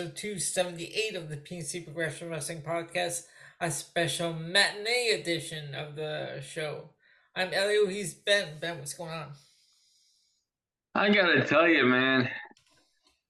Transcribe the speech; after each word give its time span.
episode 0.00 0.16
278 0.16 1.14
of 1.14 1.28
the 1.28 1.36
PNC 1.36 1.84
Progression 1.84 2.30
Wrestling 2.30 2.62
Podcast, 2.62 3.24
a 3.60 3.70
special 3.70 4.32
matinee 4.32 5.10
edition 5.10 5.74
of 5.74 5.94
the 5.94 6.40
show. 6.40 6.88
I'm 7.36 7.52
Elio, 7.52 7.86
he's 7.86 8.14
Ben. 8.14 8.58
Ben, 8.58 8.78
what's 8.78 8.94
going 8.94 9.10
on? 9.10 9.32
I 10.94 11.10
gotta 11.10 11.44
tell 11.44 11.68
you, 11.68 11.84
man, 11.84 12.30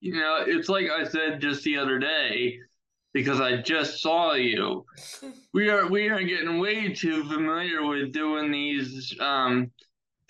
you 0.01 0.14
know, 0.14 0.45
it's 0.47 0.69
like 0.69 0.87
I 0.88 1.09
said 1.09 1.41
just 1.41 1.64
the 1.64 1.77
other 1.77 1.98
day, 1.98 2.61
because 3.12 3.41
I 3.41 3.56
just 3.56 4.00
saw 4.00 4.34
you. 4.34 4.87
we 5.52 5.70
are 5.70 5.89
we 5.89 6.09
are 6.09 6.23
getting 6.23 6.61
way 6.61 6.92
too 6.92 7.25
familiar 7.25 7.84
with 7.84 8.12
doing 8.12 8.52
these 8.52 9.12
um 9.19 9.73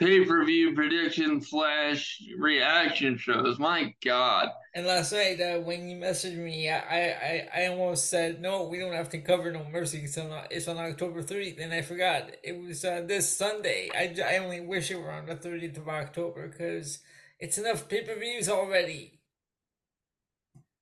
pay 0.00 0.24
per 0.24 0.44
view 0.44 0.74
prediction 0.74 1.40
slash 1.40 2.22
reaction 2.38 3.18
shows. 3.18 3.58
My 3.58 3.94
God. 4.02 4.48
And 4.74 4.86
last 4.86 5.12
night, 5.12 5.40
uh, 5.40 5.58
when 5.60 5.88
you 5.88 5.96
messaged 5.96 6.38
me, 6.38 6.70
I, 6.70 6.78
I, 6.78 7.48
I 7.54 7.66
almost 7.66 8.08
said, 8.08 8.40
no, 8.40 8.66
we 8.66 8.78
don't 8.78 8.94
have 8.94 9.10
to 9.10 9.18
cover 9.18 9.52
No 9.52 9.64
Mercy. 9.70 9.98
It's 10.04 10.16
on, 10.16 10.30
it's 10.50 10.68
on 10.68 10.78
October 10.78 11.22
30th. 11.22 11.62
And 11.62 11.72
I 11.72 11.82
forgot. 11.82 12.30
It 12.42 12.58
was 12.58 12.84
uh, 12.84 13.02
this 13.06 13.28
Sunday. 13.28 13.90
I, 13.94 14.14
I 14.22 14.38
only 14.38 14.60
wish 14.60 14.90
it 14.90 14.96
were 14.96 15.12
on 15.12 15.26
the 15.26 15.36
30th 15.36 15.76
of 15.76 15.88
October 15.88 16.48
because 16.48 17.00
it's 17.38 17.58
enough 17.58 17.88
pay 17.88 18.02
per 18.02 18.18
views 18.18 18.48
already. 18.48 19.20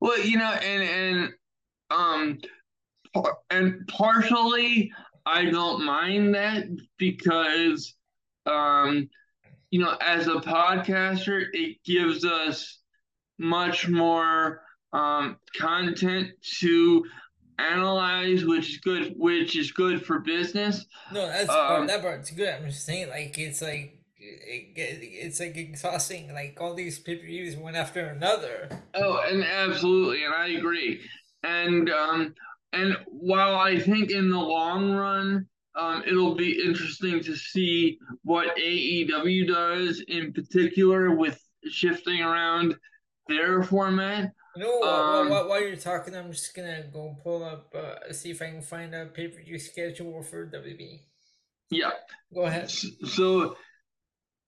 Well, 0.00 0.20
you 0.20 0.38
know, 0.38 0.52
and, 0.52 0.82
and, 0.82 1.32
um, 1.90 2.38
and 3.50 3.88
partially, 3.88 4.92
I 5.26 5.46
don't 5.46 5.84
mind 5.84 6.34
that 6.36 6.66
because 6.98 7.94
um, 8.48 9.08
you 9.70 9.80
know, 9.80 9.96
as 10.00 10.26
a 10.26 10.36
podcaster, 10.36 11.44
it 11.52 11.78
gives 11.84 12.24
us 12.24 12.80
much 13.38 13.88
more 13.88 14.62
um, 14.92 15.36
content 15.56 16.30
to 16.60 17.04
analyze, 17.58 18.44
which 18.44 18.70
is 18.70 18.76
good, 18.78 19.14
which 19.16 19.56
is 19.56 19.72
good 19.72 20.04
for 20.04 20.20
business. 20.20 20.86
No, 21.12 21.26
that's 21.26 21.50
um, 21.50 21.86
that 21.86 22.02
part's 22.02 22.30
good. 22.30 22.48
I'm 22.48 22.66
just 22.66 22.84
saying, 22.84 23.10
like, 23.10 23.38
it's 23.38 23.60
like 23.60 23.98
it, 24.18 24.72
it's 24.76 25.40
like 25.40 25.56
exhausting. 25.56 26.32
Like 26.32 26.58
all 26.60 26.74
these 26.74 26.98
pay 26.98 27.16
per 27.16 27.26
views 27.26 27.56
one 27.56 27.74
after 27.74 28.06
another. 28.06 28.68
Oh, 28.94 29.22
and 29.28 29.44
absolutely, 29.44 30.24
and 30.24 30.34
I 30.34 30.48
agree. 30.48 31.00
And 31.42 31.90
um, 31.90 32.34
and 32.72 32.96
while 33.06 33.56
I 33.56 33.78
think 33.78 34.10
in 34.10 34.30
the 34.30 34.38
long 34.38 34.92
run, 34.92 35.46
um, 35.78 36.02
it'll 36.06 36.34
be 36.34 36.60
interesting 36.60 37.22
to 37.22 37.36
see 37.36 37.98
what 38.22 38.56
AEW 38.56 39.46
does 39.46 40.02
in 40.08 40.32
particular 40.32 41.14
with 41.14 41.40
shifting 41.70 42.20
around 42.20 42.74
their 43.28 43.62
format. 43.62 44.32
You 44.56 44.64
know, 44.64 44.82
um, 44.82 45.28
while, 45.28 45.48
while, 45.48 45.62
you're 45.62 45.76
talking, 45.76 46.16
I'm 46.16 46.32
just 46.32 46.54
gonna 46.56 46.84
go 46.92 47.16
pull 47.22 47.44
up, 47.44 47.72
uh, 47.76 48.12
see 48.12 48.30
if 48.30 48.42
I 48.42 48.46
can 48.46 48.62
find 48.62 48.92
a 48.92 49.06
pay 49.06 49.28
per 49.28 49.40
view 49.40 49.58
schedule 49.58 50.22
for 50.22 50.50
WB. 50.50 51.02
Yeah. 51.70 51.90
Go 52.34 52.42
ahead. 52.42 52.70
So, 52.70 53.56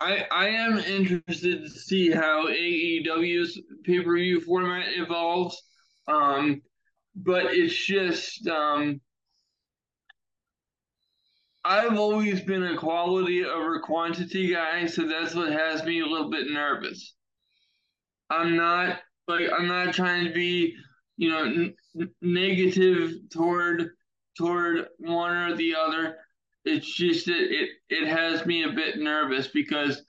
I 0.00 0.26
I 0.32 0.48
am 0.48 0.78
interested 0.78 1.62
to 1.62 1.68
see 1.68 2.10
how 2.10 2.48
AEW's 2.48 3.60
pay 3.84 4.00
per 4.02 4.16
view 4.16 4.40
format 4.40 4.86
evolves. 4.96 5.62
Um, 6.08 6.62
but 7.14 7.54
it's 7.54 7.74
just 7.74 8.48
um 8.48 9.00
I've 11.70 11.96
always 11.96 12.40
been 12.40 12.64
a 12.64 12.76
quality 12.76 13.44
over 13.44 13.78
quantity 13.78 14.52
guy, 14.52 14.86
so 14.86 15.06
that's 15.06 15.36
what 15.36 15.52
has 15.52 15.84
me 15.84 16.00
a 16.00 16.04
little 16.04 16.28
bit 16.28 16.50
nervous. 16.50 17.14
I'm 18.28 18.56
not 18.56 18.98
like 19.28 19.44
I'm 19.56 19.68
not 19.68 19.94
trying 19.94 20.24
to 20.24 20.32
be, 20.32 20.74
you 21.16 21.30
know, 21.30 21.44
n- 21.44 22.10
negative 22.20 23.12
toward 23.30 23.90
toward 24.36 24.88
one 24.98 25.32
or 25.32 25.54
the 25.54 25.76
other. 25.76 26.16
It's 26.64 26.92
just 26.92 27.26
that 27.26 27.38
it 27.38 27.68
it 27.88 28.08
has 28.08 28.44
me 28.44 28.64
a 28.64 28.72
bit 28.72 28.98
nervous 28.98 29.46
because 29.46 30.02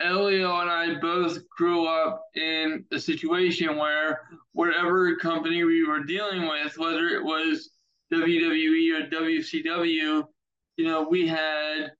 Elio 0.00 0.60
and 0.60 0.70
I 0.70 1.00
both 1.00 1.38
grew 1.48 1.88
up 1.88 2.22
in 2.36 2.84
a 2.92 3.00
situation 3.00 3.76
where 3.76 4.20
whatever 4.52 5.16
company 5.16 5.64
we 5.64 5.84
were 5.84 6.04
dealing 6.04 6.46
with, 6.46 6.78
whether 6.78 7.08
it 7.08 7.24
was 7.24 7.70
WWE 8.12 8.94
or 8.94 9.10
WCW, 9.10 10.24
you 10.80 10.86
know, 10.86 11.02
we 11.02 11.28
had 11.28 11.92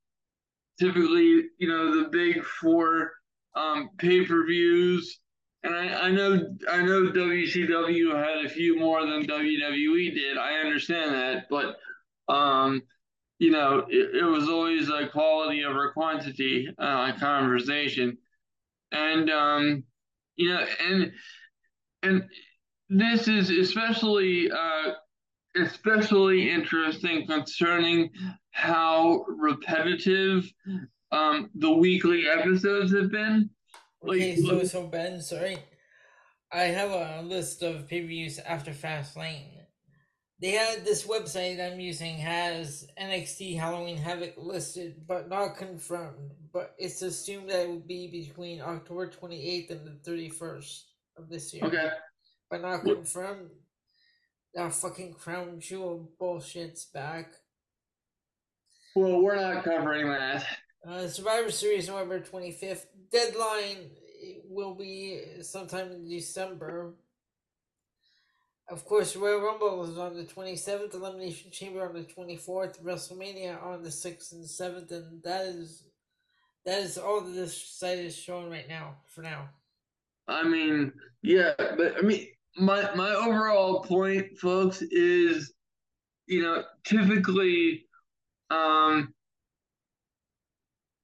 typically, 0.79 1.45
you 1.59 1.69
know, 1.69 2.03
the 2.03 2.09
big 2.09 2.43
four 2.43 3.13
um, 3.55 3.91
pay 3.99 4.25
per 4.25 4.47
views. 4.47 5.19
And 5.63 5.75
I, 5.75 6.07
I 6.07 6.11
know 6.11 6.57
I 6.71 6.81
know 6.81 7.11
WCW 7.13 8.17
had 8.17 8.47
a 8.47 8.49
few 8.49 8.79
more 8.79 9.05
than 9.05 9.27
WWE 9.27 10.15
did. 10.15 10.39
I 10.39 10.55
understand 10.65 11.15
that, 11.15 11.45
but 11.51 11.77
um, 12.33 12.81
you 13.39 13.51
know, 13.51 13.85
it, 13.91 14.17
it 14.17 14.25
was 14.25 14.49
always 14.49 14.89
a 14.89 15.09
quality 15.09 15.63
over 15.67 15.93
quantity 15.93 16.67
uh, 16.79 17.13
conversation, 17.19 18.17
and 18.93 19.29
um, 19.29 19.85
you 20.37 20.49
know, 20.49 20.65
and 20.83 21.13
and 22.03 22.25
this 22.89 23.29
is 23.29 23.51
especially 23.51 24.51
uh, 24.51 24.93
especially 25.57 26.51
interesting 26.51 27.27
concerning 27.27 28.11
how 28.51 29.25
repetitive 29.29 30.53
um, 31.13 31.51
the 31.55 31.71
weekly 31.71 32.25
episodes 32.29 32.93
have 32.93 33.11
been. 33.11 33.51
Okay, 34.07 34.37
so 34.37 34.65
so 34.65 34.87
Ben, 34.87 35.21
sorry, 35.21 35.59
I 36.53 36.63
have 36.63 36.91
a 36.91 37.23
list 37.23 37.63
of 37.63 37.87
previews 37.87 38.39
after 38.45 38.73
Fastlane. 38.73 39.61
They 40.41 40.53
had 40.53 40.87
this 40.87 41.07
website 41.07 41.61
I'm 41.61 41.81
using 41.81 42.17
has 42.17 42.87
NXT 42.99 43.59
Halloween 43.59 43.99
Havoc 43.99 44.35
listed, 44.39 45.07
but 45.07 45.29
not 45.29 45.57
confirmed. 45.57 46.31
But 46.53 46.75
it's 46.79 47.03
assumed 47.03 47.51
that 47.51 47.65
it 47.65 47.69
will 47.69 47.81
be 47.81 48.07
between 48.07 48.63
October 48.63 49.09
28th 49.09 49.71
and 49.71 49.87
the 49.87 50.11
31st 50.11 50.83
of 51.19 51.29
this 51.29 51.53
year. 51.53 51.65
Okay. 51.65 51.91
But 52.51 52.63
not 52.63 52.83
confirmed. 52.85 53.51
That 54.55 54.73
fucking 54.73 55.13
crown 55.13 55.61
jewel 55.61 56.11
bullshit's 56.19 56.87
back. 56.87 57.35
Well, 58.97 59.23
we're 59.23 59.37
not 59.37 59.65
covering 59.65 60.09
that. 60.09 60.45
Uh, 60.87 61.07
Survivor 61.07 61.51
Series 61.51 61.89
November 61.89 62.21
25th. 62.21 62.87
Deadline 63.13 63.91
will 64.49 64.75
be 64.75 65.21
sometime 65.43 65.93
in 65.93 66.09
December. 66.09 66.95
Of 68.69 68.85
course, 68.85 69.17
Royal 69.17 69.41
Rumble 69.41 69.85
is 69.85 69.99
on 69.99 70.17
the 70.17 70.25
27th, 70.25 70.95
Elimination 70.95 71.51
Chamber 71.51 71.89
on 71.89 71.95
the 71.95 72.03
24th, 72.03 72.81
WrestleMania 72.83 73.63
on 73.65 73.83
the 73.83 73.89
6th 73.89 74.33
and 74.33 74.45
7th, 74.45 74.93
and 74.93 75.23
that 75.23 75.47
is 75.47 75.85
that 76.67 76.83
is 76.83 76.99
all 76.99 77.21
that 77.21 77.33
this 77.33 77.57
site 77.57 77.99
is 77.99 78.17
showing 78.17 78.51
right 78.51 78.69
now, 78.69 78.97
for 79.07 79.23
now. 79.23 79.49
I 80.29 80.47
mean, 80.47 80.93
yeah, 81.23 81.53
but 81.59 81.97
I 81.97 82.03
mean, 82.03 82.29
my 82.57 82.95
my 82.95 83.11
overall 83.11 83.81
point, 83.81 84.39
folks, 84.39 84.83
is 84.83 85.53
you 86.27 86.43
know 86.43 86.63
typically, 86.85 87.87
um, 88.51 89.15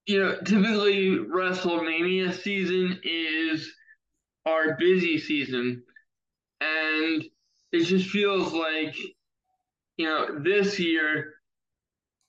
you 0.07 0.21
know 0.21 0.37
typically 0.45 1.19
WrestleMania 1.19 2.35
season 2.35 3.01
is 3.03 3.73
our 4.47 4.77
busy 4.77 5.19
season, 5.19 5.83
and 6.61 7.25
it 7.73 7.85
just 7.85 8.09
feels 8.09 8.53
like 8.53 8.97
you 9.97 10.07
know 10.07 10.39
this 10.41 10.79
year 10.79 11.35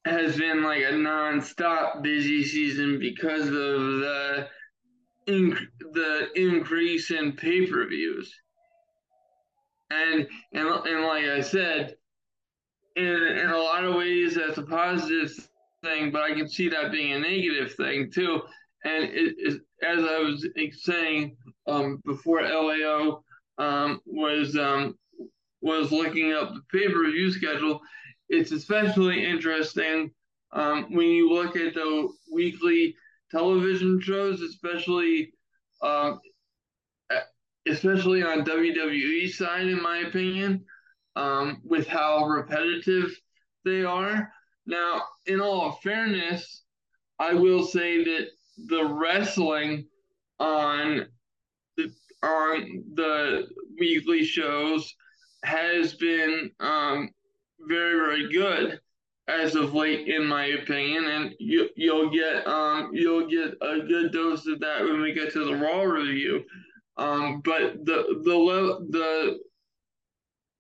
has 0.06 0.38
been 0.38 0.64
like 0.64 0.84
a 0.84 0.92
non-stop 0.94 2.02
busy 2.02 2.44
season 2.44 3.00
because 3.00 3.48
of 3.48 3.54
the 3.54 4.48
inc- 5.28 5.68
the 5.94 6.30
increase 6.36 7.12
in 7.12 7.34
pay-per-views. 7.34 8.34
And 9.90 10.28
and 10.54 10.68
and 10.68 11.04
like 11.04 11.26
I 11.26 11.42
said, 11.42 11.96
in 12.98 13.06
in 13.06 13.50
a 13.50 13.58
lot 13.58 13.86
of 13.86 13.96
ways 13.96 14.36
that's 14.36 14.58
a 14.58 14.64
positive 14.64 15.32
thing, 15.84 16.12
but 16.12 16.24
I 16.24 16.34
can 16.34 16.50
see 16.50 16.68
that 16.70 16.92
being 16.92 17.14
a 17.14 17.20
negative 17.20 17.76
thing 17.76 18.12
too. 18.12 18.42
And 18.84 19.06
it 19.06 19.36
is 19.38 19.60
as 19.84 20.00
I 20.00 20.20
was 20.20 20.48
saying 20.82 21.38
um, 21.68 22.02
before, 22.06 22.42
Elio 22.42 23.24
um, 23.58 24.02
was 24.06 24.58
um, 24.58 24.98
was 25.62 25.92
looking 25.92 26.34
up 26.34 26.54
the 26.54 26.62
pay 26.72 26.92
per 26.92 27.10
view 27.12 27.32
schedule. 27.32 27.80
It's 28.30 28.52
especially 28.52 29.26
interesting 29.26 30.12
um, 30.52 30.88
when 30.94 31.08
you 31.08 31.32
look 31.32 31.56
at 31.56 31.76
the 31.76 32.10
weekly 32.32 32.96
television 33.32 34.02
shows, 34.02 34.42
especially 34.42 35.32
uh, 35.82 36.16
especially 37.68 38.24
on 38.24 38.46
WWE 38.46 39.30
side, 39.30 39.68
in 39.68 39.82
my 39.82 40.00
opinion, 40.00 40.66
um, 41.18 41.62
with 41.64 41.88
how 41.88 42.26
repetitive 42.26 43.20
they 43.66 43.84
are. 43.84 44.32
Now, 44.68 45.02
in 45.26 45.42
all 45.42 45.80
fairness, 45.84 46.64
I 47.20 47.34
will 47.34 47.66
say 47.66 48.04
that 48.04 48.28
the 48.68 48.86
wrestling 48.86 49.88
on 50.40 51.08
the 51.76 51.92
on 52.22 52.84
the 52.94 53.48
weekly 53.80 54.24
shows 54.24 54.94
has 55.44 55.96
been 55.96 56.52
um, 56.60 57.10
very 57.62 57.96
very 58.00 58.32
good 58.32 58.80
as 59.28 59.56
of 59.56 59.74
late, 59.74 60.08
in 60.08 60.26
my 60.26 60.46
opinion, 60.46 61.06
and 61.06 61.34
you 61.40 61.70
you'll 61.76 62.12
get 62.12 62.46
um 62.48 62.92
you'll 62.94 63.28
get 63.28 63.56
a 63.62 63.80
good 63.80 64.12
dose 64.12 64.46
of 64.46 64.60
that 64.60 64.84
when 64.84 65.02
we 65.02 65.14
get 65.14 65.34
to 65.34 65.46
the 65.46 65.56
Raw 65.56 65.82
review. 65.82 66.44
Um, 66.98 67.42
but 67.44 67.86
the 67.86 68.22
the 68.24 68.88
the 68.90 69.40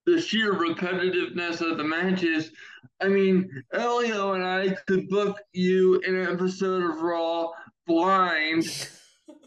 the 0.07 0.21
sheer 0.21 0.53
repetitiveness 0.53 1.59
of 1.59 1.77
the 1.77 1.83
matches. 1.83 2.51
I 3.01 3.09
mean, 3.09 3.63
Elio 3.73 4.33
and 4.33 4.43
I 4.43 4.69
could 4.87 5.09
book 5.09 5.37
you 5.51 5.99
in 5.99 6.15
an 6.15 6.33
episode 6.33 6.81
of 6.89 7.01
Raw 7.01 7.49
blind, 7.85 8.89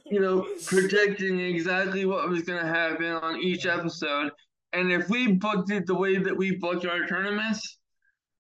you 0.05 0.21
know, 0.21 0.47
predicting 0.67 1.41
exactly 1.41 2.05
what 2.05 2.29
was 2.29 2.43
going 2.43 2.61
to 2.61 2.69
happen 2.69 3.07
on 3.07 3.41
each 3.41 3.65
episode. 3.65 4.33
And 4.75 4.93
if 4.93 5.09
we 5.09 5.33
booked 5.33 5.71
it 5.71 5.87
the 5.87 5.95
way 5.95 6.19
that 6.19 6.37
we 6.37 6.57
booked 6.57 6.85
our 6.85 7.07
tournaments, 7.07 7.79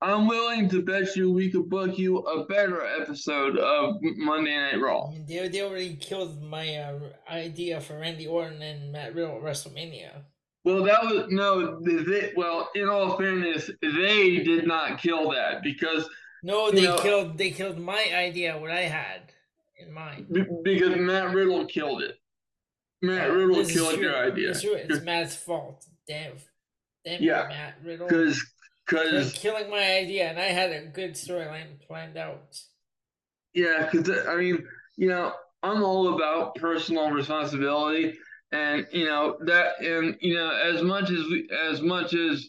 I'm 0.02 0.28
willing 0.28 0.68
to 0.70 0.82
bet 0.82 1.16
you 1.16 1.32
we 1.32 1.50
could 1.50 1.70
book 1.70 1.98
you 1.98 2.18
a 2.18 2.44
better 2.44 2.84
episode 3.00 3.58
of 3.58 3.96
Monday 4.02 4.56
Night 4.56 4.80
Raw. 4.80 5.10
They, 5.26 5.48
they 5.48 5.62
already 5.62 5.96
killed 5.96 6.42
my 6.42 6.76
uh, 6.76 6.98
idea 7.30 7.80
for 7.80 7.98
Randy 7.98 8.26
Orton 8.26 8.60
and 8.60 8.92
Matt 8.92 9.14
Riddle 9.14 9.36
at 9.36 9.42
WrestleMania. 9.42 10.22
Well, 10.64 10.82
that 10.84 11.02
was 11.02 11.26
no. 11.30 11.80
They, 11.80 12.32
well, 12.36 12.70
in 12.74 12.88
all 12.88 13.16
fairness, 13.16 13.70
they 13.80 14.38
did 14.40 14.66
not 14.66 15.00
kill 15.00 15.30
that 15.30 15.62
because 15.62 16.08
no, 16.42 16.70
they 16.70 16.82
know, 16.82 16.98
killed. 16.98 17.38
They 17.38 17.50
killed 17.50 17.78
my 17.78 18.06
idea, 18.14 18.58
what 18.58 18.70
I 18.70 18.82
had 18.82 19.32
in 19.78 19.92
mind. 19.92 20.26
because 20.62 20.96
Matt 20.96 21.34
Riddle 21.34 21.66
killed 21.66 22.02
it. 22.02 22.18
Matt 23.02 23.32
Riddle 23.32 23.64
killed 23.64 23.98
your 23.98 24.16
idea. 24.16 24.50
It's, 24.50 24.62
it's 24.64 25.02
Matt's 25.02 25.34
fault. 25.34 25.86
Damn, 26.06 26.32
damn 27.04 27.22
yeah, 27.22 27.46
Matt 27.48 27.74
Riddle. 27.82 28.06
Because 28.06 28.44
because 28.86 29.32
killing 29.32 29.70
my 29.70 29.96
idea, 29.96 30.28
and 30.28 30.38
I 30.38 30.46
had 30.46 30.72
a 30.72 30.86
good 30.86 31.14
storyline 31.14 31.80
planned 31.86 32.16
out. 32.16 32.60
Yeah, 33.54 33.88
because 33.90 34.26
I 34.26 34.36
mean, 34.36 34.66
you 34.96 35.08
know, 35.08 35.32
I'm 35.62 35.82
all 35.82 36.14
about 36.14 36.54
personal 36.56 37.10
responsibility, 37.10 38.18
and 38.52 38.86
you 38.92 39.04
know 39.04 39.36
that, 39.40 39.80
and 39.80 40.16
you 40.20 40.34
know, 40.34 40.50
as 40.50 40.82
much 40.82 41.10
as 41.10 41.24
we, 41.26 41.48
as 41.70 41.80
much 41.82 42.14
as 42.14 42.48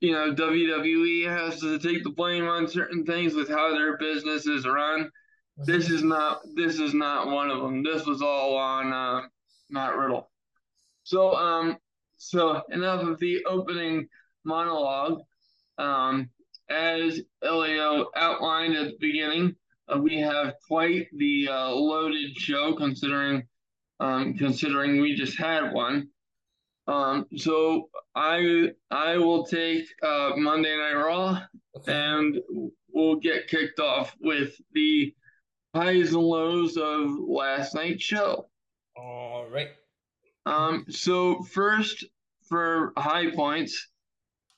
you 0.00 0.12
know, 0.12 0.32
WWE 0.32 1.26
has 1.26 1.60
to 1.60 1.78
take 1.78 2.04
the 2.04 2.10
blame 2.10 2.46
on 2.46 2.68
certain 2.68 3.04
things 3.04 3.34
with 3.34 3.48
how 3.48 3.72
their 3.72 3.96
business 3.96 4.46
is 4.46 4.66
run. 4.66 5.10
This 5.56 5.90
is 5.90 6.02
not 6.02 6.40
this 6.54 6.78
is 6.78 6.94
not 6.94 7.28
one 7.28 7.50
of 7.50 7.62
them. 7.62 7.82
This 7.82 8.06
was 8.06 8.22
all 8.22 8.56
on 8.56 8.92
uh, 8.92 9.22
Matt 9.70 9.96
Riddle. 9.96 10.30
So 11.02 11.34
um, 11.34 11.78
so 12.16 12.62
enough 12.70 13.02
of 13.02 13.18
the 13.18 13.44
opening 13.44 14.08
monologue. 14.44 15.20
Um, 15.78 16.30
as 16.68 17.20
Elio 17.42 18.10
outlined 18.14 18.76
at 18.76 18.88
the 18.88 18.96
beginning, 19.00 19.56
uh, 19.88 19.98
we 19.98 20.18
have 20.20 20.54
quite 20.66 21.06
the 21.16 21.48
uh, 21.48 21.70
loaded 21.70 22.36
show 22.36 22.74
considering 22.74 23.46
um, 24.00 24.34
considering 24.34 25.00
we 25.00 25.14
just 25.14 25.38
had 25.38 25.72
one. 25.72 26.08
Um, 26.86 27.26
so 27.36 27.90
I 28.14 28.70
I 28.90 29.18
will 29.18 29.44
take 29.44 29.86
uh, 30.02 30.32
Monday 30.36 30.76
Night 30.76 30.94
Raw, 30.94 31.42
okay. 31.76 31.92
and 31.92 32.38
we'll 32.88 33.16
get 33.16 33.48
kicked 33.48 33.78
off 33.78 34.16
with 34.20 34.54
the 34.72 35.14
highs 35.74 36.14
and 36.14 36.22
lows 36.22 36.76
of 36.78 37.10
last 37.18 37.74
night's 37.74 38.02
show. 38.02 38.48
All 38.96 39.46
right. 39.50 39.68
Um. 40.46 40.86
So 40.88 41.42
first, 41.42 42.06
for 42.48 42.94
high 42.96 43.30
points, 43.32 43.88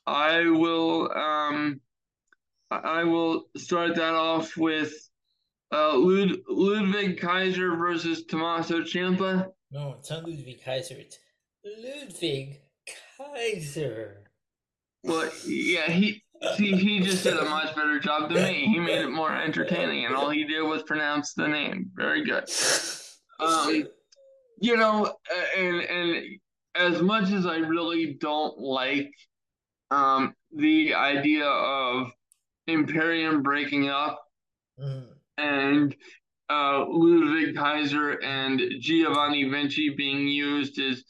I 0.07 0.45
will 0.45 1.11
um 1.11 1.81
I 2.71 3.03
will 3.03 3.47
start 3.57 3.95
that 3.95 4.13
off 4.13 4.55
with 4.55 4.93
uh, 5.71 5.97
Lud- 5.97 6.41
Ludwig 6.47 7.19
Kaiser 7.19 7.75
versus 7.75 8.25
Tommaso 8.25 8.81
Ciampa. 8.81 9.51
No, 9.71 9.95
it's 9.99 10.09
not 10.09 10.27
Ludwig 10.27 10.63
Kaiser. 10.63 10.95
It's 10.97 11.17
Ludwig 11.63 12.59
Kaiser. 13.17 14.23
Well, 15.03 15.29
yeah, 15.45 15.89
he 15.89 16.23
see 16.55 16.75
he 16.75 16.99
just 16.99 17.23
did 17.23 17.37
a 17.37 17.45
much 17.45 17.75
better 17.75 17.99
job 17.99 18.31
than 18.31 18.43
me. 18.43 18.65
He 18.65 18.79
made 18.79 19.01
it 19.01 19.09
more 19.09 19.35
entertaining, 19.35 20.05
and 20.05 20.15
all 20.15 20.29
he 20.29 20.43
did 20.43 20.61
was 20.61 20.83
pronounce 20.83 21.33
the 21.33 21.47
name. 21.47 21.91
Very 21.95 22.23
good. 22.23 22.49
Um, 23.39 23.87
you 24.59 24.77
know, 24.77 25.15
and 25.57 25.81
and 25.81 26.39
as 26.75 27.01
much 27.01 27.31
as 27.31 27.45
I 27.45 27.57
really 27.57 28.17
don't 28.19 28.57
like 28.59 29.11
um, 29.89 30.33
the 30.55 30.93
idea 30.93 31.45
of 31.45 32.11
Imperium 32.67 33.41
breaking 33.41 33.89
up 33.89 34.23
mm. 34.79 35.07
And 35.37 35.95
uh, 36.49 36.85
Ludwig 36.87 37.55
Kaiser 37.55 38.21
and 38.23 38.61
Giovanni 38.79 39.45
Vinci 39.49 39.89
being 39.95 40.27
used 40.27 40.79
as 40.79 41.03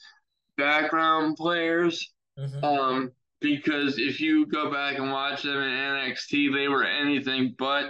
background 0.57 1.37
players. 1.37 2.11
Mm-hmm. 2.37 2.63
Um, 2.63 3.11
because 3.41 3.97
if 3.97 4.21
you 4.21 4.45
go 4.45 4.71
back 4.71 4.99
and 4.99 5.11
watch 5.11 5.41
them 5.41 5.57
in 5.57 5.69
NXT, 5.69 6.53
they 6.53 6.67
were 6.67 6.85
anything 6.85 7.55
but 7.57 7.85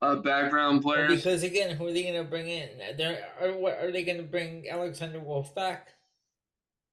uh, 0.00 0.16
background 0.16 0.82
players. 0.82 1.08
Well, 1.08 1.16
because 1.16 1.42
again, 1.42 1.76
who 1.76 1.86
are 1.86 1.92
they 1.92 2.02
going 2.02 2.22
to 2.22 2.28
bring 2.28 2.48
in? 2.48 2.68
They're, 2.96 3.24
are, 3.40 3.86
are 3.86 3.92
they 3.92 4.04
going 4.04 4.18
to 4.18 4.24
bring 4.24 4.68
Alexander 4.68 5.20
Wolf 5.20 5.54
back? 5.54 5.88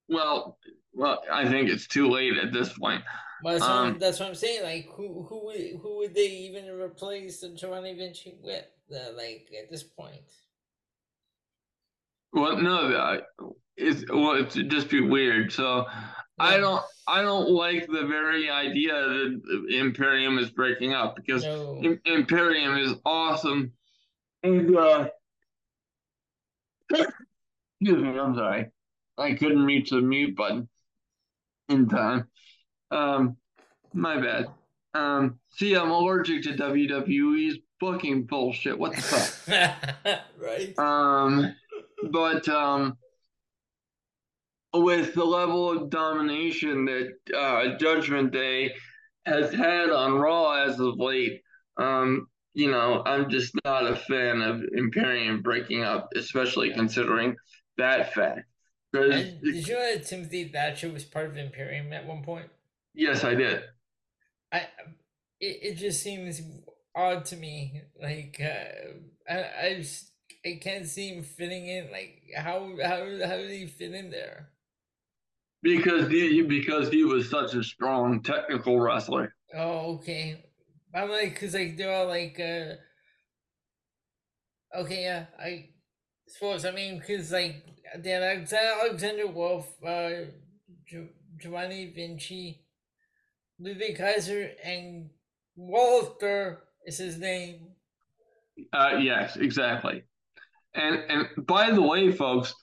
Well, 0.09 0.57
well, 0.93 1.23
I 1.31 1.47
think 1.47 1.69
it's 1.69 1.87
too 1.87 2.09
late 2.09 2.37
at 2.37 2.51
this 2.51 2.77
point. 2.77 3.03
Well, 3.43 3.53
that's, 3.53 3.65
um, 3.65 3.91
what, 3.91 3.99
that's 3.99 4.19
what 4.19 4.29
I'm 4.29 4.35
saying. 4.35 4.63
Like, 4.63 4.89
who 4.95 5.23
who 5.23 5.45
would 5.45 5.79
who 5.81 5.97
would 5.97 6.15
they 6.15 6.27
even 6.27 6.69
replace 6.69 7.41
the 7.41 7.49
Giovanni 7.49 7.93
Vinci 7.93 8.37
with? 8.41 8.65
Uh, 8.91 9.11
like 9.15 9.49
at 9.61 9.69
this 9.69 9.83
point. 9.83 10.21
Well, 12.31 12.57
no, 12.57 13.21
it's 13.75 14.09
well, 14.09 14.35
it'd 14.35 14.69
just 14.69 14.89
be 14.89 15.01
weird. 15.01 15.51
So, 15.51 15.85
yeah. 15.89 16.13
I 16.39 16.57
don't 16.57 16.83
I 17.07 17.21
don't 17.21 17.49
like 17.49 17.85
the 17.87 18.05
very 18.07 18.49
idea 18.49 18.93
that 18.93 19.65
Imperium 19.69 20.37
is 20.37 20.49
breaking 20.49 20.93
up 20.93 21.15
because 21.15 21.43
no. 21.43 21.97
Imperium 22.05 22.77
is 22.77 22.93
awesome. 23.05 23.73
And 24.41 24.75
uh, 24.75 25.09
excuse 26.93 28.01
me, 28.01 28.17
I'm 28.17 28.35
sorry, 28.35 28.67
I 29.17 29.33
couldn't 29.33 29.65
reach 29.65 29.89
the 29.89 30.01
mute 30.01 30.35
button 30.35 30.69
in 31.69 31.89
time. 31.89 32.27
Um, 32.93 33.37
my 33.93 34.19
bad. 34.19 34.47
Um, 34.93 35.39
see, 35.49 35.75
I'm 35.75 35.89
allergic 35.89 36.43
to 36.43 36.53
WWE's 36.53 37.57
booking 37.79 38.23
bullshit. 38.23 38.77
What 38.77 38.95
the 38.95 39.01
fuck? 39.01 40.19
right. 40.39 40.77
Um, 40.77 41.55
but 42.11 42.47
um, 42.47 42.97
with 44.73 45.13
the 45.13 45.25
level 45.25 45.69
of 45.69 45.89
domination 45.89 46.85
that 46.85 47.37
uh, 47.37 47.77
Judgment 47.77 48.31
Day 48.31 48.73
has 49.25 49.53
had 49.53 49.89
on 49.89 50.13
Raw 50.13 50.51
as 50.51 50.79
of 50.79 50.99
late, 50.99 51.41
um, 51.77 52.27
you 52.53 52.69
know, 52.69 53.01
I'm 53.05 53.29
just 53.29 53.53
not 53.65 53.89
a 53.89 53.95
fan 53.95 54.41
of 54.41 54.61
Imperium 54.73 55.41
breaking 55.41 55.83
up, 55.83 56.09
especially 56.15 56.71
considering 56.73 57.35
that 57.77 58.13
fact. 58.13 58.41
did 58.93 59.41
you 59.43 59.73
know 59.73 59.95
that 59.95 60.05
Timothy 60.05 60.47
Thatcher 60.49 60.91
was 60.91 61.03
part 61.03 61.25
of 61.25 61.37
Imperium 61.37 61.91
at 61.93 62.05
one 62.05 62.21
point? 62.21 62.45
Yes, 62.93 63.23
I 63.23 63.35
did. 63.35 63.63
I 64.51 64.67
it, 65.39 65.59
it 65.61 65.75
just 65.75 66.01
seems 66.03 66.41
odd 66.95 67.25
to 67.25 67.35
me. 67.35 67.81
Like 68.01 68.39
uh, 68.41 69.31
I 69.31 69.65
I 69.65 69.75
just 69.77 70.11
I 70.45 70.59
can't 70.61 70.87
see 70.87 71.09
him 71.09 71.23
fitting 71.23 71.67
in. 71.67 71.91
Like 71.91 72.21
how 72.35 72.71
how 72.83 72.97
how 72.97 73.37
did 73.37 73.51
he 73.51 73.67
fit 73.67 73.93
in 73.93 74.11
there? 74.11 74.49
Because 75.61 76.09
he 76.09 76.41
because 76.41 76.89
he 76.89 77.03
was 77.03 77.29
such 77.29 77.53
a 77.53 77.63
strong 77.63 78.21
technical 78.21 78.79
wrestler. 78.79 79.33
Oh, 79.55 79.95
okay. 79.95 80.43
I'm 80.93 81.09
like, 81.09 81.39
cause 81.39 81.53
like 81.53 81.77
they're 81.77 81.93
all 81.93 82.07
like, 82.07 82.39
uh, 82.39 82.75
okay, 84.79 85.03
yeah, 85.03 85.25
I 85.39 85.69
suppose. 86.27 86.65
I 86.65 86.71
mean, 86.71 87.01
cause 87.01 87.31
like 87.31 87.63
then 87.97 88.21
Alexander 88.21 89.27
Wolf, 89.27 89.67
uh, 89.83 90.09
Giovanni 91.39 91.93
Vinci, 91.95 92.62
Ludwig 93.59 93.97
Kaiser 93.97 94.51
and 94.63 95.09
Walter 95.55 96.63
is 96.85 96.97
his 96.97 97.17
name. 97.17 97.67
Uh, 98.71 98.97
yes, 98.99 99.35
exactly. 99.35 100.03
And 100.75 100.97
and 101.09 101.45
by 101.45 101.71
the 101.71 101.81
way, 101.81 102.11
folks, 102.11 102.53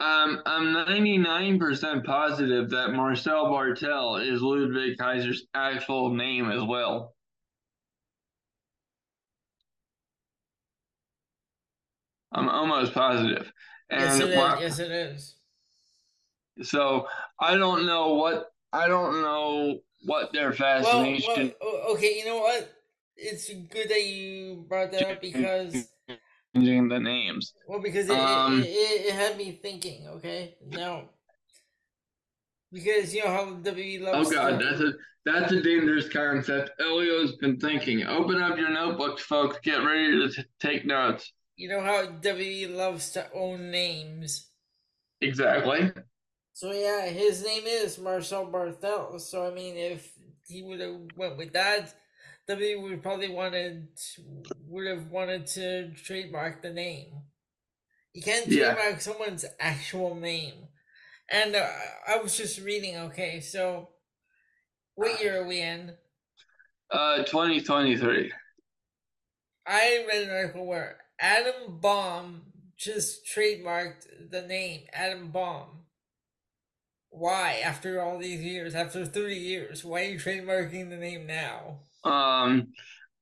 um, 0.00 0.40
I'm 0.46 0.74
99% 0.74 2.04
positive 2.04 2.70
that 2.70 2.92
Marcel 2.92 3.46
Barthel 3.46 4.26
is 4.26 4.40
Ludwig 4.40 4.98
Kaiser's 4.98 5.46
actual 5.54 6.14
name 6.14 6.50
as 6.50 6.62
well. 6.62 7.14
I'm 12.32 12.48
almost 12.48 12.94
positive. 12.94 13.52
And 13.90 14.00
yes, 14.02 14.20
it 14.20 14.30
is. 14.30 14.60
Yes, 14.60 14.78
it 14.78 14.90
is. 14.90 15.36
So 16.62 17.06
I 17.38 17.56
don't 17.56 17.86
know 17.86 18.14
what 18.14 18.46
I 18.72 18.86
don't 18.86 19.20
know 19.20 19.80
what 20.02 20.32
their 20.32 20.52
fascination. 20.52 21.52
Well, 21.60 21.72
well, 21.72 21.92
okay, 21.94 22.18
you 22.18 22.24
know 22.24 22.38
what? 22.38 22.72
It's 23.16 23.48
good 23.48 23.88
that 23.88 24.04
you 24.04 24.64
brought 24.68 24.92
that 24.92 25.10
up 25.10 25.20
because 25.20 25.88
changing 26.54 26.88
the 26.88 26.98
names. 26.98 27.52
Well, 27.66 27.80
because 27.80 28.08
it, 28.08 28.18
um, 28.18 28.62
it, 28.62 28.66
it, 28.66 29.06
it, 29.06 29.14
had 29.14 29.36
me 29.36 29.58
thinking. 29.62 30.08
Okay, 30.08 30.56
now 30.66 31.10
because 32.72 33.14
you 33.14 33.24
know 33.24 33.30
how 33.30 33.44
WWE 33.46 34.00
loves. 34.00 34.28
Oh 34.28 34.32
God, 34.32 34.60
that's 34.60 34.80
a 34.80 34.92
that's 35.26 35.52
a 35.52 35.60
dangerous 35.60 36.08
concept. 36.08 36.70
Elio's 36.80 37.36
been 37.36 37.58
thinking. 37.58 38.04
Open 38.04 38.40
up 38.40 38.56
your 38.56 38.70
notebooks, 38.70 39.22
folks. 39.22 39.58
Get 39.62 39.76
ready 39.76 40.12
to 40.12 40.28
t- 40.30 40.48
take 40.60 40.86
notes. 40.86 41.32
You 41.56 41.68
know 41.68 41.82
how 41.82 42.06
WWE 42.06 42.74
loves 42.74 43.10
to 43.10 43.30
own 43.34 43.70
names. 43.70 44.48
Exactly. 45.20 45.92
So 46.60 46.72
yeah, 46.72 47.06
his 47.06 47.42
name 47.42 47.62
is 47.64 47.98
Marcel 47.98 48.44
Barthel. 48.44 49.18
So 49.18 49.46
I 49.46 49.54
mean, 49.54 49.78
if 49.78 50.12
he 50.46 50.62
would 50.62 50.78
have 50.80 50.96
went 51.16 51.38
with 51.38 51.54
that, 51.54 51.94
WWE 52.50 52.82
would 52.82 53.02
probably 53.02 53.30
wanted 53.30 53.88
would 54.68 54.86
have 54.86 55.10
wanted 55.10 55.46
to 55.56 55.94
trademark 55.94 56.60
the 56.60 56.68
name. 56.68 57.14
You 58.12 58.20
can't 58.20 58.44
trademark 58.44 58.78
yeah. 58.78 58.98
someone's 58.98 59.46
actual 59.58 60.14
name. 60.14 60.68
And 61.30 61.56
uh, 61.56 61.66
I 62.06 62.18
was 62.18 62.36
just 62.36 62.60
reading. 62.60 62.94
Okay, 63.08 63.40
so 63.40 63.88
what 64.96 65.18
year 65.18 65.40
are 65.40 65.48
we 65.48 65.62
in? 65.62 65.94
Uh, 66.90 67.22
twenty 67.22 67.62
twenty 67.62 67.96
three. 67.96 68.30
I 69.66 70.04
read 70.06 70.24
an 70.24 70.30
article 70.36 70.66
where 70.66 70.98
Adam 71.18 71.78
Bomb 71.80 72.42
just 72.76 73.26
trademarked 73.26 74.30
the 74.30 74.42
name 74.42 74.82
Adam 74.92 75.30
Bomb. 75.30 75.79
Why, 77.10 77.60
after 77.64 78.00
all 78.00 78.18
these 78.18 78.40
years, 78.40 78.74
after 78.74 79.04
30 79.04 79.34
years, 79.34 79.84
why 79.84 80.02
are 80.02 80.08
you 80.08 80.18
trademarking 80.18 80.90
the 80.90 80.96
name 80.96 81.26
now? 81.26 81.80
Um, 82.04 82.68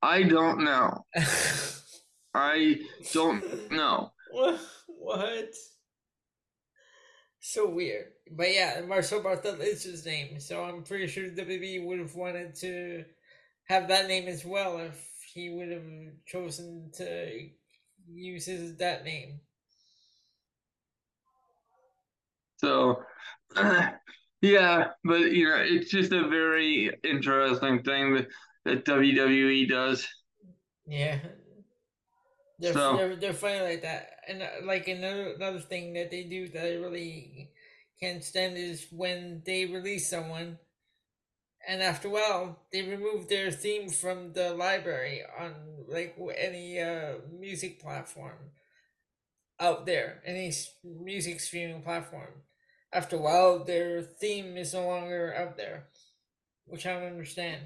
I 0.01 0.23
don't 0.23 0.63
know. 0.63 1.05
I 2.33 2.79
don't 3.11 3.71
know. 3.71 4.11
What? 5.01 5.55
So 7.39 7.67
weird. 7.69 8.07
But 8.29 8.53
yeah, 8.53 8.81
Marcel 8.87 9.21
Barthel 9.23 9.59
is 9.59 9.81
his 9.81 10.05
name, 10.05 10.39
so 10.39 10.63
I'm 10.63 10.83
pretty 10.83 11.07
sure 11.07 11.23
WWE 11.29 11.85
would 11.85 11.99
have 11.99 12.13
wanted 12.13 12.53
to 12.55 13.05
have 13.63 13.87
that 13.87 14.07
name 14.07 14.27
as 14.27 14.45
well 14.45 14.77
if 14.79 15.03
he 15.33 15.49
would 15.49 15.71
have 15.71 15.87
chosen 16.27 16.91
to 16.97 17.49
use 18.07 18.45
his 18.45 18.77
that 18.77 19.03
name. 19.03 19.39
So, 22.59 23.03
yeah, 24.41 24.87
but 25.03 25.31
you 25.31 25.47
know, 25.47 25.57
it's 25.59 25.89
just 25.89 26.11
a 26.11 26.27
very 26.27 26.91
interesting 27.03 27.83
thing 27.83 28.15
that, 28.15 28.27
that 28.65 28.85
WWE 28.85 29.69
does. 29.69 30.07
Yeah, 30.85 31.19
they're, 32.59 32.73
so, 32.73 32.97
they're 32.97 33.15
they're 33.15 33.33
funny 33.33 33.61
like 33.61 33.81
that, 33.83 34.09
and 34.27 34.41
uh, 34.41 34.47
like 34.65 34.87
another 34.87 35.33
another 35.35 35.59
thing 35.59 35.93
that 35.93 36.11
they 36.11 36.23
do 36.23 36.49
that 36.49 36.65
I 36.65 36.75
really 36.75 37.51
can't 38.01 38.23
stand 38.23 38.57
is 38.57 38.87
when 38.91 39.41
they 39.45 39.65
release 39.65 40.09
someone, 40.09 40.59
and 41.65 41.81
after 41.81 42.09
a 42.09 42.11
while 42.11 42.59
they 42.73 42.81
remove 42.81 43.29
their 43.29 43.51
theme 43.51 43.89
from 43.89 44.33
the 44.33 44.53
library 44.53 45.21
on 45.39 45.53
like 45.87 46.17
any 46.37 46.81
uh, 46.81 47.13
music 47.31 47.81
platform 47.81 48.51
out 49.61 49.85
there, 49.85 50.21
any 50.25 50.51
music 50.83 51.39
streaming 51.39 51.81
platform 51.81 52.41
after 52.91 53.15
a 53.17 53.19
while 53.19 53.63
their 53.63 54.01
theme 54.01 54.57
is 54.57 54.73
no 54.73 54.87
longer 54.87 55.33
out 55.37 55.57
there, 55.57 55.87
which 56.65 56.85
I 56.85 56.93
don't 56.93 57.11
understand. 57.11 57.61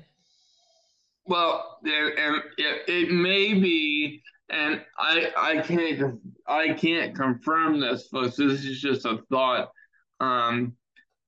Well, 1.25 1.79
and 1.83 2.41
it, 2.57 2.81
it 2.87 3.11
may 3.11 3.53
be, 3.53 4.21
and 4.49 4.81
I 4.99 5.31
I 5.37 5.57
can't 5.61 6.19
I 6.47 6.73
can't 6.73 7.15
confirm 7.15 7.79
this, 7.79 8.07
folks. 8.07 8.35
This 8.35 8.65
is 8.65 8.81
just 8.81 9.05
a 9.05 9.19
thought. 9.29 9.71
Um, 10.19 10.73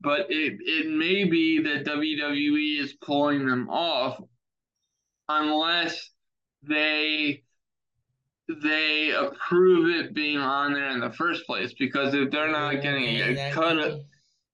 but 0.02 0.28
it 0.30 0.58
it 0.60 0.88
may 0.92 1.24
be 1.24 1.62
that 1.64 1.86
WWE 1.86 2.80
is 2.82 2.94
pulling 3.02 3.46
them 3.46 3.70
off 3.70 4.22
unless 5.30 6.12
they 6.64 7.45
they 8.48 9.12
approve 9.12 9.90
it 9.90 10.14
being 10.14 10.38
on 10.38 10.74
there 10.74 10.90
in 10.90 11.00
the 11.00 11.12
first 11.12 11.46
place 11.46 11.74
because 11.74 12.14
if 12.14 12.30
they're 12.30 12.52
not 12.52 12.82
getting 12.82 13.18
a 13.18 13.52
cut 13.52 13.78
of 13.78 14.02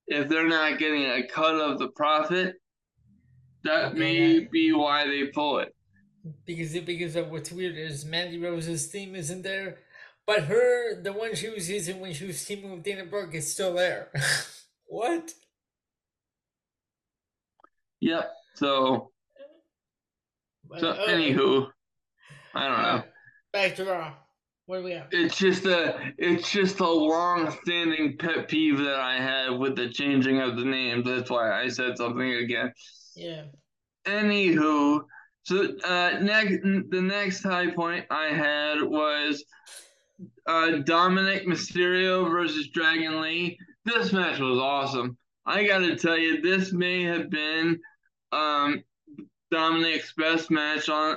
if 0.06 0.28
they're 0.28 0.48
not 0.48 0.78
getting 0.78 1.04
a 1.04 1.26
cut 1.26 1.54
of 1.54 1.78
the 1.78 1.88
profit 1.88 2.56
that 3.64 3.94
may 3.96 4.40
be 4.40 4.72
why 4.72 5.06
they 5.06 5.26
pull 5.26 5.58
it. 5.58 5.74
Because 6.46 6.72
because 6.80 7.16
of 7.16 7.30
what's 7.30 7.52
weird 7.52 7.76
is 7.76 8.04
Mandy 8.04 8.38
Rose's 8.38 8.86
theme 8.86 9.14
isn't 9.14 9.42
there 9.42 9.78
but 10.26 10.44
her 10.44 11.00
the 11.02 11.12
one 11.12 11.34
she 11.34 11.50
was 11.50 11.68
using 11.68 12.00
when 12.00 12.14
she 12.14 12.26
was 12.26 12.44
teaming 12.44 12.70
with 12.70 12.82
Dana 12.82 13.04
Brooke 13.04 13.34
is 13.34 13.52
still 13.52 13.74
there. 13.74 14.10
What? 14.86 15.32
Yep 18.00 18.30
so 18.54 19.10
so 20.78 20.88
okay. 20.88 21.12
anywho 21.12 21.70
I 22.54 22.68
don't 22.68 22.82
know 22.82 23.11
Back 23.52 23.76
to 23.76 23.84
Raw. 23.84 24.14
What 24.66 24.78
do 24.78 24.84
we 24.84 24.92
have? 24.92 25.08
It's 25.10 25.36
just 25.36 25.66
a 25.66 26.12
it's 26.18 26.50
just 26.50 26.80
a 26.80 26.88
long 26.88 27.50
standing 27.62 28.16
pet 28.16 28.48
peeve 28.48 28.78
that 28.78 29.00
I 29.00 29.16
have 29.16 29.58
with 29.58 29.76
the 29.76 29.90
changing 29.90 30.40
of 30.40 30.56
the 30.56 30.64
names. 30.64 31.04
That's 31.04 31.28
why 31.28 31.60
I 31.60 31.68
said 31.68 31.98
something 31.98 32.32
again. 32.32 32.72
Yeah. 33.14 33.42
Anywho, 34.06 35.02
so 35.42 35.76
uh 35.84 36.18
next 36.22 36.62
the 36.62 37.02
next 37.02 37.42
high 37.42 37.70
point 37.72 38.06
I 38.10 38.26
had 38.28 38.82
was 38.82 39.44
uh 40.46 40.78
Dominic 40.86 41.46
Mysterio 41.46 42.30
versus 42.30 42.68
Dragon 42.68 43.20
Lee. 43.20 43.58
This 43.84 44.12
match 44.12 44.38
was 44.38 44.58
awesome. 44.58 45.18
I 45.44 45.66
gotta 45.66 45.96
tell 45.96 46.16
you, 46.16 46.40
this 46.40 46.72
may 46.72 47.02
have 47.02 47.28
been 47.28 47.80
um 48.30 48.82
Dominic's 49.50 50.14
best 50.16 50.50
match 50.50 50.88
on 50.88 51.16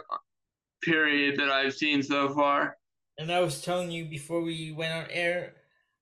period 0.85 1.39
that 1.39 1.49
I've 1.49 1.73
seen 1.73 2.03
so 2.03 2.33
far. 2.33 2.77
And 3.17 3.31
I 3.31 3.41
was 3.41 3.61
telling 3.61 3.91
you 3.91 4.05
before 4.05 4.41
we 4.41 4.71
went 4.71 4.93
on 4.93 5.05
air, 5.09 5.53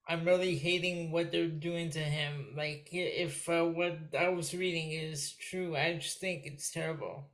I'm 0.08 0.24
really 0.24 0.56
hating 0.56 1.10
what 1.10 1.32
they're 1.32 1.48
doing 1.48 1.90
to 1.90 1.98
him. 1.98 2.54
Like, 2.56 2.88
if 2.92 3.48
uh, 3.48 3.64
what 3.64 3.98
I 4.18 4.28
was 4.28 4.54
reading 4.54 4.90
is 4.90 5.32
true, 5.32 5.76
I 5.76 5.94
just 5.94 6.20
think 6.20 6.42
it's 6.44 6.70
terrible. 6.70 7.30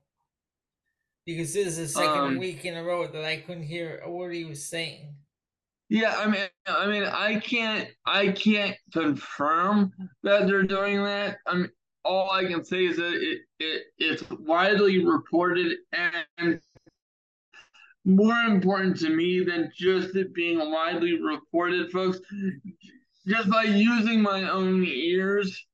Because 1.27 1.53
this 1.53 1.67
is 1.67 1.77
the 1.77 1.89
second 1.89 2.21
um, 2.21 2.39
week 2.39 2.65
in 2.65 2.77
a 2.77 2.85
row 2.85 3.07
that 3.07 3.25
I 3.25 3.39
couldn't 3.39 3.65
hear 3.65 4.01
a 4.05 4.11
word 4.11 4.35
he 4.35 4.45
was 4.45 4.65
saying. 4.65 5.15
Yeah, 5.89 6.15
I 6.17 6.27
mean, 6.27 6.47
I 6.67 6.87
mean, 6.87 7.03
I 7.03 7.41
can't, 7.41 7.89
I 8.07 8.29
can't 8.29 8.77
confirm 8.93 9.93
that 10.23 10.47
they're 10.47 10.63
doing 10.63 11.03
that. 11.03 11.39
I 11.47 11.55
mean, 11.55 11.71
all 12.05 12.31
I 12.31 12.45
can 12.45 12.65
say 12.65 12.87
is 12.87 12.97
that 12.97 13.15
it, 13.15 13.41
it 13.59 13.83
it's 13.99 14.31
widely 14.31 15.05
reported 15.05 15.77
and 16.39 16.61
more 18.05 18.39
important 18.45 18.99
to 19.01 19.11
me 19.11 19.45
than 19.45 19.71
just 19.77 20.17
it 20.17 20.35
being 20.35 20.59
widely 20.59 21.21
reported, 21.21 21.91
folks. 21.91 22.19
Just 23.27 23.51
by 23.51 23.65
using 23.65 24.23
my 24.23 24.49
own 24.49 24.85
ears, 24.85 25.67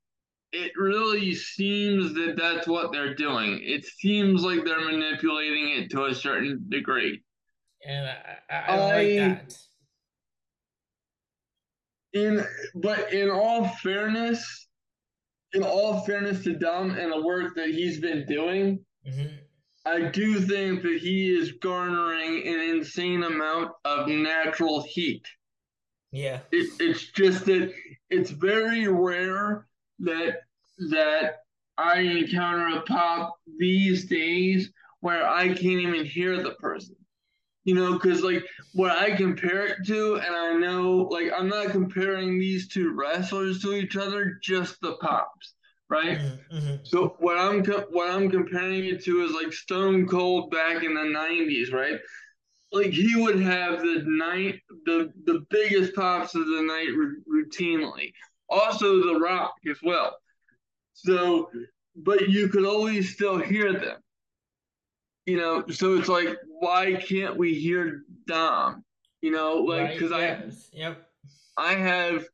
it 0.53 0.73
really 0.77 1.35
seems 1.35 2.15
that 2.15 2.37
that's 2.37 2.67
what 2.67 2.93
they're 2.93 3.15
doing. 3.15 3.61
It 3.63 3.85
seems 3.85 4.43
like 4.43 4.65
they're 4.65 4.85
manipulating 4.85 5.69
it 5.71 5.91
to 5.91 6.07
a 6.07 6.15
certain 6.15 6.65
degree. 6.69 7.23
And 7.87 8.09
I, 8.09 8.55
I, 8.55 8.57
I 8.57 8.81
like 8.81 9.17
that. 9.17 9.59
In 12.13 12.45
but 12.77 13.13
in 13.13 13.31
all 13.31 13.69
fairness, 13.69 14.69
in 15.53 15.63
all 15.63 16.01
fairness 16.01 16.43
to 16.45 16.55
Dom 16.55 16.93
and 16.93 17.13
the 17.13 17.21
work 17.21 17.55
that 17.57 17.69
he's 17.69 18.01
been 18.01 18.25
doing, 18.27 18.85
mm-hmm. 19.07 19.37
I 19.87 20.03
do 20.11 20.41
think 20.41 20.83
that 20.83 20.99
he 21.01 21.31
is 21.35 21.53
garnering 21.53 22.47
an 22.47 22.61
insane 22.77 23.23
amount 23.23 23.71
of 23.85 24.09
natural 24.09 24.83
heat. 24.83 25.25
Yeah. 26.11 26.41
It, 26.51 26.71
it's 26.81 27.13
just 27.13 27.45
that 27.47 27.73
it's 28.11 28.31
very 28.31 28.89
rare 28.89 29.69
that 30.01 30.41
that 30.91 31.37
I 31.79 32.01
encounter 32.01 32.79
a 32.79 32.83
pop 32.83 33.37
these 33.59 34.07
days 34.07 34.71
where 35.01 35.27
I 35.27 35.49
can't 35.49 35.63
even 35.65 36.05
hear 36.05 36.43
the 36.43 36.53
person. 36.53 36.97
You 37.65 37.75
know, 37.77 37.93
because 37.93 38.23
like 38.23 38.45
what 38.75 38.91
I 38.91 39.13
compare 39.13 39.67
it 39.67 39.79
to, 39.87 40.17
and 40.17 40.35
I 40.35 40.55
know 40.55 41.09
like 41.11 41.31
I'm 41.37 41.49
not 41.49 41.71
comparing 41.71 42.39
these 42.39 42.69
two 42.69 42.93
wrestlers 42.93 43.61
to 43.63 43.75
each 43.75 43.97
other, 43.97 44.39
just 44.43 44.81
the 44.81 44.97
pops 44.97 45.56
right? 45.89 46.19
Mm-hmm, 46.19 46.57
mm-hmm. 46.57 46.75
So 46.85 47.17
what 47.19 47.39
I'm 47.39 47.65
co- 47.65 47.87
what 47.91 48.11
I'm 48.11 48.31
comparing 48.31 48.85
it 48.87 49.03
to 49.05 49.23
is 49.23 49.33
like 49.33 49.53
Stone 49.53 50.07
Cold 50.07 50.51
back 50.51 50.83
in 50.83 50.95
the 50.95 51.01
'90s, 51.01 51.73
right? 51.73 51.99
Like 52.73 52.91
he 52.91 53.15
would 53.17 53.41
have 53.41 53.81
the 53.81 54.03
night 54.07 54.61
the 54.85 55.13
the 55.25 55.45
biggest 55.51 55.95
pops 55.95 56.35
of 56.35 56.47
the 56.47 56.63
night 56.63 56.89
r- 56.97 57.17
routinely, 57.29 58.13
also 58.49 59.05
The 59.05 59.19
Rock 59.19 59.55
as 59.71 59.79
well. 59.83 60.17
So, 60.95 61.51
but 61.95 62.29
you 62.29 62.49
could 62.49 62.65
always 62.65 63.13
still 63.15 63.39
hear 63.39 63.73
them. 63.73 63.99
You 65.27 65.39
know, 65.39 65.65
so 65.69 65.97
it's 65.99 66.09
like, 66.09 66.37
why 66.47 66.95
can't 66.95 67.37
we 67.37 67.55
hear 67.55 68.03
Dom? 68.27 68.85
You 69.21 69.33
know, 69.33 69.57
like 69.57 69.95
because 69.95 70.13
right, 70.13 70.39
yes. 70.45 70.71
I, 70.73 70.79
yep, 70.79 71.09
I 71.57 71.73
have 71.75 72.25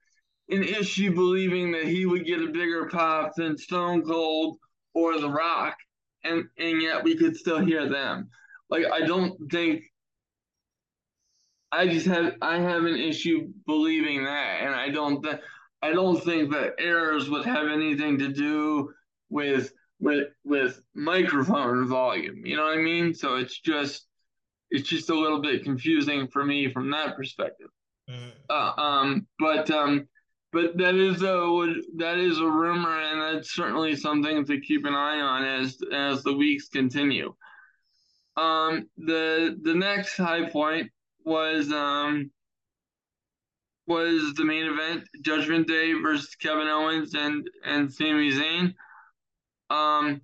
an 0.52 0.62
issue 0.62 1.14
believing 1.14 1.72
that 1.72 1.84
he 1.84 2.06
would 2.06 2.26
get 2.26 2.42
a 2.42 2.48
bigger 2.48 2.86
pop 2.88 3.34
than 3.36 3.56
Stone 3.56 4.02
Cold 4.02 4.58
or 4.94 5.18
The 5.18 5.30
Rock, 5.30 5.76
and 6.24 6.44
and 6.58 6.82
yet 6.82 7.02
we 7.02 7.16
could 7.16 7.36
still 7.36 7.64
hear 7.64 7.88
them. 7.88 8.28
Like 8.70 8.84
I 8.92 9.00
don't 9.00 9.50
think 9.50 9.82
I 11.70 11.88
just 11.88 12.06
have 12.06 12.34
I 12.42 12.58
have 12.58 12.84
an 12.84 12.96
issue 12.96 13.48
believing 13.66 14.24
that, 14.24 14.60
and 14.60 14.74
I 14.74 14.90
don't 14.90 15.22
th- 15.22 15.40
I 15.80 15.92
don't 15.92 16.22
think 16.22 16.52
that 16.52 16.74
errors 16.78 17.30
would 17.30 17.44
have 17.46 17.68
anything 17.68 18.18
to 18.18 18.28
do 18.28 18.92
with 19.30 19.72
with 19.98 20.28
with 20.44 20.82
microphone 20.94 21.86
volume. 21.86 22.44
You 22.44 22.56
know 22.56 22.64
what 22.64 22.78
I 22.78 22.82
mean? 22.82 23.14
So 23.14 23.36
it's 23.36 23.58
just 23.58 24.06
it's 24.70 24.88
just 24.88 25.10
a 25.10 25.18
little 25.18 25.40
bit 25.40 25.64
confusing 25.64 26.28
for 26.28 26.44
me 26.44 26.72
from 26.72 26.90
that 26.90 27.16
perspective. 27.16 27.68
Mm-hmm. 28.10 28.30
Uh, 28.50 28.72
um, 28.80 29.26
but 29.38 29.70
um, 29.70 30.08
but 30.52 30.76
that 30.76 30.94
is 30.94 31.22
a 31.22 31.74
that 31.96 32.18
is 32.18 32.38
a 32.38 32.46
rumor, 32.46 33.00
and 33.00 33.20
that's 33.20 33.54
certainly 33.54 33.96
something 33.96 34.44
to 34.44 34.60
keep 34.60 34.84
an 34.84 34.94
eye 34.94 35.20
on 35.20 35.44
as 35.44 35.78
as 35.92 36.22
the 36.22 36.34
weeks 36.34 36.68
continue. 36.68 37.34
Um, 38.36 38.88
the 38.98 39.58
the 39.62 39.74
next 39.74 40.16
high 40.16 40.48
point 40.50 40.90
was 41.24 41.72
um 41.72 42.30
was 43.86 44.34
the 44.34 44.44
main 44.44 44.66
event, 44.66 45.08
Judgment 45.22 45.66
Day 45.66 45.94
versus 45.94 46.34
Kevin 46.36 46.68
Owens 46.68 47.14
and 47.14 47.48
and 47.64 47.92
Sami 47.92 48.30
Zayn. 48.30 48.74
Um, 49.70 50.20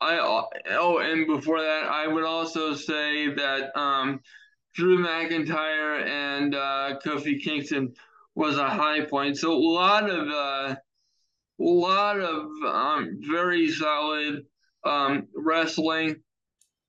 I 0.00 0.18
oh, 0.72 0.98
and 0.98 1.26
before 1.26 1.60
that, 1.62 1.84
I 1.84 2.06
would 2.06 2.24
also 2.24 2.74
say 2.74 3.32
that 3.34 3.76
um, 3.78 4.20
Drew 4.74 4.98
McIntyre 4.98 6.06
and 6.06 6.54
uh, 6.54 6.98
Kofi 7.04 7.42
Kingston 7.42 7.94
was 8.34 8.56
a 8.56 8.68
high 8.68 9.04
point. 9.04 9.38
So 9.38 9.52
a 9.52 9.54
lot 9.54 10.08
of 10.08 10.28
uh, 10.28 10.76
a 11.60 11.62
lot 11.62 12.18
of 12.18 12.46
um, 12.66 13.18
very 13.20 13.70
solid 13.70 14.44
um, 14.84 15.28
wrestling 15.34 16.16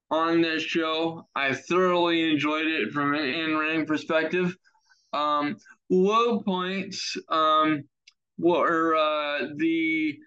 on 0.10 0.42
this 0.42 0.64
show. 0.64 1.28
I 1.36 1.54
thoroughly 1.54 2.32
enjoyed 2.32 2.68
it 2.68 2.92
from 2.92 3.14
an 3.14 3.26
in-ring 3.26 3.86
perspective. 3.86 4.56
Um, 5.12 5.58
low 5.90 6.40
points 6.42 7.18
um, 7.30 7.84
were 8.38 8.96
uh, 8.96 9.48
the 9.56 10.18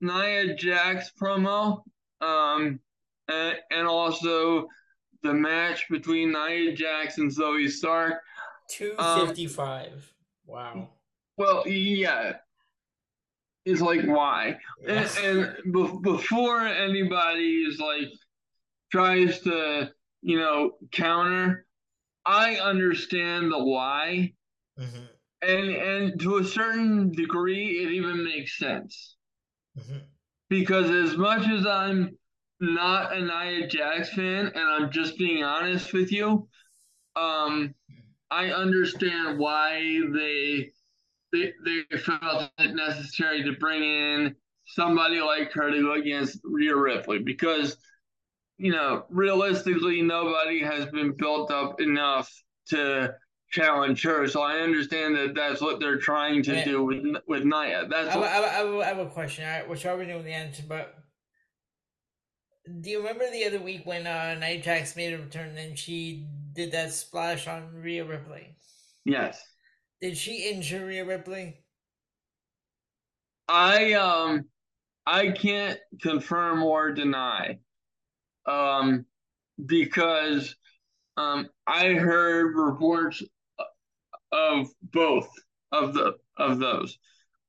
Nia 0.00 0.54
Jax 0.54 1.10
promo 1.20 1.82
um, 2.20 2.78
and, 3.28 3.56
and 3.70 3.86
also 3.86 4.68
the 5.22 5.34
match 5.34 5.88
between 5.88 6.32
Nia 6.32 6.74
Jax 6.74 7.18
and 7.18 7.30
Zoey 7.30 7.68
Stark. 7.68 8.20
255. 8.70 9.86
Um, 9.86 9.98
wow. 10.48 10.88
Well, 11.36 11.68
yeah. 11.68 12.32
It's 13.64 13.80
like, 13.80 14.04
why? 14.04 14.56
Yes. 14.84 15.16
And, 15.22 15.40
and 15.40 15.72
be- 15.72 15.98
before 16.02 16.66
anybody 16.66 17.62
is 17.62 17.78
like, 17.78 18.08
tries 18.90 19.40
to, 19.42 19.90
you 20.22 20.38
know, 20.38 20.72
counter, 20.90 21.66
I 22.24 22.56
understand 22.56 23.52
the 23.52 23.62
why. 23.62 24.32
Mm-hmm. 24.78 25.04
And 25.40 25.68
and 25.70 26.20
to 26.20 26.38
a 26.38 26.44
certain 26.44 27.12
degree 27.12 27.82
it 27.82 27.92
even 27.92 28.24
makes 28.24 28.58
sense. 28.58 29.16
Mm-hmm. 29.78 29.98
Because 30.48 30.90
as 30.90 31.16
much 31.16 31.46
as 31.46 31.66
I'm 31.66 32.16
not 32.60 33.16
a 33.16 33.20
Nia 33.20 33.68
Jax 33.68 34.14
fan, 34.14 34.46
and 34.46 34.58
I'm 34.58 34.90
just 34.90 35.16
being 35.18 35.44
honest 35.44 35.92
with 35.92 36.10
you, 36.10 36.48
um, 37.14 37.74
I 38.30 38.50
understand 38.50 39.38
why 39.38 40.00
they 40.12 40.70
they 41.32 41.52
they 41.64 41.98
felt 41.98 42.50
it 42.58 42.74
necessary 42.74 43.42
to 43.44 43.52
bring 43.52 43.82
in 43.82 44.34
somebody 44.66 45.20
like 45.20 45.52
her 45.52 45.70
to 45.70 45.82
go 45.82 45.94
against 45.94 46.40
Rhea 46.44 46.76
Ripley 46.76 47.18
because 47.18 47.76
you 48.58 48.72
know, 48.72 49.04
realistically, 49.08 50.02
nobody 50.02 50.60
has 50.60 50.86
been 50.86 51.12
built 51.12 51.50
up 51.50 51.80
enough 51.80 52.30
to 52.70 53.14
challenge 53.50 54.02
her. 54.02 54.26
So 54.26 54.42
I 54.42 54.58
understand 54.58 55.16
that 55.16 55.34
that's 55.34 55.60
what 55.60 55.80
they're 55.80 55.98
trying 55.98 56.42
to 56.42 56.64
do 56.64 56.84
with 56.84 57.04
with 57.26 57.44
Nia. 57.44 57.86
That's 57.88 58.14
I, 58.14 58.18
what... 58.18 58.28
I, 58.28 58.62
I, 58.62 58.80
I, 58.80 58.84
have 58.86 58.98
a 58.98 59.06
question, 59.06 59.44
which 59.68 59.86
I 59.86 59.90
already 59.90 60.12
know 60.12 60.22
the 60.22 60.32
answer, 60.32 60.64
but 60.68 60.94
do 62.80 62.90
you 62.90 62.98
remember 62.98 63.30
the 63.30 63.44
other 63.46 63.60
week 63.60 63.86
when 63.86 64.06
uh, 64.06 64.36
Nia 64.38 64.60
Jax 64.60 64.96
made 64.96 65.14
a 65.14 65.18
return 65.18 65.56
and 65.56 65.78
she 65.78 66.26
did 66.58 66.72
that 66.72 66.92
splash 66.92 67.46
on 67.46 67.72
Rhea 67.72 68.04
Ripley? 68.04 68.56
Yes. 69.04 69.40
Did 70.00 70.16
she 70.16 70.50
injure 70.50 70.84
Rhea 70.84 71.04
Ripley? 71.04 71.62
I 73.46 73.92
um 73.92 74.44
I 75.06 75.30
can't 75.30 75.78
confirm 76.02 76.64
or 76.64 76.90
deny 76.92 77.60
um, 78.44 79.06
because 79.64 80.56
um, 81.16 81.48
I 81.66 81.94
heard 81.94 82.56
reports 82.56 83.22
of 84.32 84.66
both 84.82 85.30
of 85.70 85.94
the 85.94 86.14
of 86.36 86.58
those. 86.58 86.98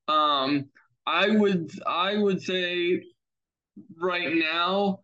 Um, 0.07 0.69
I 1.07 1.31
would 1.31 1.71
I 1.85 2.15
would 2.15 2.43
say 2.43 3.01
right 3.97 4.35
now, 4.35 4.99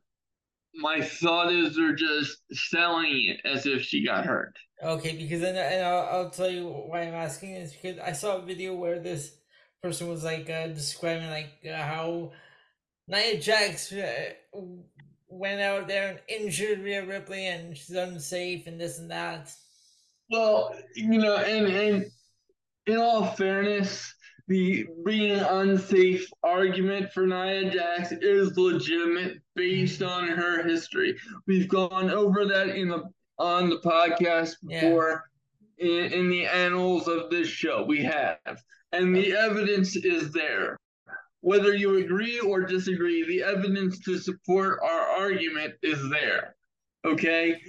my 0.78 1.02
thought 1.02 1.52
is 1.52 1.76
they're 1.76 1.96
just 1.96 2.38
selling 2.52 3.30
it 3.30 3.42
as 3.46 3.66
if 3.66 3.84
she 3.84 4.06
got 4.06 4.26
hurt. 4.26 4.56
Okay, 4.84 5.16
because 5.16 5.42
then 5.42 5.56
and 5.56 5.86
I'll, 5.86 6.08
I'll 6.12 6.30
tell 6.30 6.50
you 6.50 6.68
why 6.68 7.02
I'm 7.02 7.14
asking 7.14 7.52
is 7.52 7.74
because 7.74 8.00
I 8.00 8.12
saw 8.12 8.38
a 8.38 8.46
video 8.46 8.76
where 8.76 9.00
this 9.00 9.36
person 9.82 10.10
was 10.10 10.24
like 10.24 10.50
uh, 10.50 10.68
describing 10.68 11.30
like 11.30 11.52
uh, 11.68 11.78
how 11.78 12.32
Nia 13.08 13.40
Jax 13.40 13.92
uh, 13.92 14.32
went 15.28 15.62
out 15.62 15.88
there 15.88 16.10
and 16.10 16.20
injured 16.28 16.80
Rhea 16.80 17.06
Ripley 17.06 17.48
and 17.48 17.78
she's 17.78 17.96
unsafe 17.96 18.68
and 18.68 18.80
this 18.80 19.00
and 19.00 19.12
that. 19.12 19.54
Well, 20.30 20.76
you 20.96 21.20
know, 21.20 21.38
and 21.38 21.68
and 21.68 22.06
in 22.88 22.98
all 22.98 23.26
fairness, 23.26 24.14
the 24.48 24.86
being 25.06 25.40
unsafe 25.40 26.28
argument 26.44 27.12
for 27.14 27.26
Nia 27.26 27.70
Jax 27.72 28.12
is 28.12 28.58
legitimate 28.58 29.42
based 29.56 30.02
on 30.02 30.28
her 30.28 30.64
history. 30.64 31.18
We've 31.48 31.68
gone 31.68 32.10
over 32.10 32.46
that 32.46 32.70
in 32.70 32.90
the 32.90 33.04
on 33.38 33.70
the 33.70 33.80
podcast 33.80 34.56
before 34.66 35.24
yeah. 35.78 35.88
in, 35.88 36.14
in 36.14 36.30
the 36.30 36.46
annals 36.46 37.08
of 37.08 37.30
this 37.30 37.48
show. 37.48 37.84
We 37.84 38.04
have. 38.04 38.38
And 38.92 39.16
the 39.16 39.34
evidence 39.36 39.96
is 39.96 40.32
there 40.32 40.78
whether 41.46 41.76
you 41.76 42.00
agree 42.00 42.40
or 42.40 42.64
disagree, 42.64 43.24
the 43.24 43.44
evidence 43.44 44.00
to 44.00 44.18
support 44.18 44.80
our 44.82 45.02
argument 45.02 45.76
is 45.84 46.10
there. 46.10 46.56
Okay? 47.06 47.62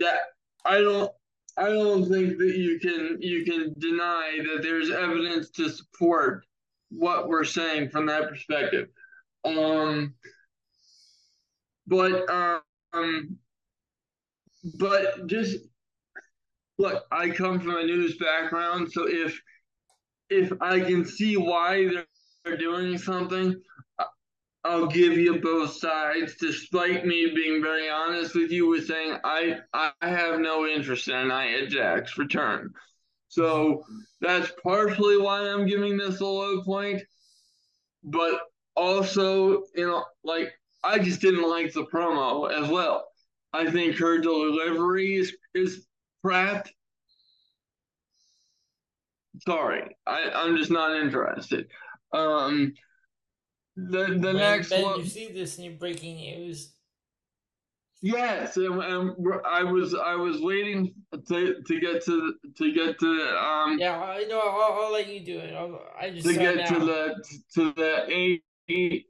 That 0.00 0.20
I 0.64 0.78
don't 0.78 1.12
I 1.58 1.68
don't 1.68 2.08
think 2.08 2.38
that 2.38 2.56
you 2.56 2.80
can 2.80 3.18
you 3.20 3.44
can 3.44 3.74
deny 3.76 4.38
that 4.44 4.62
there's 4.62 4.90
evidence 4.90 5.50
to 5.50 5.68
support 5.68 6.46
what 6.88 7.28
we're 7.28 7.44
saying 7.44 7.90
from 7.90 8.06
that 8.06 8.30
perspective. 8.30 8.88
Um 9.44 10.14
but 11.88 12.28
um 12.30 13.38
but 14.78 15.26
just 15.26 15.58
look, 16.78 17.04
I 17.10 17.30
come 17.30 17.60
from 17.60 17.76
a 17.76 17.84
news 17.84 18.16
background, 18.18 18.92
so 18.92 19.06
if 19.08 19.40
if 20.30 20.52
I 20.60 20.80
can 20.80 21.04
see 21.04 21.36
why 21.36 21.88
they're 22.44 22.56
doing 22.56 22.98
something, 22.98 23.60
I'll 24.64 24.86
give 24.86 25.16
you 25.16 25.40
both 25.40 25.72
sides, 25.72 26.36
despite 26.40 27.06
me 27.06 27.32
being 27.34 27.62
very 27.62 27.88
honest 27.88 28.34
with 28.34 28.50
you 28.50 28.68
with 28.68 28.86
saying 28.86 29.18
I 29.24 29.58
I 29.72 29.92
have 30.02 30.40
no 30.40 30.66
interest 30.66 31.08
in 31.08 31.28
Nia 31.28 31.66
Jax 31.68 32.18
return. 32.18 32.72
So 33.28 33.82
that's 34.20 34.52
partially 34.62 35.18
why 35.18 35.40
I'm 35.48 35.66
giving 35.66 35.96
this 35.96 36.20
a 36.20 36.26
low 36.26 36.62
point. 36.62 37.02
But 38.04 38.40
also, 38.76 39.64
you 39.74 39.86
know, 39.86 40.04
like 40.24 40.52
I 40.84 40.98
just 40.98 41.20
didn't 41.20 41.48
like 41.48 41.72
the 41.72 41.84
promo 41.86 42.50
as 42.50 42.68
well. 42.68 43.08
I 43.52 43.70
think 43.70 43.96
her 43.98 44.18
delivery 44.18 45.16
is, 45.16 45.34
is 45.54 45.86
crap. 46.22 46.68
Sorry, 49.46 49.96
I, 50.06 50.30
I'm 50.34 50.56
just 50.56 50.70
not 50.70 50.96
interested. 50.96 51.68
Um, 52.12 52.74
the 53.76 54.06
the 54.06 54.18
ben, 54.18 54.36
next 54.36 54.70
ben, 54.70 54.82
one. 54.82 55.00
You 55.00 55.06
see 55.06 55.32
this 55.32 55.58
new 55.58 55.72
breaking 55.72 56.16
news? 56.16 56.72
Yes, 58.00 58.56
and, 58.56 58.80
and 58.80 59.12
I 59.44 59.64
was 59.64 59.94
I 59.94 60.14
was 60.14 60.40
waiting 60.40 60.94
to 61.28 61.62
to 61.66 61.80
get 61.80 62.04
to 62.04 62.34
to 62.56 62.72
get 62.72 62.98
to 63.00 63.38
um 63.38 63.78
yeah 63.78 63.98
I 63.98 64.24
know 64.24 64.38
I'll, 64.38 64.84
I'll 64.84 64.92
let 64.92 65.08
you 65.08 65.20
do 65.24 65.38
it 65.38 65.52
I'll, 65.52 65.80
I 66.00 66.10
just 66.10 66.26
to 66.26 66.34
get 66.34 66.68
to 66.68 66.78
the 66.78 67.24
to 67.54 67.72
the 67.72 68.40
A 68.70 69.04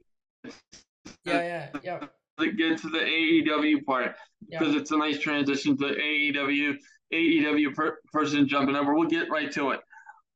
yeah 1.25 1.41
yeah 1.41 1.69
yeah 1.83 1.99
to 2.39 2.51
get 2.51 2.77
to 2.79 2.89
the 2.89 2.99
AEW 2.99 3.83
part 3.85 4.15
because 4.49 4.73
yeah. 4.73 4.79
it's 4.79 4.91
a 4.91 4.97
nice 4.97 5.19
transition 5.19 5.77
to 5.77 5.85
AEW 5.85 6.75
AEW 7.13 7.73
per, 7.73 7.97
person 8.13 8.47
jumping 8.47 8.75
over. 8.75 8.93
We'll 8.93 9.09
get 9.09 9.29
right 9.29 9.51
to 9.53 9.71
it. 9.71 9.81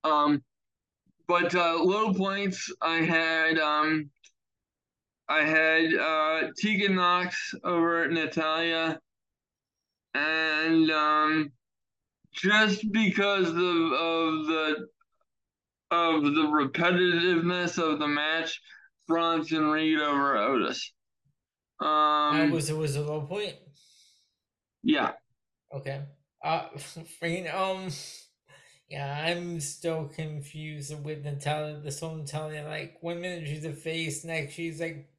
Um, 0.04 0.44
but 1.28 1.56
uh, 1.56 1.82
low 1.82 2.14
points 2.14 2.72
I 2.82 2.98
had 2.98 3.58
um 3.58 4.10
I 5.30 5.44
had 5.44 5.94
uh, 5.94 6.52
Tegan 6.58 6.96
Knox 6.96 7.54
over 7.64 8.08
Natalya, 8.08 9.00
and 10.14 10.92
um, 10.92 11.52
just 12.34 12.92
because 12.92 13.48
of, 13.48 13.56
of 13.56 14.46
the 14.48 14.88
of 15.92 16.24
the 16.24 16.46
repetitiveness 16.52 17.78
of 17.78 18.00
the 18.00 18.08
match, 18.08 18.60
Bronson 19.08 19.66
Reed 19.68 20.00
over 20.00 20.38
Otis. 20.38 20.92
Um, 21.80 22.38
that 22.38 22.52
was 22.52 22.70
it 22.70 22.78
was 22.78 22.96
a 22.96 23.02
low 23.02 23.22
point. 23.22 23.56
Yeah. 24.84 25.14
Okay. 25.74 26.02
Uh, 26.44 26.68
um, 27.54 27.90
yeah, 28.90 29.26
I'm 29.26 29.60
still 29.60 30.06
confused 30.06 31.04
with 31.04 31.24
Natalya. 31.24 31.80
This 31.80 32.00
whole 32.00 32.16
Natalya, 32.16 32.66
like 32.68 32.98
one 33.02 33.22
minute 33.22 33.48
she's 33.48 33.66
a 33.66 33.74
face, 33.74 34.24
next 34.24 34.54
she's 34.54 34.80
like 34.80 35.10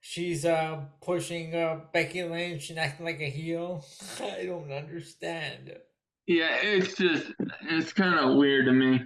she's 0.00 0.44
uh 0.44 0.80
pushing 1.00 1.54
uh 1.54 1.80
Becky 1.92 2.24
Lynch 2.24 2.70
and 2.70 2.78
acting 2.78 3.06
like 3.06 3.20
a 3.20 3.30
heel. 3.30 3.84
I 4.20 4.46
don't 4.46 4.72
understand. 4.72 5.76
Yeah, 6.26 6.56
it's 6.62 6.96
just 6.96 7.32
it's 7.70 7.92
kind 7.92 8.18
of 8.18 8.36
weird 8.36 8.66
to 8.66 8.72
me. 8.72 9.00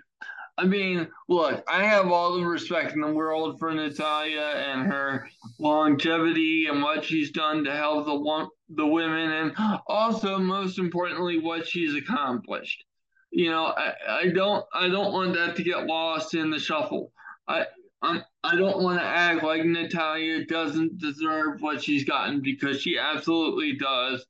I 0.59 0.64
mean, 0.64 1.09
look, 1.29 1.62
I 1.69 1.85
have 1.85 2.11
all 2.11 2.37
the 2.37 2.45
respect 2.45 2.95
in 2.95 3.03
the 3.03 3.12
world 3.12 3.59
for 3.59 3.73
Natalya 3.73 4.40
and 4.40 4.90
her 4.90 5.29
longevity 5.59 6.66
and 6.66 6.83
what 6.83 7.05
she's 7.05 7.31
done 7.31 7.64
to 7.64 7.77
help 7.77 8.07
the 8.07 8.49
the 8.71 8.87
women, 8.87 9.31
and 9.31 9.79
also 9.87 10.38
most 10.38 10.79
importantly, 10.79 11.38
what 11.38 11.69
she's 11.69 11.95
accomplished. 11.95 12.85
You 13.31 13.51
know, 13.51 13.66
I, 13.66 13.92
I 14.09 14.29
don't 14.29 14.64
I 14.73 14.88
don't 14.88 15.12
want 15.12 15.35
that 15.35 15.57
to 15.57 15.62
get 15.62 15.87
lost 15.87 16.35
in 16.35 16.51
the 16.51 16.59
shuffle. 16.59 17.12
I 17.47 17.66
I'm, 18.03 18.23
I 18.42 18.57
don't 18.57 18.83
want 18.83 18.99
to 18.99 19.05
act 19.05 19.42
like 19.42 19.64
Natalya 19.64 20.47
doesn't 20.47 20.99
deserve 20.99 21.61
what 21.61 21.83
she's 21.83 22.05
gotten 22.05 22.40
because 22.40 22.81
she 22.81 22.99
absolutely 22.99 23.77
does. 23.77 24.25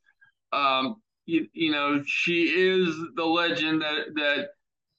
Um, 0.53 0.97
you, 1.27 1.47
you 1.53 1.73
know, 1.73 2.03
she 2.07 2.45
is 2.45 2.97
the 3.15 3.25
legend 3.25 3.83
that 3.83 4.15
that 4.15 4.49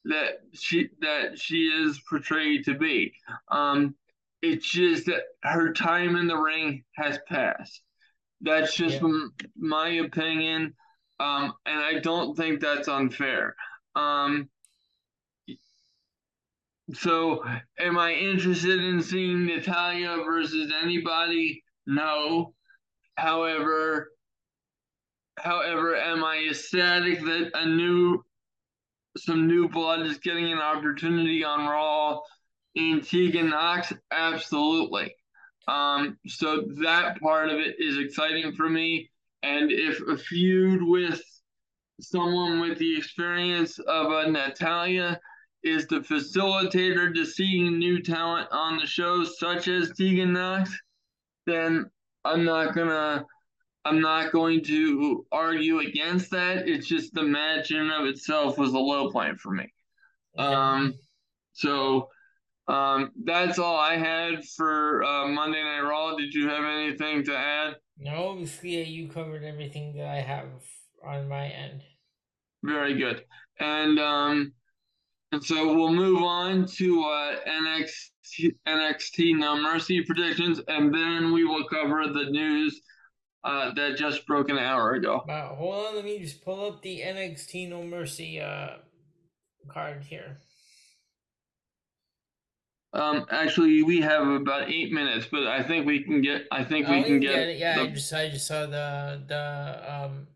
that 0.08 0.40
she 0.52 0.88
that 1.00 1.38
she 1.38 1.66
is 1.66 2.00
portrayed 2.08 2.64
to 2.64 2.74
be. 2.74 3.12
Um, 3.50 3.94
it's 4.42 4.68
just 4.68 5.06
that 5.06 5.22
her 5.42 5.72
time 5.72 6.16
in 6.16 6.26
the 6.26 6.36
ring 6.36 6.84
has 6.96 7.18
passed. 7.28 7.82
That's 8.40 8.74
just 8.74 9.02
yeah. 9.02 9.26
my 9.56 9.88
opinion, 9.88 10.74
um, 11.18 11.54
and 11.66 11.78
I 11.80 11.98
don't 12.00 12.36
think 12.36 12.60
that's 12.60 12.88
unfair. 12.88 13.56
Um, 13.96 14.48
so, 16.94 17.44
am 17.78 17.98
I 17.98 18.12
interested 18.12 18.82
in 18.82 19.02
seeing 19.02 19.44
Natalya 19.44 20.22
versus 20.24 20.72
anybody? 20.82 21.62
No. 21.86 22.54
However, 23.16 24.12
however, 25.38 25.96
am 25.96 26.24
I 26.24 26.46
ecstatic 26.48 27.20
that 27.20 27.50
a 27.54 27.66
new, 27.66 28.24
some 29.18 29.46
new 29.46 29.68
blood 29.68 30.06
is 30.06 30.18
getting 30.18 30.52
an 30.52 30.58
opportunity 30.58 31.44
on 31.44 31.66
Raw 31.66 32.20
in 32.74 33.00
Tegan 33.00 33.50
Knox? 33.50 33.92
Absolutely. 34.10 35.14
Um, 35.66 36.18
so 36.26 36.64
that 36.82 37.20
part 37.20 37.50
of 37.50 37.58
it 37.58 37.76
is 37.78 37.98
exciting 37.98 38.54
for 38.54 38.68
me. 38.68 39.10
And 39.42 39.70
if 39.70 40.00
a 40.08 40.16
feud 40.16 40.82
with 40.82 41.22
someone 42.00 42.60
with 42.60 42.78
the 42.78 42.96
experience 42.96 43.78
of 43.78 44.10
a 44.10 44.30
Natalya 44.30 45.20
is 45.62 45.86
the 45.86 46.00
facilitator 46.00 47.12
to 47.14 47.24
seeing 47.24 47.78
new 47.78 48.02
talent 48.02 48.48
on 48.50 48.78
the 48.78 48.86
show, 48.86 49.24
such 49.24 49.68
as 49.68 49.92
Tegan 49.92 50.32
Knox, 50.32 50.70
then 51.46 51.90
I'm 52.24 52.44
not 52.44 52.74
gonna 52.74 53.26
I'm 53.88 54.00
not 54.00 54.32
going 54.32 54.62
to 54.64 55.24
argue 55.32 55.78
against 55.78 56.30
that. 56.32 56.68
It's 56.68 56.86
just 56.86 57.14
the 57.14 57.22
match 57.22 57.70
in 57.70 57.78
and 57.78 57.90
of 57.90 58.06
itself 58.06 58.58
was 58.58 58.74
a 58.74 58.78
low 58.78 59.10
point 59.10 59.40
for 59.40 59.50
me. 59.50 59.72
Um 60.36 60.94
so 61.54 62.08
um 62.68 63.10
that's 63.24 63.58
all 63.58 63.78
I 63.78 63.96
had 63.96 64.44
for 64.44 65.02
uh, 65.02 65.26
Monday 65.28 65.62
Night 65.62 65.80
Raw. 65.80 66.16
Did 66.16 66.34
you 66.34 66.48
have 66.48 66.64
anything 66.64 67.24
to 67.24 67.36
add? 67.36 67.76
No, 67.98 68.44
yeah, 68.62 68.80
you 68.80 69.08
covered 69.08 69.42
everything 69.42 69.96
that 69.96 70.06
I 70.06 70.20
have 70.20 70.48
on 71.04 71.26
my 71.28 71.46
end. 71.46 71.82
Very 72.62 72.94
good. 72.94 73.24
And 73.58 73.98
um 73.98 74.52
and 75.32 75.42
so 75.42 75.74
we'll 75.74 75.92
move 75.92 76.22
on 76.22 76.66
to 76.76 77.02
uh, 77.04 77.36
NXT, 77.46 78.54
NXT 78.66 79.38
No 79.38 79.60
Mercy 79.60 80.02
predictions, 80.02 80.58
and 80.68 80.94
then 80.94 81.32
we 81.32 81.44
will 81.44 81.64
cover 81.68 82.06
the 82.06 82.30
news 82.30 82.80
uh, 83.44 83.72
that 83.74 83.96
just 83.96 84.26
broke 84.26 84.48
an 84.48 84.58
hour 84.58 84.92
ago. 84.94 85.24
Wow, 85.26 85.54
hold 85.56 85.86
on, 85.86 85.96
let 85.96 86.04
me 86.04 86.18
just 86.18 86.44
pull 86.44 86.66
up 86.66 86.82
the 86.82 87.00
NXT 87.00 87.68
No 87.68 87.82
Mercy 87.82 88.40
uh, 88.40 88.78
card 89.68 90.04
here. 90.04 90.38
Um, 92.92 93.26
actually, 93.30 93.82
we 93.82 94.00
have 94.00 94.26
about 94.26 94.70
eight 94.70 94.92
minutes, 94.92 95.26
but 95.30 95.46
I 95.46 95.62
think 95.62 95.86
we 95.86 96.02
can 96.02 96.22
get. 96.22 96.46
I 96.50 96.64
think 96.64 96.88
we, 96.88 97.00
oh, 97.00 97.02
can, 97.04 97.20
get. 97.20 97.34
get 97.34 97.58
yeah, 97.58 97.76
the... 97.76 97.82
I 97.82 97.86
just 97.88 98.12
I 98.12 98.28
just 98.30 98.46
saw 98.46 98.66
the 98.66 99.22
the 99.28 99.94
um 99.94 100.26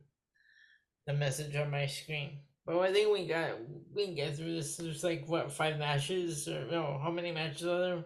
the 1.07 1.15
message 1.15 1.57
on 1.57 1.71
my 1.71 1.87
screen. 1.87 2.39
But 2.67 2.79
I 2.79 2.93
think 2.93 3.13
we 3.13 3.27
got 3.27 3.53
we 3.95 4.05
can 4.05 4.15
get 4.15 4.37
through 4.37 4.55
this. 4.55 4.77
There's 4.77 5.03
like 5.03 5.25
what 5.27 5.51
five 5.51 5.79
matches 5.79 6.47
or 6.47 6.67
no? 6.71 7.01
How 7.03 7.11
many 7.11 7.33
matches 7.33 7.67
are 7.67 7.81
there? 7.81 8.05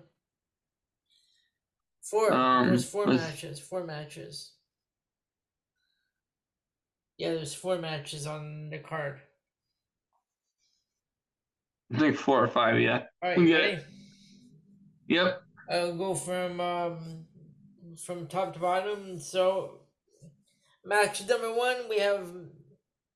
Four. 2.02 2.32
Um, 2.32 2.68
there's 2.68 2.88
4 2.88 3.06
matches. 3.06 3.59
Four 3.59 3.85
matches. 3.85 4.52
Yeah, 7.18 7.35
there's 7.35 7.55
four 7.55 7.79
matches 7.79 8.26
on 8.26 8.70
the 8.70 8.79
card. 8.79 9.20
I 11.94 11.98
think 11.98 12.16
four 12.16 12.42
or 12.42 12.48
five. 12.48 12.81
Yeah. 12.81 13.05
All 13.22 13.31
right. 13.31 13.38
Ready? 13.38 13.79
Yep. 15.09 15.42
I'll 15.70 15.96
go 15.96 16.14
from 16.14 16.61
um 16.61 17.26
from 18.05 18.26
top 18.26 18.55
to 18.55 18.61
bottom. 18.61 19.18
So, 19.18 19.81
match 20.85 21.26
number 21.26 21.52
one, 21.55 21.88
we 21.88 21.98
have 22.00 22.29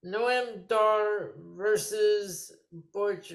Noam 0.04 0.66
Dar 0.68 1.32
versus 1.56 2.52
Butch. 2.92 3.34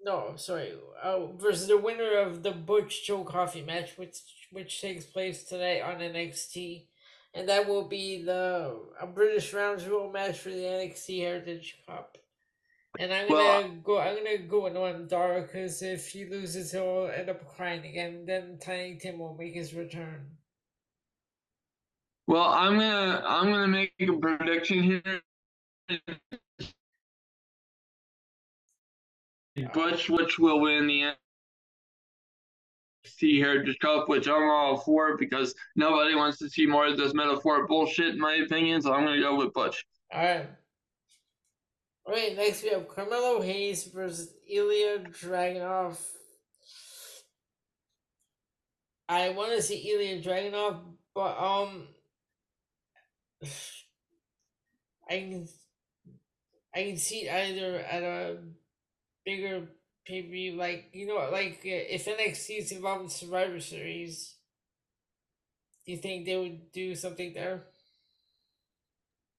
No, 0.00 0.32
sorry. 0.36 0.72
Uh, 1.02 1.26
versus 1.32 1.68
the 1.68 1.76
winner 1.76 2.18
of 2.18 2.42
the 2.42 2.52
Butch 2.52 3.06
Joe 3.06 3.24
Coffey 3.24 3.62
match, 3.62 3.98
which 3.98 4.18
which 4.50 4.80
takes 4.80 5.04
place 5.04 5.44
tonight 5.44 5.82
on 5.82 6.00
NXT, 6.00 6.86
and 7.34 7.48
that 7.48 7.68
will 7.68 7.84
be 7.88 8.22
the 8.22 8.76
a 9.00 9.06
British 9.06 9.52
Round 9.52 9.80
Zero 9.80 10.10
match 10.10 10.38
for 10.38 10.50
the 10.50 10.56
NXT 10.56 11.20
Heritage 11.20 11.78
Cup. 11.86 12.18
And 12.98 13.12
I'm 13.12 13.28
gonna 13.28 13.68
go. 13.82 13.98
I'm 13.98 14.16
gonna 14.16 14.38
go 14.38 14.64
with 14.64 14.74
Noam 14.74 15.08
Dar 15.08 15.42
because 15.42 15.82
if 15.82 16.08
he 16.08 16.26
loses, 16.26 16.72
he'll 16.72 17.10
end 17.14 17.30
up 17.30 17.56
crying 17.56 17.84
again. 17.86 18.26
Then 18.26 18.58
Tiny 18.60 18.98
Tim 18.98 19.18
will 19.18 19.34
make 19.34 19.54
his 19.54 19.72
return. 19.72 20.26
Well, 22.26 22.44
I'm 22.44 22.74
gonna 22.78 23.22
I'm 23.26 23.50
gonna 23.50 23.68
make 23.68 23.94
a 24.00 24.12
prediction 24.12 24.82
here 24.82 25.22
Butch, 29.72 30.08
which 30.08 30.38
will 30.38 30.60
win 30.60 30.86
the 30.86 31.12
NXT 33.22 33.38
Heritage 33.38 33.78
Cup, 33.78 34.08
which 34.08 34.28
I'm 34.28 34.50
all 34.50 34.76
for 34.78 35.16
because 35.16 35.54
nobody 35.76 36.14
wants 36.14 36.38
to 36.38 36.48
see 36.48 36.66
more 36.66 36.86
of 36.86 36.96
this 36.96 37.14
Meta-Four 37.14 37.66
bullshit, 37.66 38.14
in 38.14 38.20
my 38.20 38.36
opinion. 38.36 38.82
So 38.82 38.92
I'm 38.92 39.06
to 39.06 39.20
go 39.20 39.36
with 39.36 39.52
Butch. 39.52 39.84
All 40.12 40.22
right. 40.22 40.46
All 42.04 42.14
right, 42.14 42.36
next 42.36 42.64
we 42.64 42.70
have 42.70 42.88
Carmelo 42.88 43.40
Hayes 43.40 43.84
versus 43.84 44.34
Ilja 44.52 45.08
Dragunov. 45.08 45.96
I 49.08 49.28
want 49.30 49.52
to 49.52 49.62
see 49.62 49.94
Ilja 49.94 50.24
Dragunov, 50.24 50.80
but 51.14 51.38
um, 51.38 51.86
I 55.08 55.18
can 55.18 55.48
I 56.74 56.82
can 56.84 56.96
see 56.96 57.28
either 57.28 57.76
at 57.78 58.02
a 58.02 58.38
bigger 59.24 59.68
view, 60.06 60.56
like 60.56 60.90
you 60.92 61.06
know, 61.06 61.28
like 61.30 61.60
if 61.64 62.06
NXT 62.06 62.58
is 62.58 62.72
involved 62.72 63.04
in 63.04 63.08
Survivor 63.10 63.60
Series, 63.60 64.34
do 65.86 65.92
you 65.92 65.98
think 65.98 66.26
they 66.26 66.36
would 66.36 66.72
do 66.72 66.94
something 66.94 67.32
there? 67.34 67.64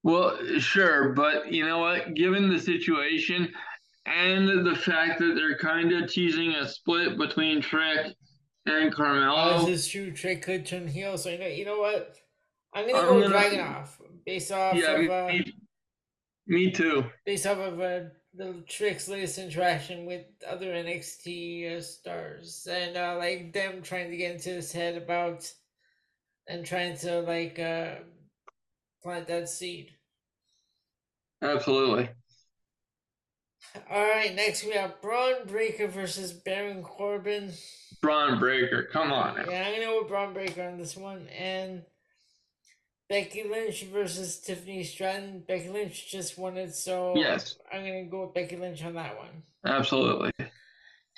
Well, 0.04 0.38
sure, 0.60 1.10
but 1.14 1.52
you 1.52 1.66
know 1.66 1.80
what? 1.80 2.14
Given 2.14 2.52
the 2.52 2.60
situation 2.60 3.54
and 4.06 4.66
the 4.66 4.76
fact 4.76 5.20
that 5.20 5.34
they're 5.36 5.58
kind 5.58 5.92
of 5.94 6.12
teasing 6.12 6.52
a 6.54 6.68
split 6.68 7.18
between 7.18 7.62
Trick 7.62 8.14
and 8.66 8.94
Carmelo. 8.94 9.56
Oh, 9.56 9.66
this 9.66 9.86
is 9.86 9.88
true. 9.88 10.12
Trick 10.12 10.42
could 10.42 10.66
turn 10.66 10.88
heel. 10.88 11.18
So 11.18 11.30
you 11.30 11.40
know, 11.40 11.48
you 11.48 11.66
know 11.66 11.80
what? 11.80 12.16
I'm 12.74 12.88
gonna 12.90 13.08
go 13.08 13.22
gonna, 13.22 13.34
Dragunov 13.34 13.88
based 14.26 14.52
off 14.52 14.76
yeah, 14.76 14.92
of 14.92 15.10
uh, 15.10 15.28
me, 15.28 15.54
me, 16.48 16.72
too. 16.72 17.06
Based 17.26 17.46
off 17.46 17.58
of 17.60 17.80
uh, 17.80 18.00
the 18.36 18.64
Trick's 18.68 19.08
latest 19.08 19.38
interaction 19.38 20.06
with 20.06 20.26
other 20.50 20.68
NXT 20.68 21.78
uh, 21.78 21.82
stars 21.82 22.68
and 22.70 22.98
uh, 22.98 23.16
like 23.18 23.54
them 23.54 23.82
trying 23.82 24.10
to 24.10 24.18
get 24.18 24.36
into 24.36 24.50
his 24.50 24.72
head 24.72 24.98
about 24.98 25.52
and 26.48 26.66
trying 26.66 26.98
to 26.98 27.22
like 27.22 27.60
uh, 27.60 27.96
plant 29.04 29.28
that 29.28 29.50
seed. 29.50 29.92
Absolutely. 31.42 32.10
All 33.90 34.04
right, 34.04 34.34
next 34.36 34.64
we 34.64 34.72
have 34.72 35.02
Bron 35.02 35.46
Breakker 35.48 35.88
versus 35.88 36.32
Baron 36.32 36.84
Corbin. 36.84 37.52
Bron 38.02 38.40
Breakker, 38.40 38.90
come 38.92 39.12
on. 39.12 39.36
Now. 39.36 39.46
Yeah, 39.50 39.66
I'm 39.66 39.74
gonna 39.74 39.86
go 39.86 40.00
with 40.00 40.10
Bron 40.10 40.34
Breakker 40.34 40.64
on 40.64 40.78
this 40.78 40.96
one, 40.96 41.28
and 41.30 41.84
Becky 43.14 43.44
Lynch 43.44 43.84
versus 43.84 44.40
Tiffany 44.40 44.84
Stratton. 44.84 45.44
Becky 45.48 45.70
Lynch 45.70 46.10
just 46.10 46.36
won 46.36 46.58
it, 46.58 46.74
so 46.74 47.14
yes, 47.16 47.58
I'm 47.72 47.86
gonna 47.86 48.06
go 48.06 48.26
with 48.26 48.34
Becky 48.34 48.56
Lynch 48.56 48.84
on 48.84 48.96
that 48.96 49.16
one. 49.16 49.44
Absolutely. 49.64 50.32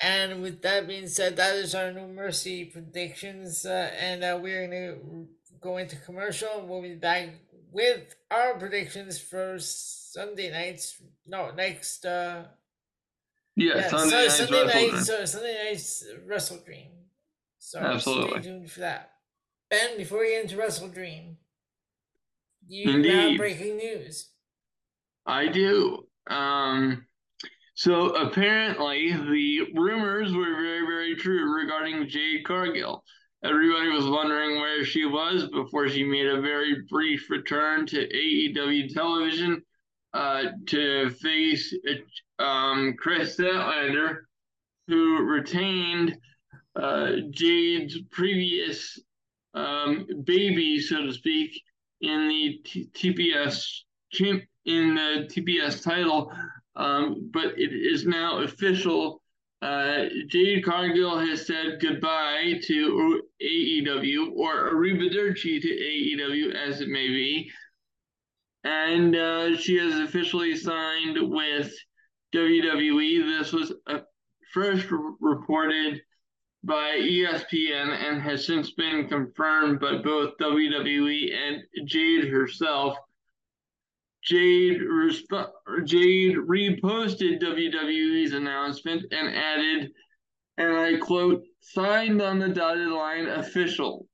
And 0.01 0.41
with 0.41 0.61
that 0.63 0.89
being 0.89 1.07
said, 1.07 1.37
that 1.37 1.55
is 1.55 1.73
our 1.73 1.93
No 1.93 2.05
Mercy 2.05 2.65
predictions, 2.65 3.65
uh, 3.65 3.89
and 3.97 4.25
uh, 4.25 4.37
we're 4.41 4.67
gonna 4.67 5.25
go 5.61 5.77
into 5.77 5.95
commercial. 5.95 6.65
We'll 6.67 6.81
be 6.81 6.95
back 6.95 7.29
with 7.71 8.13
our 8.29 8.55
predictions 8.59 9.17
for 9.17 9.55
Sunday 9.57 10.51
nights. 10.51 11.01
No, 11.25 11.51
next. 11.51 12.05
uh 12.05 12.43
Yeah, 13.55 13.77
yeah 13.77 13.87
Sunday, 13.87 14.27
so, 14.27 14.45
Sunday 14.45 14.65
night. 14.65 15.01
So 15.01 15.23
Sunday 15.23 15.63
night's 15.63 16.03
WrestleDream. 16.27 16.91
Absolutely. 16.91 17.59
So 17.59 17.79
Absolutely. 17.79 18.41
stay 18.41 18.49
tuned 18.49 18.69
for 18.69 18.81
that. 18.81 19.11
Ben, 19.69 19.97
before 19.97 20.19
we 20.19 20.31
get 20.31 20.43
into 20.43 20.57
WrestleDream, 20.57 21.37
you 22.67 22.89
Indeed. 22.89 23.11
have 23.13 23.37
breaking 23.37 23.77
news. 23.77 24.29
I 25.25 25.47
do. 25.47 26.05
Um, 26.29 27.05
so 27.75 28.09
apparently, 28.09 29.11
the 29.11 29.71
rumors 29.73 30.33
were 30.33 30.55
very, 30.55 30.85
very 30.85 31.15
true 31.15 31.53
regarding 31.53 32.07
Jade 32.07 32.45
Cargill. 32.45 33.03
Everybody 33.43 33.89
was 33.89 34.07
wondering 34.07 34.59
where 34.59 34.83
she 34.85 35.05
was 35.05 35.47
before 35.49 35.87
she 35.87 36.03
made 36.03 36.25
a 36.25 36.41
very 36.41 36.83
brief 36.89 37.29
return 37.29 37.85
to 37.87 38.07
AEW 38.07 38.93
television 38.93 39.61
uh, 40.13 40.43
to 40.67 41.09
face 41.11 41.73
um, 42.39 42.95
Kris 42.97 43.37
Statlander, 43.37 44.19
who 44.87 45.21
retained 45.23 46.17
uh, 46.75 47.11
Jade's 47.29 47.99
previous 48.09 48.99
um, 49.53 50.07
baby, 50.23 50.79
so 50.79 51.03
to 51.03 51.13
speak, 51.13 51.61
in 52.05 52.27
the 52.27 52.61
T- 52.63 52.89
TBS 52.93 53.81
in 54.65 54.95
the 54.95 55.29
TBS 55.29 55.83
title, 55.83 56.31
um, 56.75 57.29
but 57.33 57.57
it 57.57 57.73
is 57.73 58.05
now 58.05 58.41
official 58.41 59.21
uh, 59.61 60.05
Jade 60.27 60.63
Cargill 60.63 61.17
has 61.17 61.47
said 61.47 61.79
goodbye 61.81 62.59
to 62.65 63.21
AEW 63.41 64.33
or 64.35 64.71
arrivederci 64.71 65.61
to 65.61 65.67
AEW 65.67 66.53
as 66.53 66.81
it 66.81 66.87
may 66.87 67.07
be. 67.07 67.51
And 68.63 69.15
uh, 69.15 69.57
she 69.57 69.77
has 69.77 69.99
officially 69.99 70.55
signed 70.55 71.17
with 71.19 71.73
WWE. 72.35 73.39
This 73.39 73.53
was 73.53 73.73
uh, 73.87 73.99
first 74.53 74.87
reported 75.19 76.01
by 76.65 76.97
ESPN 76.99 77.89
and 77.89 78.21
has 78.21 78.45
since 78.45 78.71
been 78.71 79.07
confirmed 79.07 79.79
by 79.79 79.97
both 79.97 80.37
WWE 80.41 81.29
and 81.33 81.63
Jade 81.87 82.27
herself. 82.27 82.97
Jade 84.23 84.81
resp- 84.81 85.51
Jade 85.83 86.37
reposted 86.37 87.39
WWE's 87.39 88.33
announcement 88.33 89.05
and 89.11 89.35
added, 89.35 89.91
and 90.57 90.75
I 90.75 90.97
quote, 90.97 91.43
signed 91.61 92.21
on 92.23 92.39
the 92.39 92.49
dotted 92.49 92.89
line 92.89 93.27
official. 93.27 94.07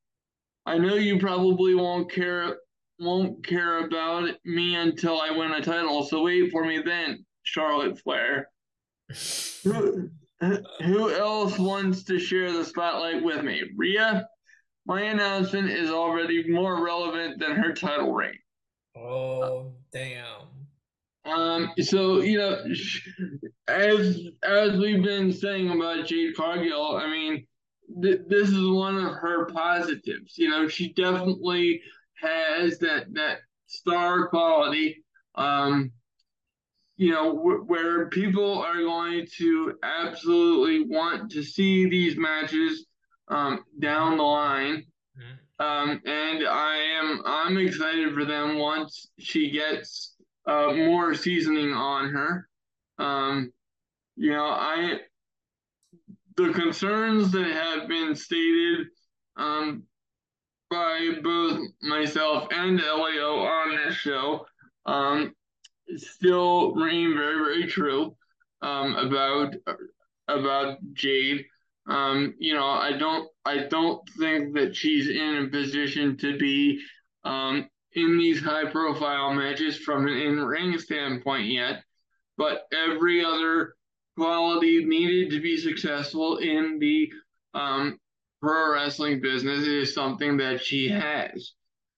I 0.65 0.77
know 0.77 0.95
you 0.95 1.19
probably 1.19 1.73
won't 1.73 2.11
care 2.11 2.57
won't 2.99 3.43
care 3.43 3.85
about 3.85 4.29
me 4.45 4.75
until 4.75 5.19
I 5.19 5.31
win 5.31 5.51
a 5.53 5.61
title, 5.61 6.03
so 6.03 6.23
wait 6.23 6.51
for 6.51 6.63
me 6.63 6.81
then, 6.85 7.25
Charlotte 7.43 7.97
Flair. 7.97 8.49
who, 10.41 11.11
else 11.11 11.57
wants 11.59 12.03
to 12.05 12.19
share 12.19 12.51
the 12.51 12.65
spotlight 12.65 13.23
with 13.23 13.43
me? 13.43 13.61
Rhea? 13.77 14.27
My 14.85 15.01
announcement 15.01 15.69
is 15.69 15.91
already 15.91 16.49
more 16.49 16.83
relevant 16.83 17.39
than 17.39 17.51
her 17.51 17.73
title 17.73 18.13
reign. 18.13 18.37
Oh 18.97 19.73
damn. 19.93 20.41
Um. 21.23 21.71
So 21.81 22.21
you 22.21 22.39
know, 22.39 22.63
as 23.67 24.19
as 24.41 24.77
we've 24.77 25.03
been 25.03 25.31
saying 25.31 25.69
about 25.69 26.07
Jade 26.07 26.35
Cargill, 26.35 26.97
I 26.97 27.07
mean, 27.07 27.45
th- 28.01 28.21
this 28.27 28.49
is 28.49 28.67
one 28.67 28.97
of 28.97 29.13
her 29.13 29.45
positives. 29.45 30.37
You 30.37 30.49
know, 30.49 30.67
she 30.67 30.93
definitely 30.93 31.81
has 32.15 32.79
that 32.79 33.13
that 33.13 33.39
star 33.67 34.27
quality. 34.29 35.05
Um. 35.35 35.91
You 37.01 37.11
know, 37.11 37.27
wh- 37.35 37.67
where 37.67 38.09
people 38.09 38.61
are 38.61 38.77
going 38.77 39.25
to 39.37 39.73
absolutely 39.81 40.77
want 40.87 41.31
to 41.31 41.41
see 41.41 41.89
these 41.89 42.15
matches 42.15 42.85
um, 43.27 43.65
down 43.79 44.17
the 44.17 44.23
line. 44.23 44.85
Um, 45.59 46.01
and 46.05 46.47
I 46.47 46.75
am 46.99 47.21
I'm 47.25 47.57
excited 47.57 48.13
for 48.13 48.25
them 48.25 48.59
once 48.59 49.07
she 49.17 49.49
gets 49.51 50.15
uh, 50.45 50.73
more 50.73 51.15
seasoning 51.15 51.71
on 51.73 52.09
her. 52.09 52.47
Um, 52.99 53.51
you 54.15 54.31
know, 54.31 54.45
I 54.45 54.99
the 56.37 56.53
concerns 56.53 57.31
that 57.31 57.47
have 57.47 57.87
been 57.87 58.15
stated 58.15 58.87
um, 59.37 59.83
by 60.69 61.17
both 61.23 61.61
myself 61.81 62.47
and 62.51 62.77
Leo 62.77 63.39
on 63.39 63.75
this 63.75 63.95
show 63.95 64.45
um, 64.85 65.33
still 65.97 66.73
remain 66.73 67.15
very 67.15 67.37
very 67.37 67.67
true 67.67 68.15
um, 68.61 68.95
about 68.95 69.55
about 70.27 70.77
Jade. 70.93 71.45
Um, 71.87 72.35
you 72.37 72.53
know, 72.53 72.67
I 72.67 72.93
don't 72.97 73.27
I 73.45 73.67
don't 73.69 74.07
think 74.19 74.53
that 74.55 74.75
she's 74.75 75.09
in 75.09 75.45
a 75.45 75.49
position 75.49 76.17
to 76.17 76.37
be 76.37 76.81
um, 77.23 77.69
in 77.93 78.17
these 78.17 78.41
high 78.41 78.65
profile 78.65 79.33
matches 79.33 79.77
from 79.77 80.07
an 80.07 80.13
in 80.13 80.39
ring 80.39 80.77
standpoint 80.77 81.47
yet, 81.47 81.83
but 82.37 82.63
every 82.71 83.23
other 83.25 83.75
quality 84.17 84.85
needed 84.85 85.31
to 85.31 85.41
be 85.41 85.57
successful 85.57 86.37
in 86.37 86.77
the 86.79 87.11
um, 87.53 87.97
pro 88.41 88.73
wrestling 88.73 89.21
business 89.21 89.65
is 89.65 89.93
something 89.93 90.37
that 90.37 90.63
she 90.63 90.89
has. 90.89 91.53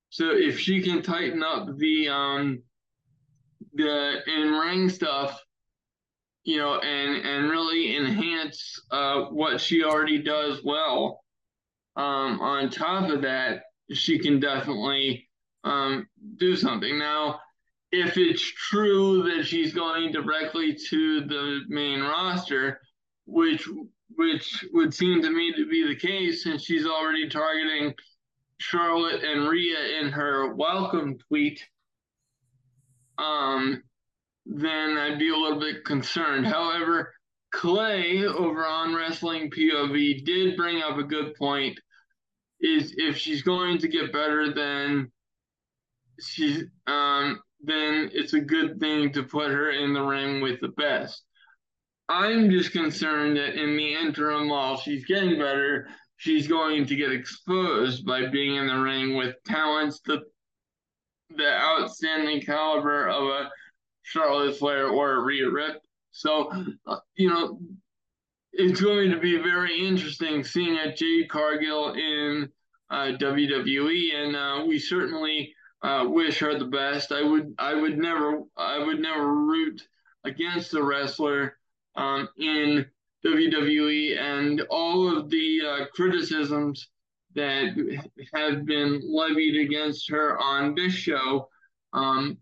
So 0.10 0.32
if 0.32 0.60
she 0.60 0.82
can 0.82 1.02
tighten 1.02 1.44
up 1.44 1.68
the 1.78 2.10
um, 2.10 2.62
the 3.74 4.20
in 4.28 4.52
ring 4.52 4.90
stuff 4.90 5.42
you 6.44 6.58
know, 6.58 6.80
and 6.80 7.26
and 7.26 7.50
really 7.50 7.96
enhance 7.96 8.80
uh, 8.92 9.24
what 9.26 9.62
she 9.62 9.84
already 9.84 10.22
does 10.22 10.62
well. 10.64 11.24
Um, 11.96 12.42
on 12.42 12.70
top 12.70 13.10
of 13.10 13.22
that, 13.22 13.64
she 13.92 14.20
can 14.20 14.40
definitely 14.40 15.30
um, 15.64 16.08
do 16.38 16.56
something. 16.56 16.98
Now, 16.98 17.40
if 17.92 18.18
it's 18.18 18.42
true 18.42 19.24
that 19.24 19.46
she's 19.46 19.74
going 19.74 20.12
directly 20.12 20.76
to 20.90 21.22
the 21.22 21.62
main 21.70 22.02
roster, 22.02 22.82
which 23.26 23.68
which 24.16 24.66
would 24.74 24.94
seem 24.94 25.22
to 25.22 25.32
me 25.32 25.54
to 25.54 25.68
be 25.68 25.88
the 25.88 25.96
case, 25.96 26.44
since 26.44 26.64
she's 26.64 26.86
already 26.86 27.30
targeting 27.30 27.94
Charlotte 28.58 29.24
and 29.24 29.48
Rhea 29.48 30.02
in 30.02 30.10
her 30.10 30.54
welcome 30.56 31.18
tweet. 31.30 31.64
Um, 33.18 33.84
then 34.46 34.98
I'd 34.98 35.20
be 35.20 35.30
a 35.30 35.36
little 35.36 35.60
bit 35.60 35.86
concerned. 35.86 36.46
However, 36.46 37.14
Clay 37.54 38.26
over 38.26 38.66
on 38.66 38.96
Wrestling 38.96 39.50
POV 39.52 40.26
did 40.26 40.58
bring 40.58 40.82
up 40.82 40.98
a 40.98 41.04
good 41.04 41.36
point. 41.36 41.80
Is 42.60 42.94
if 42.98 43.18
she's 43.18 43.42
going 43.42 43.78
to 43.80 43.88
get 43.88 44.14
better, 44.14 44.54
then 44.54 45.12
she's 46.20 46.64
um 46.88 47.42
then 47.62 48.10
it's 48.14 48.34
a 48.34 48.40
good 48.40 48.80
thing 48.80 49.12
to 49.14 49.24
put 49.24 49.52
her 49.52 49.72
in 49.72 49.94
the 49.94 50.02
ring 50.02 50.42
with 50.42 50.60
the 50.62 50.70
best. 50.70 51.24
I'm 52.10 52.50
just 52.50 52.72
concerned 52.72 53.38
that 53.38 53.56
in 53.56 53.78
the 53.78 53.96
interim, 53.96 54.50
while 54.50 54.78
she's 54.78 55.06
getting 55.06 55.40
better, 55.40 55.88
she's 56.18 56.48
going 56.48 56.86
to 56.88 56.96
get 56.96 57.12
exposed 57.12 58.06
by 58.06 58.28
being 58.28 58.58
in 58.58 58.68
the 58.68 58.80
ring 58.80 59.16
with 59.16 59.36
talents 59.46 60.02
that 60.06 60.24
outs 61.32 61.82
outstanding 61.82 62.42
caliber 62.42 63.08
of 63.08 63.24
a 63.24 63.52
Charlotte 64.04 64.58
Flair 64.58 64.88
or 64.88 65.14
a 65.14 65.24
Rhea 65.24 65.50
Rip. 65.50 65.82
So, 66.12 66.52
uh, 66.86 66.98
you 67.16 67.30
know, 67.30 67.60
it's 68.52 68.82
going 68.82 69.10
to 69.12 69.20
be 69.20 69.38
very 69.38 69.86
interesting 69.86 70.44
seeing 70.44 70.78
a 70.78 70.94
Jade 70.94 71.30
Cargill 71.30 71.94
in 71.94 72.50
uh, 72.90 73.14
WWE, 73.18 74.16
and 74.16 74.36
uh, 74.36 74.66
we 74.68 74.78
certainly 74.78 75.54
uh, 75.82 76.06
wish 76.08 76.40
her 76.40 76.58
the 76.58 76.66
best. 76.66 77.12
I 77.12 77.24
would, 77.24 77.56
I 77.58 77.74
would 77.74 77.98
never, 77.98 78.44
I 78.56 78.78
would 78.78 79.00
never 79.00 79.34
root 79.34 79.82
against 80.24 80.76
a 80.76 80.84
wrestler 80.84 81.58
um, 81.96 82.30
in 82.38 82.86
WWE, 83.26 84.20
and 84.20 84.62
all 84.70 85.18
of 85.18 85.30
the 85.30 85.62
uh, 85.66 85.86
criticisms 85.96 86.90
that 87.36 88.04
have 88.34 88.66
been 88.66 89.02
levied 89.04 89.66
against 89.66 90.10
her 90.10 90.40
on 90.40 90.76
this 90.76 90.94
show, 90.94 91.50
um, 91.94 92.38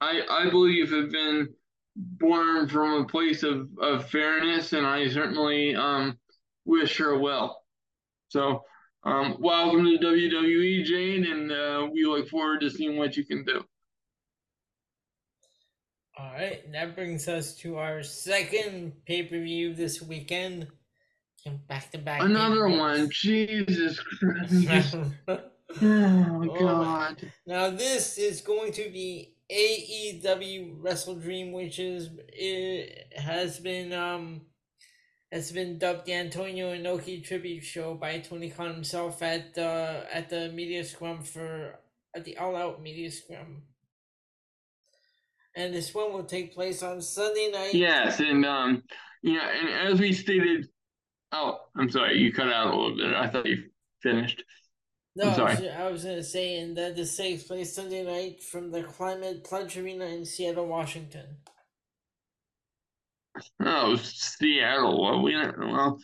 I, 0.00 0.22
I 0.28 0.50
believe 0.50 0.90
have 0.92 1.10
been 1.10 1.48
born 1.96 2.68
from 2.68 3.02
a 3.02 3.04
place 3.04 3.42
of, 3.42 3.68
of 3.80 4.08
fairness, 4.08 4.72
and 4.72 4.86
I 4.86 5.08
certainly 5.08 5.74
um, 5.74 6.18
wish 6.64 6.96
her 6.98 7.18
well. 7.18 7.62
So, 8.28 8.62
um, 9.04 9.36
welcome 9.40 9.84
to 9.84 9.98
WWE, 9.98 10.84
Jade, 10.84 11.24
and 11.24 11.50
uh, 11.50 11.88
we 11.92 12.04
look 12.04 12.28
forward 12.28 12.60
to 12.60 12.70
seeing 12.70 12.96
what 12.96 13.16
you 13.16 13.24
can 13.24 13.44
do. 13.44 13.64
All 16.18 16.32
right, 16.32 16.70
that 16.72 16.94
brings 16.94 17.28
us 17.28 17.54
to 17.56 17.76
our 17.76 18.02
second 18.02 18.92
pay 19.06 19.22
per 19.22 19.40
view 19.40 19.72
this 19.72 20.02
weekend. 20.02 20.66
Back 21.68 21.90
to 21.92 21.98
back. 21.98 22.22
Another 22.22 22.68
one. 22.68 23.08
Jesus 23.10 23.98
Christ. 24.20 24.96
oh, 25.28 25.40
oh 25.82 26.56
God. 26.58 27.32
Now, 27.46 27.70
this 27.70 28.18
is 28.18 28.40
going 28.40 28.72
to 28.72 28.90
be 28.90 29.34
AEW 29.50 30.80
WrestleDream, 30.80 31.52
which 31.52 31.78
is 31.78 32.10
it 32.28 33.12
has 33.16 33.58
been 33.58 33.92
um 33.92 34.42
has 35.32 35.52
been 35.52 35.78
dubbed 35.78 36.06
the 36.06 36.14
Antonio 36.14 36.74
Inoki 36.74 37.24
tribute 37.24 37.64
show 37.64 37.94
by 37.94 38.18
Tony 38.18 38.50
Khan 38.50 38.72
himself 38.72 39.22
at 39.22 39.54
the 39.54 40.04
at 40.12 40.28
the 40.28 40.50
media 40.50 40.84
scrum 40.84 41.22
for 41.22 41.78
at 42.14 42.24
the 42.24 42.36
All 42.38 42.56
Out 42.56 42.82
media 42.82 43.10
scrum. 43.10 43.62
And 45.56 45.74
this 45.74 45.94
one 45.94 46.12
will 46.12 46.24
take 46.24 46.54
place 46.54 46.82
on 46.82 47.00
Sunday 47.00 47.50
night. 47.50 47.74
Yes, 47.74 48.20
and 48.20 48.44
um 48.44 48.82
yeah, 49.22 49.48
and 49.48 49.92
as 49.92 50.00
we 50.00 50.12
stated 50.12 50.68
oh, 51.32 51.58
I'm 51.76 51.90
sorry, 51.90 52.18
you 52.18 52.32
cut 52.32 52.48
out 52.48 52.68
a 52.68 52.76
little 52.76 52.96
bit. 52.96 53.14
I 53.14 53.28
thought 53.28 53.46
you 53.46 53.64
finished. 54.02 54.42
No, 55.16 55.24
I 55.24 55.54
was, 55.54 55.60
I 55.62 55.90
was 55.90 56.04
gonna 56.04 56.22
say, 56.22 56.60
and 56.60 56.76
that 56.76 56.94
this 56.94 57.16
takes 57.16 57.42
place 57.42 57.74
Sunday 57.74 58.04
night 58.04 58.42
from 58.42 58.70
the 58.70 58.84
Climate 58.84 59.42
Pledge 59.42 59.76
Arena 59.76 60.04
in 60.04 60.24
Seattle, 60.24 60.66
Washington. 60.66 61.38
Oh, 63.60 63.96
Seattle. 63.96 65.02
Well, 65.02 65.22
we 65.22 65.34
well, 65.36 65.98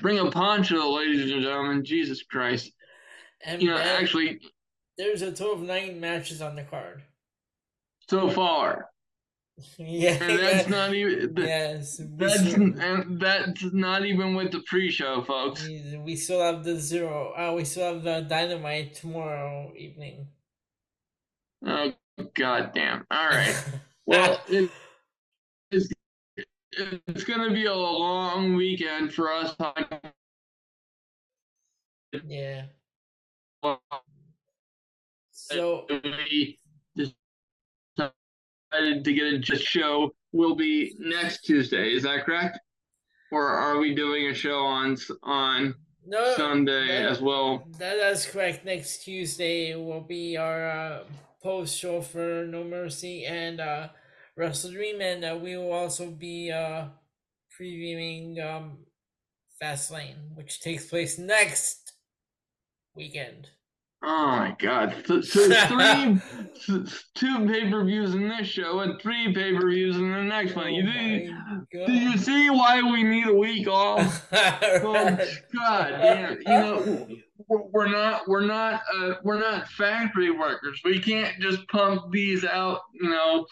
bring 0.00 0.18
a 0.18 0.30
poncho, 0.30 0.90
ladies 0.90 1.30
and 1.30 1.42
gentlemen. 1.42 1.84
Jesus 1.84 2.22
Christ. 2.24 2.72
And 3.44 3.62
you 3.62 3.70
know, 3.70 3.78
actually, 3.78 4.40
there's 4.98 5.22
a 5.22 5.30
total 5.30 5.54
of 5.54 5.62
nine 5.62 6.00
matches 6.00 6.42
on 6.42 6.56
the 6.56 6.64
card 6.64 7.02
so 8.08 8.28
far. 8.30 8.88
Yeah, 9.78 10.18
and 10.20 10.38
that's 10.38 10.68
not 10.68 10.94
even. 10.94 11.34
yes, 11.38 12.00
that's 12.16 12.54
and 12.54 13.20
that's 13.20 13.62
not 13.72 14.04
even 14.04 14.34
with 14.34 14.50
the 14.50 14.60
pre-show, 14.66 15.22
folks. 15.22 15.66
We 15.66 16.16
still 16.16 16.40
have 16.40 16.64
the 16.64 16.78
zero. 16.80 17.32
Uh, 17.36 17.54
we 17.54 17.64
still 17.64 17.94
have 17.94 18.02
the 18.02 18.22
dynamite 18.22 18.94
tomorrow 18.94 19.72
evening. 19.76 20.26
Oh 21.64 21.92
god 22.34 22.72
damn! 22.74 23.06
All 23.10 23.28
right. 23.28 23.54
well, 24.06 24.40
it, 24.48 24.70
it's 25.70 25.88
it's 26.76 27.24
gonna 27.24 27.52
be 27.52 27.66
a 27.66 27.74
long 27.74 28.56
weekend 28.56 29.14
for 29.14 29.32
us. 29.32 29.54
Yeah. 32.26 32.66
So 35.30 35.86
decided 38.74 39.04
to 39.04 39.12
get 39.12 39.50
a 39.50 39.58
show 39.58 40.14
will 40.32 40.54
be 40.54 40.94
next 40.98 41.42
Tuesday. 41.42 41.92
Is 41.92 42.02
that 42.02 42.24
correct? 42.24 42.58
Or 43.32 43.46
are 43.46 43.78
we 43.78 43.94
doing 43.94 44.28
a 44.28 44.34
show 44.34 44.60
on 44.64 44.96
on 45.22 45.74
no, 46.06 46.34
Sunday 46.36 47.02
that, 47.02 47.10
as 47.10 47.20
well? 47.20 47.66
That 47.78 47.96
is 47.96 48.26
correct. 48.26 48.64
Next 48.64 49.04
Tuesday 49.04 49.74
will 49.74 50.02
be 50.02 50.36
our 50.36 50.68
uh, 50.68 51.04
post 51.42 51.76
show 51.76 52.00
for 52.00 52.46
No 52.46 52.64
Mercy 52.64 53.24
and 53.24 53.60
uh, 53.60 53.88
WrestleDream, 54.38 55.00
and 55.00 55.24
uh, 55.24 55.38
we 55.40 55.56
will 55.56 55.72
also 55.72 56.10
be 56.10 56.52
uh, 56.52 56.86
previewing 57.58 58.44
um, 58.44 58.78
Fastlane, 59.60 60.34
which 60.34 60.60
takes 60.60 60.86
place 60.86 61.18
next 61.18 61.92
weekend. 62.94 63.48
Oh 64.06 64.26
my 64.26 64.54
God! 64.58 64.94
So, 65.06 65.22
so 65.22 65.48
three, 65.48 66.20
two 67.14 67.46
pay 67.46 67.70
per 67.70 67.84
views 67.84 68.14
in 68.14 68.28
this 68.28 68.46
show 68.46 68.80
and 68.80 69.00
three 69.00 69.32
pay 69.32 69.56
per 69.56 69.70
views 69.70 69.96
in 69.96 70.12
the 70.12 70.22
next 70.22 70.54
one. 70.54 70.66
Oh 70.66 70.68
you 70.68 70.82
did, 70.82 71.30
did 71.86 72.02
you 72.02 72.18
see 72.18 72.50
why 72.50 72.82
we 72.82 73.02
need 73.02 73.26
a 73.26 73.34
week 73.34 73.66
off? 73.66 74.28
oh, 74.32 75.18
God, 75.54 75.88
damn! 76.02 76.32
You 76.34 76.44
know, 76.44 77.08
we're 77.48 77.88
not, 77.88 78.28
we're 78.28 78.44
not, 78.44 78.82
uh, 78.94 79.14
we're 79.22 79.40
not 79.40 79.68
factory 79.68 80.30
workers. 80.30 80.82
We 80.84 81.00
can't 81.00 81.40
just 81.40 81.66
pump 81.68 82.12
these 82.12 82.44
out. 82.44 82.80
You 82.92 83.08
know, 83.08 83.46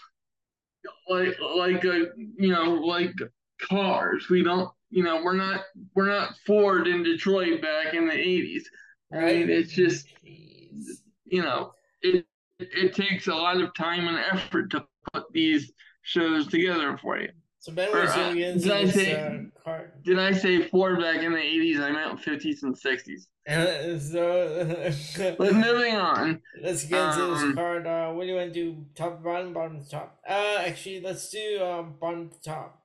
like 1.08 1.34
like 1.56 1.84
a, 1.84 2.08
you 2.36 2.52
know, 2.52 2.74
like 2.74 3.14
cars. 3.58 4.28
We 4.28 4.42
don't. 4.42 4.70
You 4.90 5.02
know, 5.02 5.22
we're 5.22 5.36
not, 5.36 5.62
we're 5.94 6.10
not 6.10 6.34
Ford 6.46 6.86
in 6.86 7.02
Detroit 7.02 7.62
back 7.62 7.94
in 7.94 8.06
the 8.06 8.12
eighties. 8.12 8.68
Right? 9.12 9.48
It's 9.48 9.72
just 9.72 10.06
you 10.22 11.42
know, 11.42 11.72
it 12.00 12.26
it 12.58 12.94
takes 12.94 13.26
a 13.26 13.34
lot 13.34 13.60
of 13.60 13.74
time 13.74 14.08
and 14.08 14.18
effort 14.32 14.70
to 14.70 14.84
put 15.12 15.32
these 15.32 15.72
shows 16.02 16.46
together 16.46 16.98
for 17.00 17.18
you. 17.18 17.30
So 17.58 17.72
Ben 17.72 17.92
was 17.92 18.10
uh, 18.10 18.32
did 18.34 18.70
I 18.70 18.86
say 18.88 19.14
uh, 19.14 19.38
card. 19.62 19.92
did 20.04 20.18
I 20.18 20.32
say 20.32 20.68
four 20.68 20.96
back 21.00 21.22
in 21.22 21.32
the 21.32 21.38
eighties? 21.38 21.78
I 21.78 21.92
meant 21.92 22.20
fifties 22.20 22.64
and 22.64 22.76
sixties. 22.76 23.28
so, 23.48 24.92
but 25.38 25.54
moving 25.54 25.94
on. 25.94 26.42
Let's 26.60 26.84
get 26.84 27.12
into 27.12 27.24
um, 27.24 27.46
this 27.46 27.54
card. 27.54 27.86
Uh, 27.86 28.10
what 28.12 28.22
do 28.22 28.30
you 28.30 28.36
want 28.36 28.52
to 28.52 28.64
do? 28.64 28.84
Top, 28.96 29.22
bottom, 29.22 29.52
bottom, 29.52 29.80
top. 29.88 30.18
Uh, 30.28 30.58
actually, 30.58 31.00
let's 31.00 31.30
do 31.30 31.62
um, 31.62 31.94
bottom 32.00 32.30
to 32.30 32.42
top. 32.42 32.82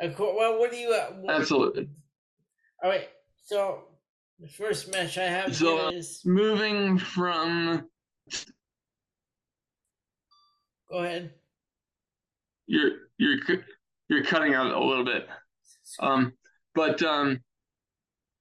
Uh, 0.00 0.08
well, 0.18 0.58
what 0.58 0.70
do 0.70 0.76
you? 0.76 0.92
Uh, 0.92 1.14
what, 1.14 1.34
Absolutely. 1.34 1.88
All 2.82 2.90
right. 2.90 3.08
So 3.44 3.87
the 4.40 4.48
first 4.48 4.92
match 4.92 5.18
I 5.18 5.24
have 5.24 5.54
so, 5.54 5.88
is 5.88 6.22
moving 6.24 6.98
from. 6.98 7.88
Go 10.90 10.98
ahead. 10.98 11.32
You're 12.66 12.92
you're 13.18 13.38
you're 14.08 14.24
cutting 14.24 14.54
out 14.54 14.72
a 14.72 14.84
little 14.84 15.04
bit. 15.04 15.26
Um, 16.00 16.34
but 16.74 17.02
um, 17.02 17.40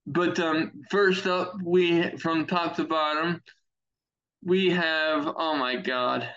but 0.06 0.40
um, 0.40 0.72
first 0.92 1.26
up, 1.26 1.54
we 1.64 2.16
from 2.18 2.46
top 2.46 2.76
to 2.76 2.84
bottom, 2.84 3.42
we 4.44 4.70
have. 4.70 5.34
Oh 5.36 5.58
my 5.58 5.78
god, 5.78 6.30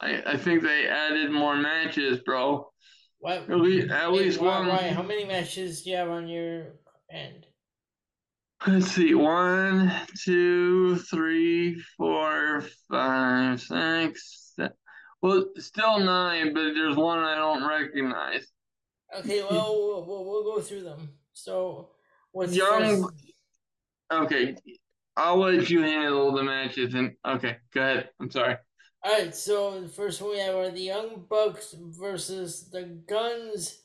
I 0.00 0.22
I 0.26 0.36
think 0.36 0.62
they 0.62 0.86
added 0.86 1.30
more 1.30 1.56
matches, 1.56 2.18
bro. 2.18 2.68
What? 3.20 3.48
At 3.48 3.60
least, 3.60 3.90
at 3.90 4.12
least 4.12 4.40
why, 4.40 4.58
one. 4.58 4.68
Why? 4.68 4.88
How 4.88 5.02
many 5.02 5.24
matches 5.24 5.82
do 5.82 5.90
you 5.90 5.96
have 5.96 6.10
on 6.10 6.28
your 6.28 6.74
end? 7.10 7.46
Let's 8.66 8.92
see. 8.92 9.12
One, 9.14 9.92
two, 10.24 10.96
three, 10.96 11.80
four, 11.96 12.64
five, 12.88 13.60
six. 13.60 14.52
Seven. 14.54 14.72
Well, 15.20 15.46
still 15.58 15.98
nine, 15.98 16.54
but 16.54 16.72
there's 16.74 16.96
one 16.96 17.18
I 17.18 17.34
don't 17.34 17.66
recognize. 17.66 18.46
Okay, 19.18 19.42
well, 19.42 20.04
we'll, 20.06 20.24
we'll 20.24 20.44
go 20.44 20.60
through 20.60 20.84
them. 20.84 21.10
So, 21.32 21.90
what's 22.30 22.54
young? 22.54 23.02
First? 23.02 23.32
Okay, 24.12 24.56
I'll 25.16 25.38
let 25.38 25.68
you 25.68 25.82
handle 25.82 26.32
the 26.32 26.44
matches. 26.44 26.94
And 26.94 27.14
okay, 27.26 27.56
go 27.74 27.80
ahead. 27.80 28.10
I'm 28.20 28.30
sorry. 28.30 28.56
All 29.04 29.12
right. 29.12 29.34
So 29.34 29.80
the 29.80 29.88
first 29.88 30.22
one 30.22 30.32
we 30.32 30.38
have 30.38 30.54
are 30.54 30.70
the 30.70 30.80
Young 30.80 31.24
Bucks 31.28 31.74
versus 31.78 32.68
the 32.70 32.84
Guns 33.08 33.81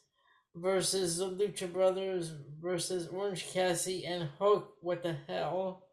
versus 0.61 1.17
the 1.17 1.25
Lucha 1.25 1.71
Brothers 1.71 2.33
versus 2.61 3.07
Orange 3.07 3.47
Cassidy 3.51 4.05
and 4.05 4.29
Hook. 4.39 4.73
What 4.81 5.03
the 5.03 5.15
hell? 5.27 5.83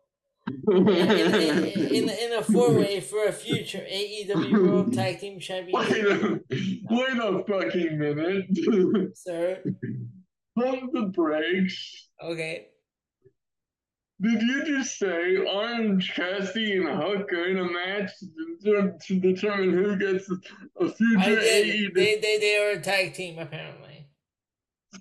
in, 0.69 0.89
in, 0.89 1.65
in, 1.69 2.09
in, 2.09 2.33
a 2.35 2.43
four 2.43 2.73
way 2.73 3.01
for 3.01 3.25
a 3.25 3.33
future 3.33 3.79
AEW 3.91 4.53
World 4.53 4.93
Tag 4.93 5.19
Team 5.19 5.41
Championship. 5.41 5.91
Wait 5.91 6.05
a, 6.05 6.41
wait 6.91 7.17
a 7.19 7.45
fucking 7.49 7.99
minute. 7.99 9.17
Sir. 9.17 9.63
Pump 10.59 10.93
the 10.93 11.03
brakes. 11.15 12.11
Okay. 12.23 12.67
Did 14.21 14.43
you 14.43 14.65
just 14.65 14.99
say 14.99 15.37
Orange 15.37 16.13
Cassidy 16.15 16.77
and 16.77 16.89
Hook 16.89 17.33
are 17.33 17.47
in 17.47 17.59
a 17.59 17.65
match 17.65 18.11
to, 18.63 18.93
to 19.07 19.21
determine 19.21 19.73
who 19.73 19.97
gets 19.97 20.31
a 20.81 20.89
future 20.89 21.41
AEW? 21.41 21.95
They, 21.95 22.19
they, 22.21 22.39
they 22.39 22.57
are 22.59 22.79
a 22.79 22.81
tag 22.81 23.15
team, 23.15 23.39
apparently. 23.39 23.84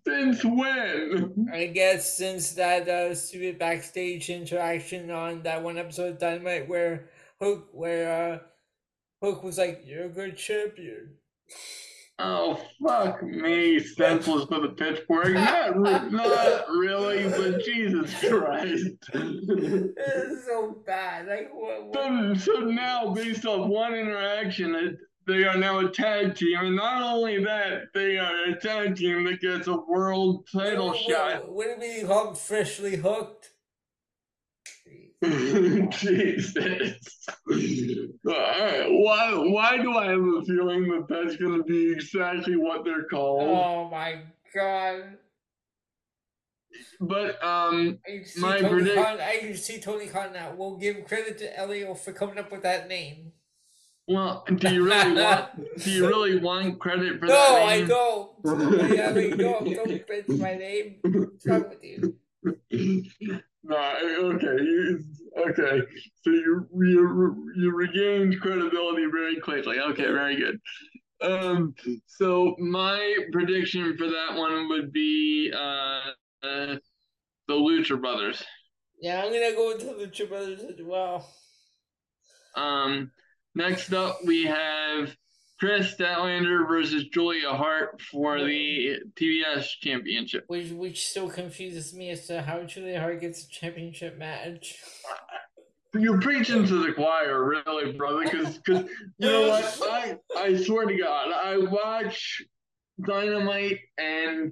Since 0.05 0.43
when? 0.43 1.49
I 1.51 1.67
guess 1.67 2.17
since 2.17 2.51
that 2.53 2.87
uh, 2.87 3.15
stupid 3.15 3.59
backstage 3.59 4.29
interaction 4.29 5.11
on 5.11 5.43
that 5.43 5.63
one 5.63 5.77
episode 5.77 6.13
of 6.13 6.19
Dynamite 6.19 6.67
where 6.67 7.09
Hook, 7.39 7.69
where 7.71 8.33
uh, 8.33 8.39
Hook 9.21 9.43
was 9.43 9.57
like, 9.57 9.83
"You're 9.85 10.05
a 10.05 10.09
good 10.09 10.37
champion." 10.37 11.15
Oh 12.19 12.61
fuck 12.81 13.23
me, 13.23 13.79
senseless 13.79 14.45
for 14.45 14.61
the 14.61 14.69
pitchfork. 14.69 15.29
Not, 15.33 15.77
re- 15.77 16.09
not 16.11 16.69
really, 16.69 17.27
but 17.27 17.63
Jesus 17.63 18.13
Christ. 18.19 18.95
It's 19.13 20.45
so 20.45 20.81
bad. 20.85 21.27
Like 21.27 21.49
what? 21.51 21.87
what? 21.87 22.39
so, 22.39 22.53
so 22.53 22.59
now, 22.59 23.13
based 23.13 23.45
on 23.45 23.67
one 23.67 23.95
interaction, 23.95 24.75
it, 24.75 24.97
they 25.25 25.43
are 25.45 25.57
now 25.57 25.79
a 25.79 25.89
tag 25.89 26.35
team, 26.35 26.57
and 26.59 26.75
not 26.75 27.01
only 27.01 27.43
that, 27.43 27.93
they 27.93 28.17
are 28.17 28.45
a 28.49 28.55
tag 28.59 28.95
team 28.95 29.23
that 29.25 29.41
gets 29.41 29.67
a 29.67 29.75
world 29.75 30.47
title 30.51 30.93
shot. 30.93 31.45
Do 31.45 31.85
you 31.85 32.07
call 32.07 32.33
freshly 32.33 32.95
hooked? 32.97 33.51
Jesus. 35.23 36.57
Alright, 38.27 38.91
why 38.91 39.33
why 39.35 39.77
do 39.77 39.93
I 39.93 40.07
have 40.07 40.19
a 40.19 40.41
feeling 40.45 40.89
that 40.89 41.05
that's 41.07 41.37
gonna 41.37 41.63
be 41.63 41.93
exactly 41.93 42.57
what 42.57 42.83
they're 42.83 43.05
called? 43.05 43.43
Oh 43.43 43.89
my 43.89 44.21
god! 44.53 45.17
But 46.99 47.41
um 47.43 47.99
I 48.05 48.09
can 48.17 48.25
see 48.25 48.41
My 48.41 48.57
Tony 48.59 48.69
predict- 48.69 48.95
Khan. 48.95 49.21
I 49.21 49.37
can 49.37 49.55
see 49.55 49.79
Tony 49.79 50.07
Khan 50.07 50.33
now. 50.33 50.53
We'll 50.57 50.75
give 50.75 51.05
credit 51.05 51.37
to 51.37 51.57
Elio 51.57 51.93
for 51.93 52.11
coming 52.11 52.37
up 52.37 52.51
with 52.51 52.63
that 52.63 52.89
name. 52.89 53.31
Well 54.07 54.43
do 54.55 54.73
you 54.73 54.85
really 54.85 55.13
want 55.21 55.79
do 55.79 55.91
you 55.91 56.07
really 56.07 56.39
want 56.39 56.79
credit 56.79 57.19
for 57.19 57.27
No, 57.27 57.33
that 57.33 57.63
I 57.63 57.77
name? 57.77 57.87
don't. 57.87 58.31
I 58.45 59.11
mean, 59.13 59.37
don't 59.37 59.73
don't 59.73 60.05
credit 60.07 60.29
my 60.29 60.55
name. 60.55 60.95
What's 61.03 61.47
wrong 61.47 61.65
with 61.69 61.83
you? 61.83 62.15
no, 63.63 63.77
okay, 64.35 64.57
okay. 65.49 65.81
So 66.21 66.29
you 66.31 66.67
you 66.73 67.53
you 67.55 67.71
regained 67.75 68.39
credibility 68.41 69.05
very 69.11 69.39
quickly. 69.39 69.79
Okay, 69.79 70.03
very 70.03 70.35
good. 70.35 70.59
Um, 71.21 71.73
so 72.05 72.55
my 72.59 73.17
prediction 73.31 73.95
for 73.97 74.07
that 74.07 74.35
one 74.35 74.67
would 74.67 74.91
be 74.91 75.51
uh, 75.55 76.01
uh 76.43 76.75
the 77.47 77.53
Lucha 77.53 77.99
Brothers. 77.99 78.43
Yeah, 78.99 79.21
I'm 79.23 79.31
gonna 79.31 79.53
go 79.55 79.69
with 79.69 79.79
the 79.79 79.93
Lucha 79.93 80.27
Brothers 80.27 80.61
as 80.61 80.81
well. 80.81 81.25
Um, 82.55 83.11
next 83.55 83.93
up 83.93 84.19
we 84.25 84.45
have 84.45 85.15
Kris 85.63 85.95
Statlander 85.95 86.67
versus 86.67 87.05
Julia 87.05 87.51
Hart 87.51 88.01
for 88.01 88.43
the 88.43 88.97
TBS 89.15 89.65
Championship. 89.79 90.43
Which 90.47 90.71
which 90.71 91.07
still 91.07 91.29
confuses 91.29 91.93
me 91.93 92.09
as 92.09 92.27
to 92.27 92.41
how 92.41 92.63
Julia 92.63 92.99
Hart 92.99 93.21
gets 93.21 93.45
a 93.45 93.47
championship 93.47 94.17
match. 94.17 94.75
You're 95.93 96.19
preaching 96.19 96.65
to 96.65 96.85
the 96.85 96.91
choir, 96.91 97.45
really, 97.45 97.93
brother. 97.93 98.23
Because, 98.23 98.59
you 98.67 98.89
know 99.19 99.49
what? 99.49 99.79
I 99.83 100.17
I 100.35 100.55
swear 100.57 100.85
to 100.85 100.97
God, 100.97 101.31
I 101.31 101.57
watch 101.59 102.43
Dynamite 103.05 103.79
and 103.97 104.51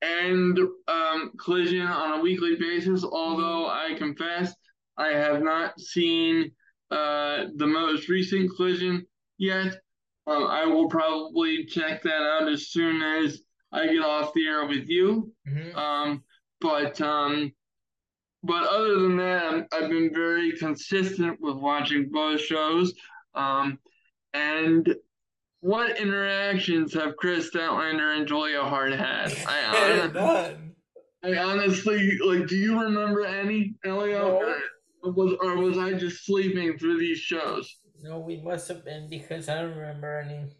and 0.00 0.58
um, 0.88 1.32
Collision 1.38 1.82
on 1.82 2.18
a 2.18 2.22
weekly 2.22 2.56
basis. 2.56 3.04
Although 3.04 3.66
I 3.66 3.94
confess, 3.98 4.54
I 4.96 5.08
have 5.08 5.42
not 5.42 5.78
seen 5.78 6.52
uh, 6.90 7.46
the 7.56 7.66
most 7.66 8.08
recent 8.08 8.54
Collision 8.56 9.06
yet. 9.38 9.80
Um, 10.26 10.44
I 10.44 10.64
will 10.64 10.88
probably 10.88 11.64
check 11.66 12.02
that 12.02 12.22
out 12.22 12.48
as 12.48 12.68
soon 12.68 13.00
as 13.02 13.42
I 13.72 13.86
get 13.86 14.02
off 14.04 14.32
the 14.34 14.46
air 14.46 14.66
with 14.66 14.88
you. 14.88 15.32
Mhm. 15.48 15.76
Um, 15.76 16.24
but 16.60 17.00
um, 17.00 17.52
but 18.42 18.66
other 18.68 19.00
than 19.00 19.16
that, 19.18 19.44
I'm, 19.44 19.66
I've 19.72 19.90
been 19.90 20.12
very 20.12 20.52
consistent 20.56 21.38
with 21.40 21.56
watching 21.56 22.08
both 22.10 22.40
shows. 22.40 22.94
Um, 23.34 23.78
and 24.34 24.94
what 25.60 25.98
interactions 25.98 26.94
have 26.94 27.16
Kris 27.16 27.50
Statlander 27.50 28.16
and 28.16 28.26
Julia 28.26 28.62
Hart 28.62 28.92
had? 28.92 29.32
I. 29.46 30.10
I, 31.24 31.30
I 31.30 31.38
honestly 31.38 32.18
like. 32.24 32.46
Do 32.46 32.56
you 32.56 32.80
remember 32.80 33.24
any, 33.24 33.74
Elio? 33.84 34.38
Was 35.16 35.34
or 35.40 35.56
was 35.56 35.78
I 35.78 35.94
just 35.94 36.24
sleeping 36.24 36.78
through 36.78 36.98
these 36.98 37.18
shows? 37.18 37.78
No, 38.02 38.18
we 38.18 38.36
must 38.36 38.68
have 38.68 38.84
been 38.84 39.08
because 39.08 39.48
I 39.48 39.62
don't 39.62 39.76
remember 39.76 40.20
any. 40.20 40.50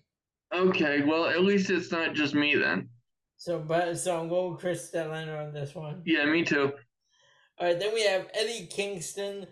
Okay, 0.53 1.03
well 1.03 1.27
at 1.27 1.45
least 1.45 1.71
it's 1.71 1.93
not 1.93 2.15
just 2.15 2.35
me 2.35 2.57
then. 2.57 2.89
So, 3.37 3.59
but 3.59 3.99
so 3.99 4.19
I'm 4.19 4.29
going 4.29 4.53
with 4.53 4.61
Kris 4.61 4.91
Statlander 4.91 5.47
on 5.47 5.53
this 5.53 5.75
one. 5.75 6.03
Yeah, 6.07 6.25
me 6.25 6.43
too. 6.43 6.73
All 7.59 7.67
right, 7.67 7.79
then 7.79 7.93
we 7.93 8.03
have 8.05 8.29
Eddie 8.35 8.67
Kingston 8.67 9.47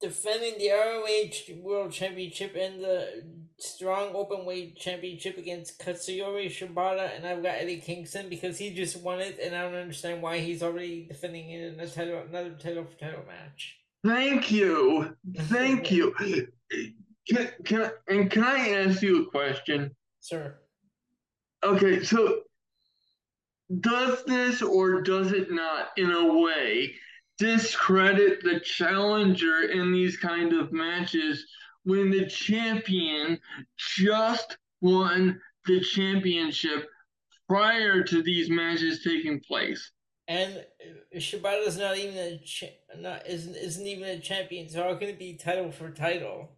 defending 0.00 0.58
the 0.58 0.70
ROH 0.70 1.62
World 1.62 1.92
Championship 1.92 2.56
and 2.56 2.82
the 2.82 3.24
Strong 3.58 4.14
Openweight 4.14 4.76
Championship 4.76 5.36
against 5.36 5.78
Katsuyori 5.78 6.46
Shibata, 6.46 7.14
and 7.14 7.26
I've 7.26 7.42
got 7.42 7.56
Eddie 7.56 7.80
Kingston 7.80 8.28
because 8.28 8.56
he 8.58 8.72
just 8.74 9.02
won 9.02 9.20
it, 9.20 9.38
and 9.42 9.54
I 9.54 9.62
don't 9.62 9.74
understand 9.74 10.22
why 10.22 10.38
he's 10.38 10.62
already 10.62 11.06
defending 11.06 11.50
it 11.50 11.74
in 11.74 11.80
a 11.80 11.86
title, 11.86 12.22
another 12.28 12.52
title 12.52 12.84
for 12.84 12.98
title 12.98 13.24
match. 13.26 13.79
Thank 14.04 14.50
you, 14.50 15.16
thank 15.36 15.90
you. 15.90 16.14
Can, 17.28 17.50
can 17.64 17.82
I- 17.82 17.92
and 18.08 18.30
can 18.30 18.44
I 18.44 18.70
ask 18.70 19.02
you 19.02 19.22
a 19.26 19.30
question? 19.30 19.94
Sir, 20.20 20.56
Okay, 21.62 22.02
so 22.02 22.42
does 23.80 24.24
this 24.24 24.62
or 24.62 25.02
does 25.02 25.32
it 25.32 25.50
not, 25.52 25.88
in 25.98 26.10
a 26.10 26.38
way, 26.40 26.94
discredit 27.38 28.42
the 28.42 28.60
challenger 28.60 29.62
in 29.70 29.92
these 29.92 30.16
kind 30.16 30.52
of 30.54 30.72
matches 30.72 31.44
when 31.84 32.10
the 32.10 32.26
champion 32.26 33.38
just 33.76 34.56
won 34.80 35.38
the 35.66 35.80
championship 35.80 36.88
prior 37.48 38.02
to 38.02 38.22
these 38.22 38.48
matches 38.50 39.02
taking 39.04 39.40
place? 39.40 39.92
And 40.30 40.64
Shibata's 41.16 41.76
not 41.76 41.98
even 41.98 42.16
a 42.16 42.38
cha- 42.38 42.66
not 42.96 43.26
isn't 43.26 43.56
isn't 43.56 43.84
even 43.84 44.08
a 44.08 44.20
champion, 44.20 44.68
so 44.68 44.84
how 44.84 44.94
can 44.94 45.08
it 45.08 45.18
be 45.18 45.34
title 45.34 45.72
for 45.72 45.90
title? 45.90 46.52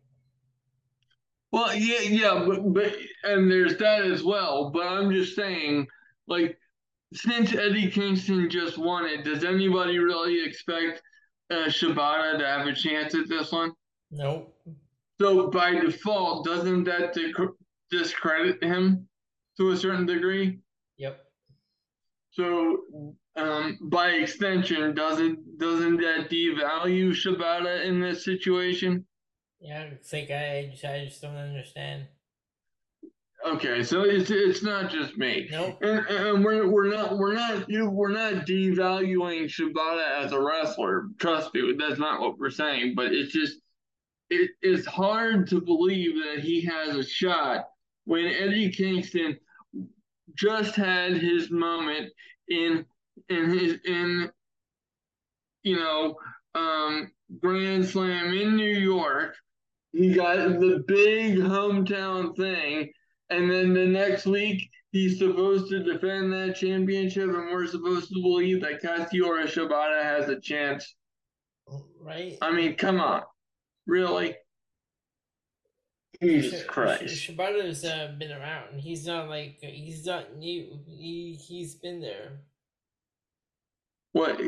Well, 1.52 1.74
yeah, 1.74 2.00
yeah, 2.00 2.44
but, 2.46 2.74
but 2.74 2.94
and 3.24 3.50
there's 3.50 3.78
that 3.78 4.02
as 4.02 4.22
well. 4.22 4.70
But 4.70 4.86
I'm 4.86 5.10
just 5.10 5.34
saying, 5.34 5.86
like, 6.28 6.58
since 7.14 7.54
Eddie 7.54 7.90
Kingston 7.90 8.50
just 8.50 8.76
won 8.76 9.06
it, 9.06 9.24
does 9.24 9.42
anybody 9.42 9.98
really 9.98 10.44
expect 10.44 11.00
uh, 11.50 11.68
Shibata 11.68 12.38
to 12.38 12.46
have 12.46 12.66
a 12.66 12.74
chance 12.74 13.14
at 13.14 13.28
this 13.28 13.52
one? 13.52 13.72
Nope. 14.10 14.54
So 15.18 15.48
by 15.48 15.76
default, 15.76 16.44
doesn't 16.44 16.84
that 16.84 17.14
dec- 17.14 17.54
discredit 17.90 18.62
him 18.62 19.08
to 19.58 19.70
a 19.70 19.76
certain 19.76 20.04
degree? 20.04 20.58
Yep. 20.98 21.20
So, 22.32 23.16
um, 23.36 23.78
by 23.82 24.10
extension, 24.10 24.94
doesn't 24.94 25.58
doesn't 25.58 25.96
that 25.98 26.28
devalue 26.30 27.10
Shibata 27.10 27.84
in 27.84 28.00
this 28.00 28.24
situation? 28.24 29.06
Yeah, 29.60 29.84
I 29.92 29.98
think 30.02 30.30
I 30.30 30.68
just, 30.70 30.84
I 30.84 31.04
just 31.04 31.22
don't 31.22 31.36
understand. 31.36 32.06
Okay, 33.44 33.82
so 33.82 34.02
it's 34.02 34.30
it's 34.30 34.62
not 34.62 34.90
just 34.90 35.16
me. 35.16 35.48
Nope. 35.50 35.78
And, 35.82 36.06
and 36.06 36.44
we're 36.44 36.68
we're 36.68 36.90
not 36.90 37.16
we're 37.16 37.34
not 37.34 37.68
you 37.68 37.88
we're 37.88 38.12
not 38.12 38.46
devaluing 38.46 39.44
Shibata 39.44 40.24
as 40.24 40.32
a 40.32 40.40
wrestler. 40.40 41.06
Trust 41.18 41.54
me, 41.54 41.74
that's 41.78 41.98
not 41.98 42.20
what 42.20 42.38
we're 42.38 42.50
saying. 42.50 42.94
But 42.94 43.12
it's 43.12 43.32
just 43.32 43.58
it 44.30 44.50
is 44.62 44.86
hard 44.86 45.48
to 45.48 45.60
believe 45.60 46.14
that 46.16 46.44
he 46.44 46.64
has 46.66 46.96
a 46.96 47.04
shot 47.04 47.68
when 48.04 48.26
Eddie 48.26 48.70
Kingston 48.70 49.38
just 50.34 50.76
had 50.76 51.16
his 51.16 51.50
moment 51.50 52.10
in 52.48 52.84
in 53.28 53.50
his 53.50 53.78
in 53.84 54.30
you 55.62 55.76
know 55.76 56.16
um 56.54 57.10
Grand 57.40 57.86
Slam 57.86 58.34
in 58.34 58.56
New 58.56 58.78
York. 58.78 59.36
He 59.92 60.14
got 60.14 60.36
the 60.36 60.82
big 60.86 61.36
hometown 61.36 62.34
thing 62.36 62.90
and 63.32 63.50
then 63.50 63.72
the 63.72 63.86
next 63.86 64.26
week, 64.26 64.70
he's 64.90 65.18
supposed 65.18 65.70
to 65.70 65.82
defend 65.82 66.32
that 66.34 66.54
championship, 66.54 67.30
and 67.30 67.50
we're 67.50 67.66
supposed 67.66 68.08
to 68.08 68.20
believe 68.20 68.60
that 68.60 68.82
Katsuyori 68.82 69.46
Shibata 69.46 70.02
has 70.02 70.28
a 70.28 70.38
chance. 70.38 70.94
Right? 71.98 72.36
I 72.42 72.52
mean, 72.52 72.76
come 72.76 73.00
on. 73.00 73.22
Really? 73.86 74.36
Jesus 76.22 76.62
Christ. 76.64 77.08
Sh- 77.08 77.30
Shibata's 77.30 77.86
uh, 77.86 78.14
been 78.18 78.32
around. 78.32 78.78
He's 78.80 79.06
not 79.06 79.30
like 79.30 79.56
he's 79.60 80.04
not 80.04 80.36
new. 80.36 80.78
He 80.86 81.38
he's 81.42 81.74
been 81.74 82.00
there. 82.00 82.40
What? 84.12 84.40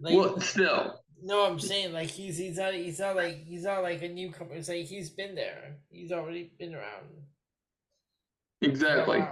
Like 0.00 0.16
Well, 0.16 0.40
still, 0.40 1.00
No, 1.22 1.46
I'm 1.46 1.58
saying 1.58 1.92
like 1.92 2.08
he's 2.08 2.38
he's 2.38 2.58
not 2.58 2.74
he's 2.74 3.00
not 3.00 3.16
like 3.16 3.44
he's 3.44 3.64
not 3.64 3.82
like 3.82 4.02
a 4.02 4.08
newcomer. 4.08 4.54
It's 4.54 4.68
like 4.68 4.86
he's 4.86 5.10
been 5.10 5.34
there. 5.34 5.76
He's 5.90 6.12
already 6.12 6.52
been 6.58 6.74
around. 6.74 7.08
Exactly. 8.62 9.24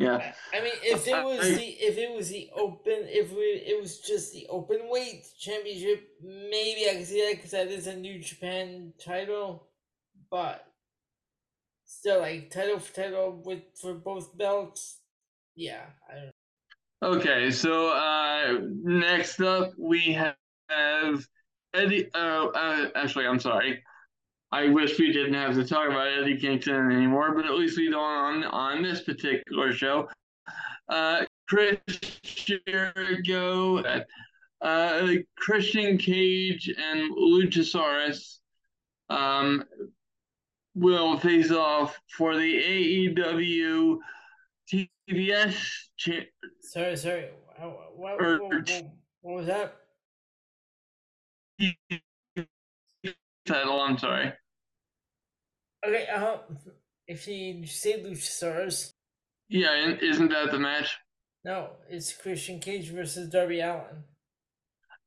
Yeah. 0.00 0.32
I 0.54 0.62
mean, 0.62 0.72
if 0.82 1.06
it 1.06 1.22
was 1.22 1.40
I, 1.40 1.54
the 1.56 1.62
if 1.62 1.98
it 1.98 2.16
was 2.16 2.30
the 2.30 2.48
open 2.56 3.04
if 3.06 3.32
we, 3.32 3.42
it 3.42 3.78
was 3.78 4.00
just 4.00 4.32
the 4.32 4.46
open 4.48 4.88
weight 4.88 5.26
championship, 5.38 6.08
maybe 6.22 6.88
I 6.88 6.96
could 6.96 7.06
see 7.06 7.20
that 7.26 7.36
because 7.36 7.50
that 7.50 7.68
is 7.68 7.86
a 7.86 7.96
New 7.96 8.18
Japan 8.18 8.94
title, 9.04 9.68
but 10.30 10.64
still, 11.84 12.20
like 12.20 12.50
title 12.50 12.78
for 12.78 12.94
title 12.94 13.42
with 13.44 13.60
for 13.78 13.92
both 13.92 14.36
belts, 14.38 15.00
yeah, 15.54 15.82
I 16.10 16.14
don't. 16.14 16.32
Okay, 17.02 17.50
so 17.50 17.88
uh, 17.88 18.58
next 18.82 19.40
up 19.40 19.72
we 19.78 20.12
have 20.12 20.36
Eddie. 21.72 22.10
Uh, 22.12 22.48
uh, 22.48 22.88
actually, 22.94 23.26
I'm 23.26 23.40
sorry. 23.40 23.82
I 24.52 24.68
wish 24.68 24.98
we 24.98 25.10
didn't 25.10 25.32
have 25.32 25.54
to 25.54 25.64
talk 25.64 25.88
about 25.88 26.08
Eddie 26.08 26.36
Kingston 26.36 26.90
anymore, 26.92 27.34
but 27.34 27.46
at 27.46 27.54
least 27.54 27.78
we 27.78 27.90
don't 27.90 28.02
on 28.02 28.44
on 28.44 28.82
this 28.82 29.00
particular 29.00 29.72
show. 29.72 30.08
Uh, 30.90 31.24
Chris 31.48 31.78
Jericho, 32.22 33.82
uh, 34.60 35.06
Christian 35.38 35.96
Cage, 35.96 36.68
and 36.76 37.16
Luchasaurus 37.16 38.40
um, 39.08 39.64
will 40.74 41.18
face 41.18 41.50
off 41.50 41.98
for 42.14 42.36
the 42.36 43.14
AEW 43.14 43.98
TBS. 45.10 45.56
Cha- 45.96 46.12
sorry, 46.60 46.96
sorry. 46.96 47.28
What, 47.58 47.96
what, 47.96 48.42
what, 48.42 48.82
what 49.22 49.36
was 49.36 49.46
that? 49.46 49.76
title. 53.46 53.80
I'm 53.80 53.98
sorry. 53.98 54.32
Okay, 55.86 56.06
uh, 56.14 56.36
if 57.06 57.26
you 57.26 57.66
say 57.66 58.02
Luchasaurus. 58.02 58.92
Yeah, 59.48 59.96
isn't 60.00 60.30
that 60.30 60.52
the 60.52 60.58
match? 60.58 60.96
No, 61.44 61.70
it's 61.88 62.12
Christian 62.12 62.60
Cage 62.60 62.90
versus 62.90 63.30
Darby 63.30 63.60
Allin. 63.60 64.04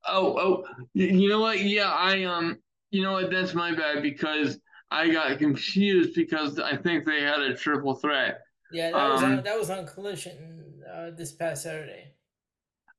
Oh, 0.06 0.38
oh, 0.38 0.64
you 0.94 1.30
know 1.30 1.40
what? 1.40 1.62
Yeah, 1.62 1.90
I 1.90 2.24
um, 2.24 2.58
you 2.92 3.04
know 3.04 3.14
what? 3.14 3.32
That's 3.32 3.54
my 3.54 3.74
bad 3.74 4.02
because 4.02 4.60
I 4.92 5.10
got 5.10 5.38
confused 5.38 6.16
because 6.16 6.60
I 6.60 6.76
think 6.76 7.06
they 7.06 7.22
had 7.22 7.40
a 7.40 7.56
triple 7.56 7.96
threat. 7.96 8.42
Yeah, 8.74 8.92
that 8.92 8.98
um, 8.98 9.12
was 9.12 9.24
on, 9.24 9.44
that 9.44 9.60
was 9.60 9.70
on 9.70 9.86
Collision 9.86 10.82
uh, 10.92 11.12
this 11.12 11.32
past 11.32 11.64
Saturday. 11.64 12.14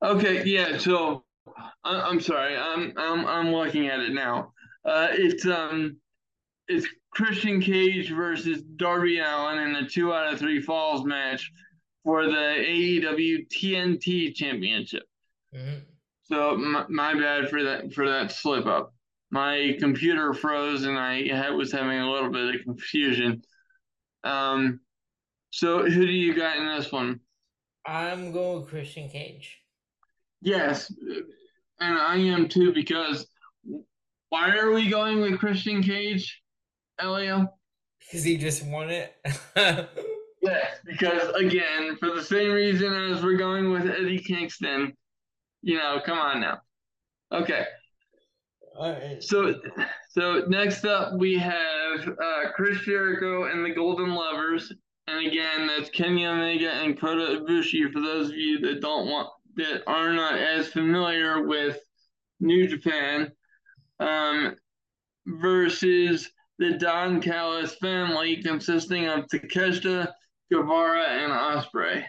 Okay, 0.03 0.45
yeah. 0.45 0.79
So 0.79 1.25
I, 1.85 2.09
am 2.09 2.21
sorry. 2.21 2.57
I'm 2.57 2.93
I'm 2.97 3.27
I'm 3.27 3.53
looking 3.53 3.89
at 3.89 4.01
it 4.01 4.13
now. 4.13 4.53
Uh, 4.85 5.09
it's 5.11 5.45
um, 5.47 5.97
it's 6.69 6.87
Christian 7.11 7.61
Cage 7.61 8.11
versus 8.11 8.63
Darby 8.77 9.19
Allin 9.19 9.59
in 9.59 9.77
a 9.77 9.89
two 9.89 10.13
out 10.15 10.33
of 10.33 10.39
three 10.39 10.61
falls 10.61 11.05
match 11.05 11.51
for 12.05 12.25
the 12.25 12.31
AEW 12.31 13.49
TNT 13.49 14.35
Championship. 14.35 15.05
Mm-hmm. 15.55 15.79
So 16.25 16.57
my, 16.57 16.85
my 16.89 17.15
bad 17.15 17.51
for 17.51 17.65
that 17.65 17.93
for 17.93 18.09
that 18.09 18.31
slip 18.31 18.67
up. 18.67 18.95
My 19.31 19.77
computer 19.81 20.33
froze 20.33 20.85
and 20.85 20.97
I 20.97 21.51
was 21.51 21.73
having 21.73 21.99
a 21.99 22.11
little 22.11 22.31
bit 22.31 22.55
of 22.55 22.61
confusion. 22.63 23.43
Um, 24.23 24.81
so 25.55 25.89
who 25.89 26.05
do 26.05 26.13
you 26.13 26.35
got 26.35 26.57
in 26.57 26.67
this 26.67 26.91
one? 26.91 27.21
I'm 27.87 28.33
going 28.33 28.67
Christian 28.67 29.09
Cage. 29.09 29.57
Yes, 30.43 30.93
and 31.79 31.97
I 31.97 32.17
am 32.17 32.49
too 32.49 32.73
because 32.75 33.25
why 34.31 34.51
are 34.57 34.73
we 34.73 34.91
going 34.91 35.21
with 35.21 35.39
Christian 35.39 35.81
Cage, 35.81 36.43
Elio? 36.99 37.47
Because 38.01 38.25
he 38.25 38.37
just 38.37 38.67
won 38.67 38.91
it. 38.91 39.15
yes, 40.43 40.79
because 40.85 41.29
again, 41.37 41.99
for 42.01 42.11
the 42.17 42.25
same 42.25 42.51
reason 42.51 42.93
as 42.93 43.23
we're 43.23 43.37
going 43.37 43.71
with 43.71 43.87
Eddie 43.87 44.19
Kingston, 44.19 44.93
you 45.63 45.79
know, 45.79 46.01
come 46.05 46.19
on 46.19 46.41
now. 46.41 46.59
Okay. 47.31 47.65
All 48.77 48.91
right. 48.91 49.23
So, 49.23 49.55
so 50.11 50.47
next 50.49 50.85
up 50.85 51.17
we 51.17 51.39
have 51.39 52.09
uh, 52.09 52.51
Chris 52.57 52.81
Jericho 52.81 53.45
and 53.45 53.65
the 53.65 53.73
Golden 53.73 54.17
Lovers, 54.17 54.73
and 55.07 55.27
again 55.27 55.67
that's 55.67 55.91
Kenny 55.91 56.27
Omega 56.27 56.71
and 56.71 56.99
Kota 56.99 57.41
Ibushi. 57.41 57.93
For 57.93 58.01
those 58.01 58.31
of 58.31 58.37
you 58.37 58.61
that 58.61 58.81
don't 58.81 59.09
want 59.09 59.29
that 59.57 59.83
are 59.87 60.13
not 60.13 60.39
as 60.39 60.69
familiar 60.69 61.47
with 61.47 61.79
New 62.41 62.67
Japan, 62.67 63.31
um, 64.01 64.57
versus 65.27 66.31
the 66.59 66.77
Don 66.79 67.21
Callis 67.21 67.75
family, 67.77 68.43
consisting 68.43 69.07
of 69.07 69.27
Takeshita, 69.27 70.13
Guevara, 70.53 71.05
and 71.05 71.33
Ospreay. 71.33 72.05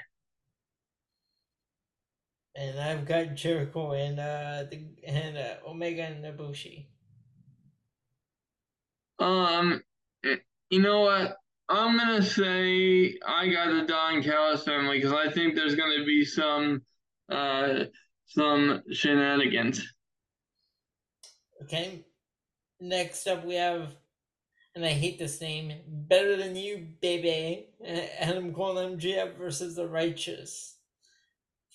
And 2.55 2.79
I've 2.79 3.05
got 3.05 3.35
Jericho 3.35 3.91
and 3.91 4.19
uh, 4.19 4.63
the, 4.69 4.87
and 5.05 5.37
uh, 5.37 5.55
Omega 5.67 6.03
and 6.03 6.23
Ibushi. 6.23 6.87
Um, 9.19 9.81
you 10.69 10.81
know 10.81 11.01
what? 11.01 11.37
I'm 11.67 11.97
gonna 11.97 12.21
say 12.21 13.17
I 13.25 13.47
got 13.47 13.71
the 13.71 13.85
Don 13.87 14.21
Callis 14.21 14.63
family 14.63 14.99
because 14.99 15.13
I 15.13 15.31
think 15.31 15.55
there's 15.55 15.75
gonna 15.75 16.05
be 16.05 16.23
some 16.23 16.83
uh 17.31 17.85
some 18.25 18.83
shenanigans. 18.91 19.81
Okay. 21.63 22.05
Next 22.81 23.25
up, 23.27 23.45
we 23.45 23.55
have, 23.55 23.95
and 24.75 24.85
I 24.85 24.89
hate 24.89 25.17
this 25.17 25.39
name, 25.39 25.73
Better 25.87 26.35
Than 26.35 26.55
You, 26.55 26.87
Baby. 27.01 27.67
Adam 28.19 28.53
Cole 28.53 28.75
MJF 28.75 29.37
versus 29.37 29.75
The 29.75 29.87
Righteous 29.87 30.75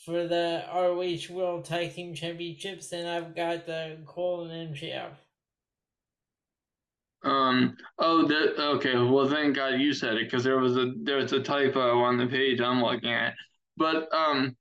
for 0.05 0.27
the 0.27 0.65
ROH 0.73 1.35
World 1.35 1.65
Tag 1.65 1.95
Team 1.95 2.15
Championships, 2.15 2.93
and 2.93 3.09
I've 3.09 3.35
got 3.35 3.67
the 3.67 3.99
Cole 4.07 4.49
and 4.49 4.75
MJF. 4.75 5.13
Um. 7.23 7.77
Oh, 7.99 8.27
that 8.27 8.59
okay. 8.77 8.95
Well, 8.97 9.29
thank 9.29 9.57
God 9.57 9.81
you 9.81 9.93
said 9.93 10.15
it 10.15 10.25
because 10.25 10.45
there 10.45 10.59
was 10.59 10.77
a 10.77 10.93
there 11.03 11.19
was 11.19 11.33
a 11.33 11.43
typo 11.43 12.01
on 12.01 12.17
the 12.17 12.27
page 12.27 12.61
I'm 12.61 12.83
looking 12.83 13.13
at. 13.13 13.35
But 13.77 14.09
um, 14.15 14.57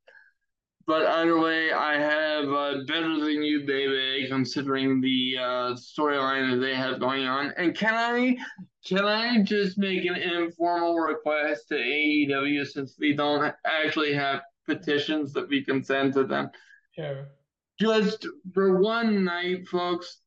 but 0.90 1.06
either 1.06 1.40
way, 1.40 1.72
I 1.72 2.00
have 2.00 2.46
uh, 2.46 2.78
Better 2.88 3.20
Than 3.20 3.44
You, 3.44 3.64
Baby, 3.64 4.28
considering 4.28 5.00
the 5.02 5.36
uh, 5.38 5.76
storyline 5.76 6.50
that 6.50 6.58
they 6.58 6.74
have 6.74 7.00
going 7.00 7.28
on. 7.28 7.54
And 7.58 7.78
can 7.78 7.94
I 7.94 8.36
can 8.84 9.06
I 9.06 9.44
just 9.44 9.78
make 9.78 10.06
an 10.06 10.16
informal 10.16 10.96
request 10.96 11.68
to 11.68 11.76
AEW 11.76 12.66
since 12.66 12.96
we 12.98 13.14
don't 13.14 13.54
actually 13.66 14.14
have 14.14 14.42
petitions 14.66 15.32
that 15.34 15.48
we 15.48 15.64
can 15.64 15.84
send 15.84 16.14
to 16.14 16.24
them? 16.24 16.50
Sure. 16.96 17.28
Just 17.80 18.26
for 18.52 18.80
one 18.80 19.24
night, 19.24 19.68
folks, 19.68 20.22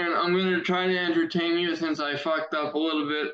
and 0.00 0.14
I'm 0.14 0.32
going 0.32 0.54
to 0.54 0.62
try 0.62 0.86
to 0.86 0.98
entertain 0.98 1.58
you 1.58 1.76
since 1.76 2.00
I 2.00 2.16
fucked 2.16 2.54
up 2.54 2.74
a 2.74 2.78
little 2.78 3.08
bit 3.08 3.32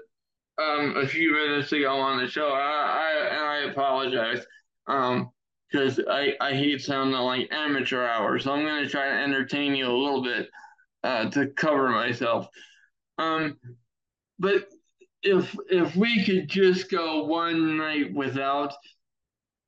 um, 0.62 0.96
a 0.96 1.06
few 1.06 1.32
minutes 1.32 1.72
ago 1.72 1.96
on 1.98 2.18
the 2.18 2.28
show. 2.28 2.48
I, 2.48 2.58
I 2.58 3.26
and 3.30 3.44
I 3.44 3.70
apologize. 3.70 4.44
Um, 4.86 5.30
because 5.70 6.00
I, 6.08 6.34
I 6.40 6.52
hate 6.52 6.80
sounding 6.80 7.18
like 7.20 7.52
amateur 7.52 8.04
hour. 8.04 8.38
So 8.38 8.52
I'm 8.52 8.64
going 8.64 8.84
to 8.84 8.88
try 8.88 9.04
to 9.08 9.22
entertain 9.22 9.74
you 9.74 9.86
a 9.86 9.92
little 9.92 10.22
bit 10.22 10.48
uh, 11.02 11.28
to 11.30 11.48
cover 11.48 11.90
myself. 11.90 12.46
Um, 13.18 13.58
but 14.38 14.68
if 15.22 15.56
if 15.68 15.96
we 15.96 16.24
could 16.24 16.48
just 16.48 16.90
go 16.90 17.24
one 17.24 17.78
night 17.78 18.14
without 18.14 18.74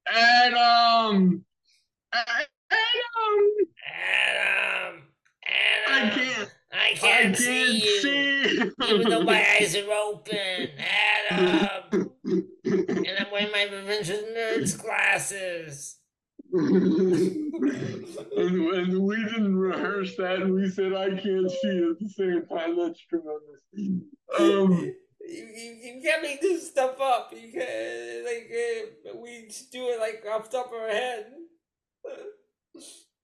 Adam, 0.07 1.45
Adam, 2.13 2.47
Adam, 2.71 3.39
Adam. 3.93 5.03
I 5.89 6.11
can't. 6.11 6.55
I 6.79 6.93
can't, 6.95 7.03
I 7.03 7.23
can't 7.23 7.37
see, 7.37 7.81
see 7.81 8.55
you, 8.55 8.75
even 8.89 9.11
though 9.11 9.25
my 9.25 9.45
eyes 9.59 9.75
are 9.75 9.91
open, 9.91 10.69
Adam. 11.31 12.13
and 12.25 13.19
I'm 13.19 13.31
wearing 13.33 13.51
my 13.53 13.65
Revenge 13.73 14.11
of 14.11 14.21
Nerds 14.37 14.81
glasses. 14.81 15.99
and, 16.53 17.53
and 18.37 19.03
we 19.03 19.17
didn't 19.17 19.57
rehearse 19.57 20.17
that, 20.17 20.37
and 20.37 20.55
we 20.55 20.69
said 20.71 20.95
I 20.95 21.11
can't 21.11 21.51
see 21.51 21.91
at 21.91 21.99
the 21.99 22.09
same 22.17 22.47
time. 22.47 22.79
That's 22.79 23.01
tremendous. 23.01 23.63
Um, 24.39 24.95
you, 25.21 25.45
you, 25.45 25.79
you 25.83 26.01
can't 26.03 26.23
make 26.23 26.41
this 26.41 26.69
stuff 26.71 27.01
up. 27.01 27.33
You 27.33 27.53
can't, 27.53 28.25
like 28.25 28.51
uh, 28.55 29.19
we 29.19 29.47
just 29.49 29.73
do 29.73 29.89
it 29.89 30.01
like 30.01 30.25
off 30.31 30.49
top 30.49 30.69
of 30.69 30.81
our 30.81 30.89
head. 30.89 31.27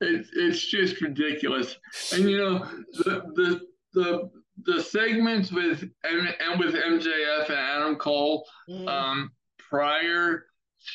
It's 0.01 0.31
it's 0.35 0.67
just 0.67 1.01
ridiculous, 1.01 1.77
and 2.13 2.29
you 2.29 2.39
know 2.39 2.67
the 2.93 3.23
the 3.35 3.61
the 3.93 4.31
the 4.65 4.83
segments 4.83 5.51
with 5.53 5.83
and 6.05 6.35
and 6.41 6.61
with 6.61 6.75
MJF 6.75 7.49
and 7.49 7.59
Adam 7.59 7.97
Cole 7.97 8.47
mm. 8.69 8.89
um, 8.89 9.31
prior 9.59 10.47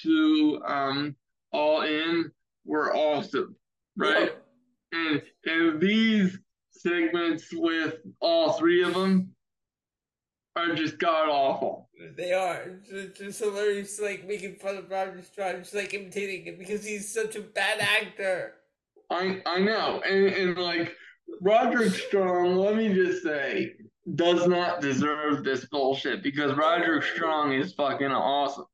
to 0.04 0.62
um, 0.66 1.16
All 1.52 1.82
In 1.82 2.32
were 2.66 2.96
awesome, 2.96 3.56
right? 3.98 4.34
and 4.92 5.22
and 5.46 5.82
these 5.82 6.38
segments 6.72 7.48
with 7.52 7.96
all 8.20 8.54
three 8.54 8.84
of 8.84 8.94
them 8.94 9.30
are 10.56 10.74
just 10.74 11.00
god 11.00 11.30
awful. 11.30 11.90
They 12.16 12.34
are. 12.34 12.80
It's 12.90 13.20
just 13.20 13.40
hilarious, 13.40 14.00
like 14.00 14.28
making 14.28 14.56
fun 14.56 14.78
of 14.78 14.90
Roderick 14.90 15.26
Strong, 15.26 15.60
just 15.60 15.76
like 15.76 15.94
imitating 15.94 16.46
him 16.46 16.58
because 16.58 16.86
he's 16.86 17.14
such 17.14 17.36
a 17.36 17.42
bad 17.42 17.80
actor. 17.80 18.54
I 19.10 19.42
I 19.46 19.60
know, 19.60 20.02
and 20.08 20.28
and 20.28 20.58
like 20.58 20.96
Roderick 21.42 21.94
Strong, 21.94 22.56
let 22.56 22.76
me 22.76 22.94
just 22.94 23.24
say, 23.24 23.74
does 24.16 24.48
not 24.48 24.82
deserve 24.82 25.44
this 25.44 25.66
bullshit 25.66 26.24
because 26.24 26.56
Roderick 26.56 27.04
Strong 27.04 27.54
is 27.54 27.74
fucking 27.74 28.12
awesome. 28.12 28.66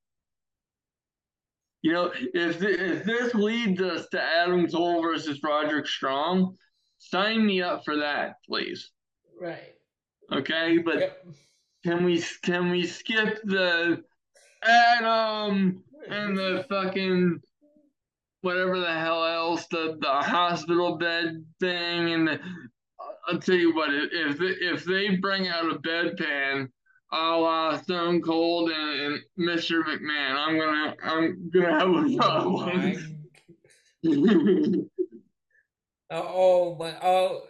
You 1.82 1.94
know, 1.94 2.12
if 2.16 2.60
th- 2.60 2.80
if 2.80 3.04
this 3.04 3.34
leads 3.36 3.80
us 3.82 4.08
to 4.10 4.22
Adam 4.22 4.68
Cole 4.68 5.02
versus 5.02 5.40
Roderick 5.44 5.88
Strong, 5.88 6.58
sign 6.98 7.46
me 7.46 7.62
up 7.62 7.86
for 7.86 7.98
that, 7.98 8.36
please. 8.48 8.92
Right. 9.40 9.76
Okay, 10.32 10.80
but 10.80 11.00
Yep. 11.00 11.26
can 11.84 12.04
we 12.04 12.24
can 12.44 12.72
we 12.72 12.88
skip 12.88 13.40
the 13.44 14.04
Adam 14.64 15.84
and 16.10 16.36
the 16.38 16.66
fucking 16.70 17.40
whatever 18.46 18.80
the 18.80 18.94
hell 18.94 19.26
else 19.26 19.66
the 19.72 19.98
the 20.00 20.08
hospital 20.08 20.98
bed 20.98 21.44
thing 21.60 22.14
and 22.14 22.28
the, 22.28 22.34
uh, 22.34 22.38
I'll 23.28 23.40
tell 23.40 23.56
you 23.56 23.74
what 23.76 23.90
if 23.92 24.38
if 24.40 24.86
they 24.86 25.16
bring 25.16 25.48
out 25.48 25.72
a 25.72 25.80
bedpan 25.80 26.70
a 27.12 27.18
la 27.18 27.78
Stone 27.78 28.22
Cold 28.22 28.70
and, 28.70 29.02
and 29.02 29.20
Mr. 29.40 29.82
McMahon 29.84 30.36
I'm 30.36 30.60
gonna 30.60 30.96
I'm 31.04 31.50
gonna 31.50 31.80
have 31.80 31.90
a 31.90 32.18
problem. 32.18 33.22
Oh, 36.12 36.24
oh 36.24 36.76
my! 36.80 36.86
Uh, 36.88 36.94
oh 36.98 36.98
oh 37.02 37.42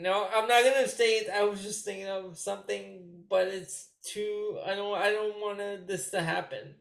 no, 0.00 0.28
I'm 0.34 0.48
not 0.48 0.64
gonna 0.64 0.88
say 0.88 1.18
it. 1.18 1.30
I 1.30 1.44
was 1.44 1.62
just 1.62 1.84
thinking 1.84 2.08
of 2.08 2.36
something, 2.36 3.22
but 3.28 3.46
it's 3.46 3.90
too. 4.02 4.58
I 4.66 4.74
don't. 4.74 4.98
I 4.98 5.12
don't 5.12 5.36
want 5.36 5.86
this 5.86 6.10
to 6.10 6.20
happen. 6.20 6.74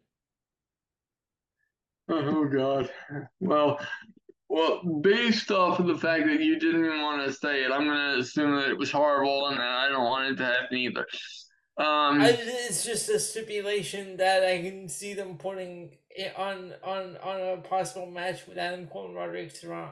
Oh 2.09 2.45
God. 2.45 2.89
Well, 3.39 3.79
well, 4.49 4.81
based 5.01 5.51
off 5.51 5.79
of 5.79 5.85
the 5.87 5.97
fact 5.97 6.25
that 6.25 6.41
you 6.41 6.59
didn't 6.59 6.83
even 6.83 7.01
want 7.01 7.25
to 7.25 7.31
say 7.33 7.63
it, 7.63 7.71
I'm 7.71 7.85
gonna 7.85 8.17
assume 8.17 8.55
that 8.55 8.69
it 8.69 8.77
was 8.77 8.91
horrible 8.91 9.47
and 9.47 9.57
that 9.57 9.63
I 9.63 9.89
don't 9.89 10.03
want 10.03 10.31
it 10.31 10.35
to 10.37 10.45
happen 10.45 10.77
either. 10.77 11.05
Um, 11.77 12.19
I, 12.19 12.35
it's 12.37 12.83
just 12.83 13.07
a 13.09 13.19
stipulation 13.19 14.17
that 14.17 14.43
I 14.43 14.61
can 14.61 14.89
see 14.89 15.13
them 15.13 15.37
putting 15.37 15.97
it 16.09 16.33
on 16.35 16.73
on 16.83 17.15
on 17.17 17.39
a 17.39 17.61
possible 17.61 18.07
match 18.07 18.47
with 18.47 18.57
Adam 18.57 18.87
Cole 18.87 19.05
and 19.05 19.15
Roderick 19.15 19.51
Strong. 19.51 19.91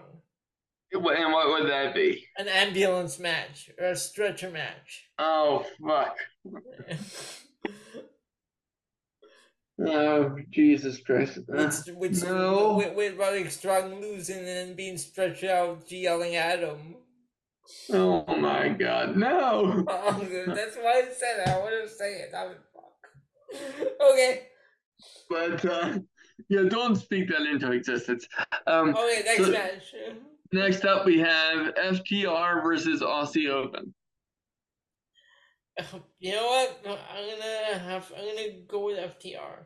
and 0.92 1.02
what 1.04 1.48
would 1.50 1.70
that 1.70 1.94
be? 1.94 2.26
An 2.38 2.48
ambulance 2.48 3.20
match 3.20 3.70
or 3.80 3.90
a 3.90 3.96
stretcher 3.96 4.50
match. 4.50 5.08
Oh 5.20 5.66
fuck! 5.86 6.18
Oh 9.86 10.36
Jesus 10.50 11.00
Christ! 11.02 11.38
Uh, 11.38 11.66
Which, 11.68 11.96
which 11.96 12.24
no. 12.24 12.78
with, 12.78 12.96
with 12.96 13.18
Roderick 13.18 13.52
Strong 13.52 14.02
losing 14.02 14.48
and 14.48 14.76
being 14.76 14.98
stretched 14.98 15.44
out, 15.44 15.92
yelling 15.92 16.36
at 16.36 16.60
him. 16.60 16.96
oh 17.92 18.26
my 18.38 18.70
God! 18.70 19.16
No! 19.18 19.86
Oh, 19.90 20.28
that's 20.48 20.76
why 20.78 21.04
I 21.06 21.12
said 21.14 21.42
it. 21.42 21.48
I 21.48 21.82
to 21.84 21.90
say 21.90 22.14
it. 22.22 22.34
I 22.36 22.48
would 22.48 22.58
fuck. 22.74 23.84
Okay. 24.14 24.42
But 25.30 25.66
uh, 25.66 26.00
yeah, 26.50 26.64
don't 26.70 26.96
speak 26.96 27.30
that 27.30 27.42
into 27.42 27.72
existence. 27.72 28.28
Um, 28.66 28.90
Okay. 28.96 29.22
Next 29.26 29.44
So- 29.46 29.52
match. 29.52 29.94
next 30.54 30.86
up 30.86 31.06
we 31.06 31.20
have 31.20 31.76
FTR 31.76 32.64
versus 32.64 33.02
Aussie 33.02 33.50
Open. 33.50 33.94
You 36.20 36.32
know 36.34 36.48
what? 36.48 36.82
I'm 36.86 37.30
gonna 37.30 37.80
have. 37.80 38.12
I'm 38.18 38.26
gonna 38.26 38.62
go 38.68 38.86
with 38.86 38.98
FTR. 38.98 39.66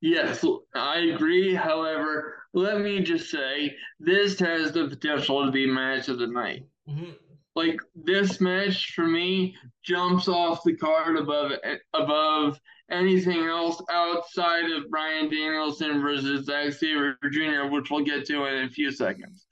Yes, 0.00 0.44
I 0.74 0.98
agree. 0.98 1.54
However, 1.54 2.42
let 2.54 2.80
me 2.80 3.02
just 3.02 3.30
say 3.30 3.76
this 3.98 4.38
has 4.40 4.72
the 4.72 4.88
potential 4.88 5.44
to 5.44 5.50
be 5.52 5.66
match 5.66 6.08
of 6.08 6.18
the 6.18 6.26
night. 6.26 6.66
hmm 6.88 7.10
Like 7.54 7.78
this 7.94 8.40
match 8.40 8.92
for 8.94 9.06
me 9.06 9.56
jumps 9.84 10.28
off 10.28 10.62
the 10.64 10.76
card 10.76 11.16
above 11.16 11.52
above 11.92 12.60
anything 12.90 13.44
else 13.44 13.82
outside 13.90 14.70
of 14.70 14.88
Bryan 14.90 15.28
Danielson 15.28 16.00
versus 16.00 16.46
Zack 16.46 16.72
Sabre 16.72 17.18
Jr., 17.30 17.66
which 17.66 17.90
we'll 17.90 18.04
get 18.04 18.24
to 18.26 18.46
in 18.46 18.64
a 18.64 18.70
few 18.70 18.90
seconds. 18.90 19.46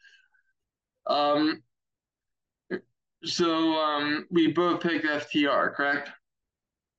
Um. 1.07 1.63
So 3.25 3.75
um, 3.75 4.27
we 4.31 4.53
both 4.53 4.81
picked 4.81 5.05
FTR, 5.05 5.75
correct? 5.75 6.11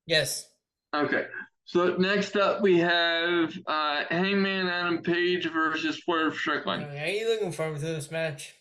Yes. 0.06 0.50
Okay. 0.94 1.26
So 1.66 1.96
next 1.98 2.36
up 2.36 2.62
we 2.62 2.80
have 2.80 3.54
uh, 3.68 4.04
Hangman 4.10 4.68
Adam 4.68 5.04
Page 5.04 5.48
versus 5.52 6.00
Swerve 6.04 6.36
Strickland. 6.36 6.86
Okay, 6.86 7.04
Are 7.04 7.14
you 7.14 7.30
looking 7.30 7.52
forward 7.52 7.80
to 7.80 7.86
this 7.86 8.10
match? 8.10 8.56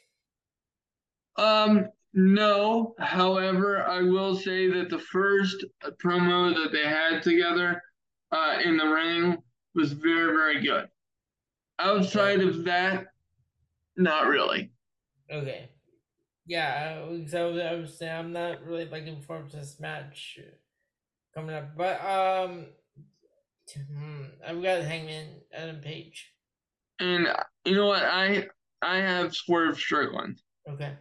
Um, 1.36 1.88
no. 2.12 2.94
However, 2.98 3.82
I 3.82 4.02
will 4.02 4.36
say 4.36 4.68
that 4.68 4.90
the 4.90 4.98
first 4.98 5.64
promo 6.02 6.54
that 6.54 6.70
they 6.70 6.86
had 6.86 7.22
together 7.22 7.82
uh, 8.30 8.58
in 8.62 8.76
the 8.76 8.86
ring 8.86 9.38
was 9.74 9.92
very, 9.92 10.32
very 10.32 10.62
good. 10.62 10.88
Outside 11.78 12.40
of 12.40 12.64
that, 12.64 13.06
not 13.96 14.26
really. 14.26 14.70
Okay. 15.30 15.70
Yeah, 16.48 17.02
I 17.04 17.08
was, 17.10 17.34
I 17.34 17.74
was 17.74 17.98
saying 17.98 18.10
I'm 18.10 18.32
not 18.32 18.64
really 18.64 18.86
looking 18.86 19.20
forward 19.20 19.50
to 19.50 19.58
this 19.58 19.78
match 19.78 20.38
coming 21.34 21.54
up, 21.54 21.76
but 21.76 22.00
um, 22.02 22.66
hmm, 23.76 24.24
I've 24.46 24.62
got 24.62 24.82
Hangman 24.82 25.42
Adam 25.52 25.80
Page. 25.80 26.32
And 27.00 27.28
you 27.66 27.74
know 27.74 27.86
what? 27.86 28.02
I 28.02 28.48
I 28.80 28.96
have 28.96 29.34
Swerve 29.34 29.78
Strickland. 29.78 30.40
Okay. 30.68 30.94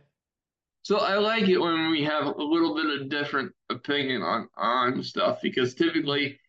So 0.83 0.97
I 0.97 1.15
like 1.15 1.47
it 1.47 1.57
when 1.57 1.91
we 1.91 2.03
have 2.03 2.25
a 2.25 2.43
little 2.43 2.75
bit 2.75 3.01
of 3.01 3.09
different 3.09 3.53
opinion 3.69 4.21
on 4.23 4.49
on 4.57 5.01
stuff 5.01 5.39
because 5.41 5.75
typically 5.75 6.39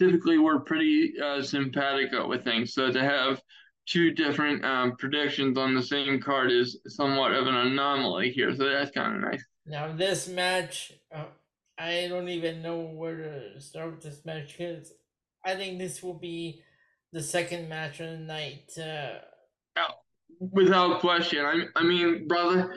typically 0.00 0.38
we're 0.38 0.60
pretty 0.60 1.14
uh, 1.24 1.42
simpatico 1.42 2.28
with 2.28 2.42
things. 2.42 2.74
So 2.74 2.90
to 2.90 3.00
have 3.00 3.40
two 3.88 4.12
different 4.12 4.64
um, 4.64 4.96
predictions 4.96 5.56
on 5.56 5.74
the 5.74 5.82
same 5.82 6.20
card 6.20 6.52
is 6.52 6.78
somewhat 6.86 7.32
of 7.32 7.46
an 7.46 7.54
anomaly 7.54 8.30
here. 8.30 8.54
So 8.54 8.68
that's 8.68 8.90
kind 8.90 9.16
of 9.16 9.30
nice. 9.30 9.44
Now 9.66 9.92
this 9.92 10.28
match, 10.28 10.92
uh, 11.14 11.24
I 11.78 12.06
don't 12.08 12.28
even 12.28 12.62
know 12.62 12.80
where 12.80 13.16
to 13.16 13.60
start 13.60 13.90
with 13.90 14.02
this 14.02 14.24
match 14.24 14.56
because 14.56 14.92
I 15.44 15.54
think 15.54 15.78
this 15.78 16.02
will 16.02 16.18
be 16.18 16.62
the 17.12 17.22
second 17.22 17.68
match 17.68 18.00
of 18.00 18.10
the 18.10 18.18
night. 18.18 18.70
Uh, 18.78 19.20
Without 20.40 21.00
question. 21.00 21.44
I 21.44 21.64
I 21.74 21.82
mean, 21.82 22.28
brother, 22.28 22.72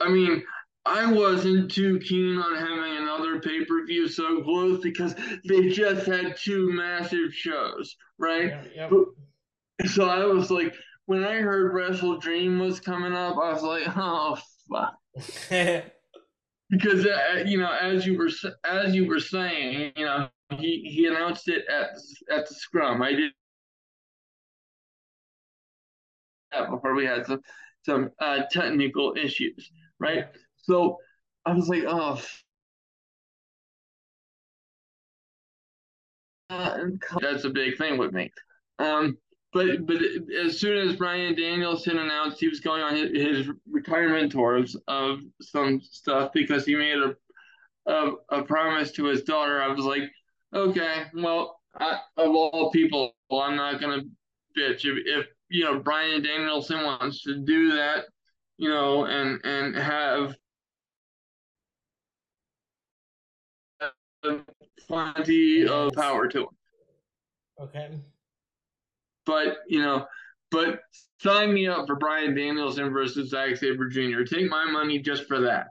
I 0.00 0.08
mean. 0.08 0.42
I 0.84 1.06
wasn't 1.06 1.70
too 1.70 2.00
keen 2.00 2.38
on 2.38 2.56
having 2.56 2.96
another 2.96 3.38
pay 3.38 3.64
per 3.64 3.86
view 3.86 4.08
so 4.08 4.42
close 4.42 4.80
because 4.80 5.14
they 5.48 5.68
just 5.68 6.06
had 6.06 6.36
two 6.36 6.72
massive 6.72 7.32
shows, 7.32 7.94
right? 8.18 8.48
yeah, 8.74 8.88
yep. 8.90 8.90
So 9.86 10.08
I 10.08 10.24
was 10.24 10.50
like, 10.50 10.74
when 11.06 11.24
I 11.24 11.34
heard 11.40 11.72
WrestleDream 11.72 12.60
was 12.60 12.80
coming 12.80 13.12
up, 13.12 13.36
I 13.36 13.52
was 13.52 13.62
like, 13.62 13.84
oh 13.96 14.38
fuck, 14.70 14.94
because 16.70 17.06
uh, 17.06 17.44
you 17.46 17.58
know, 17.58 17.72
as 17.72 18.06
you 18.06 18.16
were 18.16 18.30
as 18.64 18.94
you 18.94 19.06
were 19.06 19.20
saying, 19.20 19.92
you 19.96 20.04
know, 20.04 20.28
he 20.58 20.82
he 20.94 21.06
announced 21.06 21.48
it 21.48 21.64
at 21.68 21.90
at 22.30 22.48
the 22.48 22.54
scrum. 22.54 23.02
I 23.02 23.12
did 23.12 23.32
that 26.52 26.70
before 26.70 26.94
we 26.94 27.04
had 27.04 27.26
some 27.26 27.40
some 27.84 28.10
uh, 28.20 28.42
technical 28.50 29.14
issues, 29.16 29.70
right? 29.98 30.26
So 30.58 30.98
I 31.44 31.52
was 31.54 31.68
like, 31.68 31.84
oh. 31.86 32.20
uh, 36.50 36.78
That's 37.20 37.44
a 37.44 37.50
big 37.50 37.76
thing 37.78 37.98
with 37.98 38.12
me. 38.12 38.30
Um, 38.78 39.16
but 39.52 39.86
but 39.86 39.98
as 40.44 40.58
soon 40.58 40.88
as 40.88 40.96
Bryan 40.96 41.34
Danielson 41.34 41.98
announced 41.98 42.40
he 42.40 42.48
was 42.48 42.60
going 42.60 42.82
on 42.82 42.96
his, 42.96 43.10
his 43.10 43.50
retirement 43.70 44.32
tours 44.32 44.76
of 44.88 45.20
some 45.40 45.80
stuff 45.82 46.32
because 46.32 46.64
he 46.64 46.74
made 46.74 46.98
a, 46.98 47.14
a 47.86 48.12
a 48.30 48.42
promise 48.42 48.92
to 48.92 49.04
his 49.04 49.22
daughter, 49.22 49.62
I 49.62 49.68
was 49.68 49.84
like, 49.84 50.04
okay, 50.54 51.04
well, 51.14 51.60
I, 51.78 51.98
of 52.16 52.30
all 52.30 52.70
people, 52.70 53.14
I'm 53.30 53.56
not 53.56 53.80
gonna 53.80 54.02
bitch. 54.58 54.84
If, 54.84 54.98
if 55.06 55.26
you 55.50 55.64
know 55.64 55.78
Bryan 55.78 56.22
Danielson 56.22 56.84
wants 56.84 57.22
to 57.24 57.36
do 57.36 57.72
that, 57.72 58.06
you 58.56 58.70
know, 58.70 59.04
and 59.04 59.38
and 59.44 59.76
have 59.76 60.34
plenty 64.88 65.66
of 65.66 65.92
power 65.92 66.28
to 66.28 66.40
him. 66.40 66.48
Okay. 67.60 67.98
But 69.24 69.58
you 69.68 69.80
know 69.80 70.06
but 70.52 70.80
sign 71.18 71.52
me 71.52 71.66
up 71.66 71.86
for 71.86 71.96
Bryan 71.96 72.34
Danielson 72.34 72.92
versus 72.92 73.30
Zack 73.30 73.56
Sabre 73.56 73.88
Jr. 73.88 74.22
Take 74.22 74.48
my 74.50 74.70
money 74.70 74.98
just 74.98 75.24
for 75.24 75.40
that. 75.40 75.68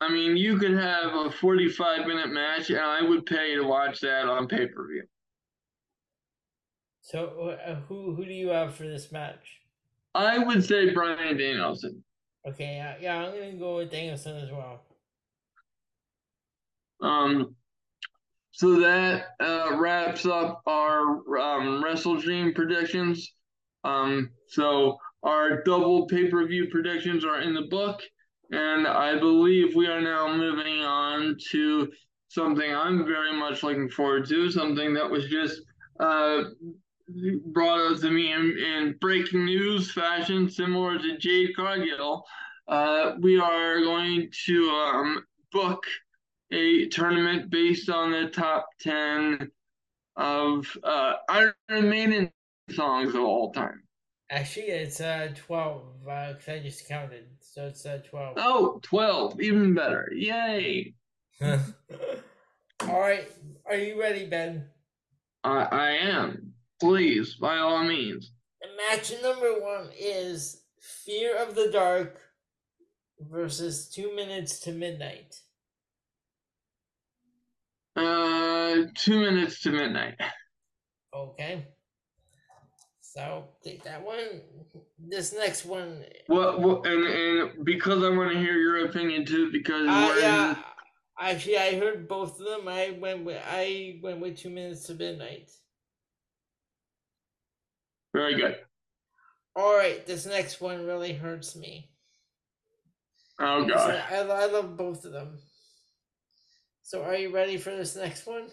I 0.00 0.12
mean, 0.12 0.36
you 0.36 0.58
could 0.58 0.74
have 0.74 1.14
a 1.14 1.30
45 1.30 2.06
minute 2.06 2.28
match, 2.28 2.70
and 2.70 2.78
I 2.78 3.02
would 3.02 3.26
pay 3.26 3.56
to 3.56 3.62
watch 3.62 4.00
that 4.00 4.26
on 4.26 4.46
pay 4.46 4.66
per 4.66 4.86
view. 4.86 5.02
So, 7.00 7.56
uh, 7.64 7.76
who 7.88 8.14
who 8.14 8.24
do 8.24 8.32
you 8.32 8.48
have 8.50 8.74
for 8.74 8.84
this 8.84 9.10
match? 9.10 9.60
I 10.14 10.38
would 10.38 10.62
say 10.62 10.92
Bryan 10.92 11.38
Danielson. 11.38 12.04
Okay, 12.46 12.76
yeah, 12.76 12.96
yeah, 13.00 13.16
I'm 13.16 13.32
gonna 13.32 13.52
go 13.54 13.76
with 13.76 13.90
Danielson 13.90 14.36
as 14.36 14.50
well. 14.50 14.82
Um, 17.00 17.56
so 18.58 18.80
that 18.80 19.36
uh, 19.38 19.76
wraps 19.76 20.26
up 20.26 20.62
our 20.66 21.00
um, 21.38 21.80
WrestleDream 21.80 22.56
predictions. 22.56 23.32
Um, 23.84 24.30
so 24.48 24.98
our 25.22 25.62
double 25.62 26.08
pay 26.08 26.28
per 26.28 26.44
view 26.44 26.66
predictions 26.68 27.24
are 27.24 27.40
in 27.40 27.54
the 27.54 27.68
book. 27.70 28.02
And 28.50 28.84
I 28.84 29.16
believe 29.16 29.76
we 29.76 29.86
are 29.86 30.00
now 30.00 30.34
moving 30.34 30.80
on 30.80 31.36
to 31.52 31.88
something 32.30 32.74
I'm 32.74 33.06
very 33.06 33.32
much 33.32 33.62
looking 33.62 33.88
forward 33.88 34.26
to, 34.30 34.50
something 34.50 34.92
that 34.92 35.08
was 35.08 35.28
just 35.28 35.62
uh, 36.00 36.42
brought 37.52 37.92
up 37.92 38.00
to 38.00 38.10
me 38.10 38.32
in, 38.32 38.58
in, 38.58 38.96
breaking 39.00 39.44
news 39.44 39.92
fashion, 39.92 40.50
similar 40.50 40.98
to 40.98 41.16
Jade 41.16 41.54
Cargill. 41.54 42.24
Uh, 42.66 43.12
we 43.20 43.38
are 43.38 43.80
going 43.82 44.28
to 44.46 44.68
um, 44.70 45.24
book 45.52 45.84
a 46.50 46.86
tournament 46.88 47.50
based 47.50 47.88
on 47.88 48.10
the 48.10 48.28
top 48.28 48.68
10 48.80 49.50
of 50.16 50.66
uh, 50.82 51.14
Iron 51.28 51.54
Maiden 51.70 52.30
songs 52.70 53.14
of 53.14 53.22
all 53.22 53.52
time. 53.52 53.82
Actually, 54.30 54.64
it's 54.64 55.00
uh, 55.00 55.28
12, 55.34 55.82
because 56.04 56.48
uh, 56.48 56.52
I 56.52 56.58
just 56.58 56.86
counted. 56.86 57.24
So 57.40 57.66
it's 57.66 57.86
uh, 57.86 58.02
12. 58.10 58.34
Oh, 58.38 58.78
12. 58.82 59.40
Even 59.40 59.74
better. 59.74 60.10
Yay. 60.14 60.94
all 61.42 61.60
right. 62.82 63.26
Are 63.64 63.76
you 63.76 63.98
ready, 63.98 64.26
Ben? 64.26 64.66
I, 65.44 65.62
I 65.62 65.90
am. 65.90 66.52
Please, 66.80 67.36
by 67.36 67.56
all 67.56 67.82
means. 67.84 68.32
match 68.76 69.12
number 69.22 69.60
one 69.60 69.88
is 69.98 70.62
Fear 70.80 71.36
of 71.36 71.54
the 71.54 71.70
Dark 71.72 72.20
versus 73.20 73.88
Two 73.88 74.14
Minutes 74.14 74.60
to 74.60 74.72
Midnight. 74.72 75.40
Uh, 77.98 78.86
Two 78.94 79.20
Minutes 79.20 79.60
to 79.62 79.70
Midnight. 79.72 80.14
Okay. 81.14 81.66
So 83.00 83.48
take 83.64 83.82
that 83.84 84.04
one. 84.04 84.42
This 84.98 85.34
next 85.34 85.64
one. 85.64 86.04
Well, 86.28 86.60
well 86.60 86.82
and 86.84 87.04
and 87.04 87.64
because 87.64 88.04
I 88.04 88.10
want 88.10 88.32
to 88.32 88.38
hear 88.38 88.56
your 88.56 88.86
opinion 88.86 89.24
too, 89.24 89.50
because 89.50 89.88
uh, 89.88 90.16
yeah, 90.20 90.56
actually, 91.18 91.58
I 91.58 91.78
heard 91.78 92.06
both 92.06 92.38
of 92.38 92.46
them. 92.46 92.68
I 92.68 92.96
went 93.00 93.24
with 93.24 93.42
I 93.50 93.98
went 94.02 94.20
with 94.20 94.36
two 94.36 94.50
minutes 94.50 94.86
to 94.86 94.94
midnight. 94.94 95.50
Very 98.14 98.36
good. 98.36 98.58
All 99.56 99.76
right, 99.76 100.06
this 100.06 100.24
next 100.24 100.60
one 100.60 100.86
really 100.86 101.12
hurts 101.12 101.56
me. 101.56 101.90
Oh 103.40 103.64
god, 103.64 104.02
I, 104.10 104.18
I 104.18 104.46
love 104.46 104.76
both 104.76 105.04
of 105.04 105.12
them. 105.12 105.38
So, 106.88 107.02
are 107.02 107.16
you 107.16 107.30
ready 107.30 107.58
for 107.58 107.68
this 107.68 107.96
next 107.96 108.26
one? 108.26 108.46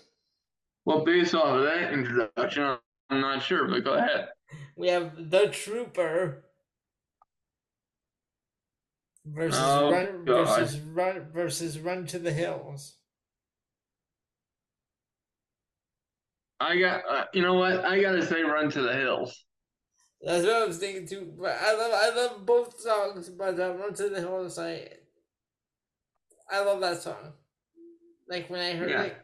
Well, 0.83 1.05
based 1.05 1.33
off 1.33 1.55
of 1.55 1.63
that 1.63 1.93
introduction, 1.93 2.75
I'm 3.09 3.21
not 3.21 3.41
sure, 3.41 3.65
but 3.69 3.85
go 3.85 3.93
ahead. 3.93 4.27
We 4.75 4.89
have 4.89 5.29
the 5.29 5.47
Trooper 5.47 6.43
versus 9.25 9.57
oh, 9.63 9.89
run 9.89 10.25
versus 10.25 10.81
run 10.81 11.27
versus 11.33 11.79
run 11.79 12.07
to 12.07 12.19
the 12.19 12.33
hills. 12.33 12.97
I 16.59 16.77
got 16.77 17.03
uh, 17.09 17.23
you 17.33 17.41
know 17.41 17.53
what 17.53 17.85
I 17.85 18.01
gotta 18.01 18.25
say 18.25 18.41
run 18.41 18.69
to 18.71 18.81
the 18.81 18.95
hills. 18.95 19.45
That's 20.21 20.43
what 20.43 20.55
I 20.55 20.65
was 20.65 20.77
thinking 20.77 21.07
too. 21.07 21.33
But 21.39 21.55
I 21.61 21.73
love 21.73 21.91
I 21.93 22.09
love 22.13 22.45
both 22.45 22.81
songs, 22.81 23.29
but 23.29 23.57
uh, 23.57 23.75
run 23.75 23.93
to 23.93 24.09
the 24.09 24.19
hills 24.19 24.59
I 24.59 24.89
I 26.51 26.61
love 26.65 26.81
that 26.81 27.01
song. 27.01 27.31
Like 28.27 28.49
when 28.49 28.59
I 28.59 28.73
heard 28.73 28.89
yeah. 28.89 29.03
it. 29.03 29.17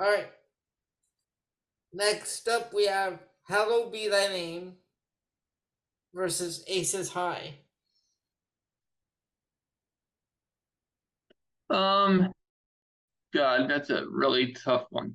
All 0.00 0.08
right. 0.08 0.28
Next 1.92 2.46
up, 2.48 2.72
we 2.72 2.86
have 2.86 3.18
Hallowed 3.46 3.92
Be 3.92 4.08
Thy 4.08 4.28
Name 4.28 4.74
versus 6.14 6.64
Aces 6.68 7.08
High. 7.08 7.54
Um, 11.70 12.32
God, 13.34 13.68
that's 13.68 13.90
a 13.90 14.04
really 14.10 14.52
tough 14.52 14.86
one. 14.90 15.14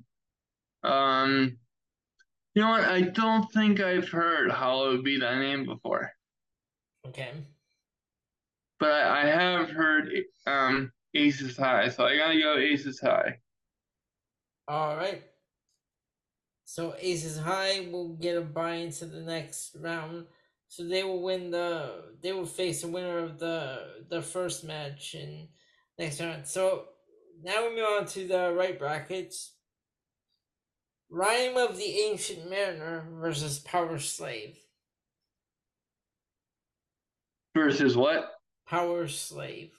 Um, 0.82 1.56
you 2.54 2.62
know 2.62 2.70
what? 2.70 2.84
I 2.84 3.00
don't 3.00 3.50
think 3.52 3.80
I've 3.80 4.08
heard 4.08 4.52
Hallowed 4.52 5.02
Be 5.02 5.18
Thy 5.18 5.38
Name 5.38 5.64
before. 5.64 6.12
Okay. 7.08 7.32
But 8.78 8.92
I, 8.92 9.22
I 9.22 9.26
have 9.26 9.70
heard 9.70 10.10
um 10.46 10.92
Aces 11.14 11.56
High, 11.56 11.88
so 11.88 12.04
I 12.04 12.16
gotta 12.16 12.38
go 12.38 12.56
Aces 12.56 13.00
High. 13.00 13.38
All 14.66 14.96
right. 14.96 15.22
So 16.64 16.94
Aces 16.98 17.38
High 17.38 17.88
will 17.90 18.14
get 18.14 18.36
a 18.36 18.40
buy 18.40 18.76
into 18.76 19.06
the 19.06 19.20
next 19.20 19.76
round. 19.80 20.26
So 20.68 20.82
they 20.82 21.04
will 21.04 21.22
win 21.22 21.50
the 21.50 22.14
they 22.20 22.32
will 22.32 22.46
face 22.46 22.82
the 22.82 22.88
winner 22.88 23.18
of 23.18 23.38
the 23.38 24.04
the 24.08 24.22
first 24.22 24.64
match 24.64 25.14
in 25.14 25.48
next 25.98 26.20
round. 26.20 26.46
So 26.46 26.86
now 27.42 27.68
we 27.68 27.76
move 27.76 27.86
on 28.00 28.06
to 28.06 28.26
the 28.26 28.52
right 28.52 28.78
brackets. 28.78 29.52
Rhyme 31.10 31.56
of 31.56 31.76
the 31.76 31.84
Ancient 31.84 32.50
Mariner 32.50 33.06
versus 33.12 33.60
Power 33.60 33.98
Slave. 33.98 34.58
Versus 37.54 37.96
what? 37.96 38.32
Power 38.66 39.06
Slave. 39.06 39.70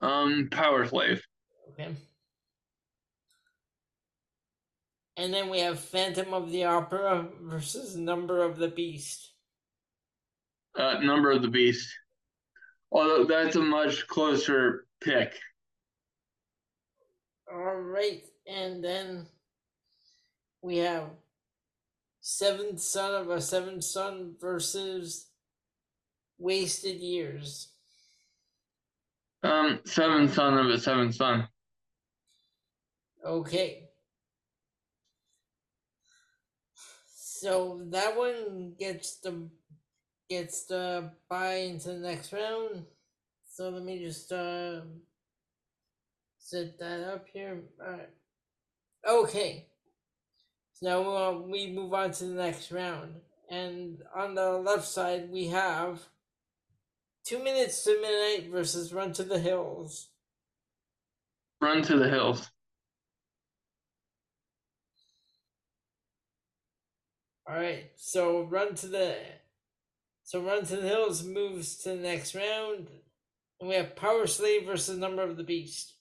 Um, 0.00 0.48
Power 0.50 0.86
Slave. 0.86 1.22
Okay. 1.72 1.94
And 5.16 5.34
then 5.34 5.50
we 5.50 5.60
have 5.60 5.78
Phantom 5.78 6.32
of 6.32 6.50
the 6.50 6.64
Opera 6.64 7.28
versus 7.42 7.96
Number 7.96 8.42
of 8.42 8.56
the 8.56 8.68
Beast. 8.68 9.32
Uh, 10.78 11.00
Number 11.00 11.30
of 11.30 11.42
the 11.42 11.48
Beast. 11.48 11.94
Although 12.90 13.24
that's 13.24 13.56
a 13.56 13.60
much 13.60 14.06
closer 14.06 14.86
pick. 15.00 15.34
All 17.52 17.76
right, 17.76 18.22
and 18.46 18.82
then 18.82 19.26
we 20.62 20.78
have 20.78 21.04
Seventh 22.20 22.80
Son 22.80 23.14
of 23.14 23.30
a 23.30 23.40
Seventh 23.40 23.84
Son 23.84 24.34
versus 24.40 25.26
Wasted 26.38 27.00
Years. 27.00 27.68
Um, 29.42 29.80
seventh 29.84 30.34
son 30.34 30.58
of 30.58 30.66
a 30.66 30.78
seventh 30.78 31.14
son. 31.14 31.48
Okay. 33.24 33.88
So 37.06 37.80
that 37.90 38.16
one 38.16 38.74
gets 38.78 39.16
the 39.16 39.48
gets 40.28 40.64
the 40.66 41.10
buy 41.28 41.54
into 41.54 41.88
the 41.88 41.98
next 41.98 42.32
round. 42.32 42.84
So 43.50 43.70
let 43.70 43.82
me 43.82 43.98
just 43.98 44.30
uh 44.30 44.82
set 46.38 46.78
that 46.78 47.12
up 47.12 47.26
here. 47.32 47.62
Alright. 47.82 48.10
Okay. 49.08 49.66
So 50.74 50.86
now 50.86 51.16
uh, 51.16 51.32
we 51.40 51.72
move 51.72 51.94
on 51.94 52.10
to 52.12 52.24
the 52.24 52.34
next 52.34 52.70
round. 52.72 53.14
And 53.48 54.02
on 54.14 54.34
the 54.34 54.58
left 54.58 54.86
side 54.86 55.30
we 55.30 55.46
have 55.46 56.00
Two 57.24 57.42
minutes 57.42 57.84
to 57.84 58.00
midnight 58.00 58.50
versus 58.50 58.92
Run 58.92 59.12
to 59.12 59.22
the 59.22 59.38
Hills. 59.38 60.08
Run 61.60 61.82
to 61.82 61.96
the 61.96 62.08
Hills. 62.08 62.50
All 67.48 67.56
right, 67.56 67.90
so 67.96 68.44
run 68.44 68.76
to 68.76 68.86
the 68.86 69.16
so 70.22 70.40
run 70.40 70.64
to 70.66 70.76
the 70.76 70.86
hills 70.86 71.24
moves 71.24 71.78
to 71.78 71.88
the 71.88 71.96
next 71.96 72.36
round, 72.36 72.86
and 73.58 73.68
we 73.68 73.74
have 73.74 73.96
Power 73.96 74.28
Slave 74.28 74.66
versus 74.66 74.96
Number 74.96 75.22
of 75.22 75.36
the 75.36 75.42
Beast. 75.42 75.94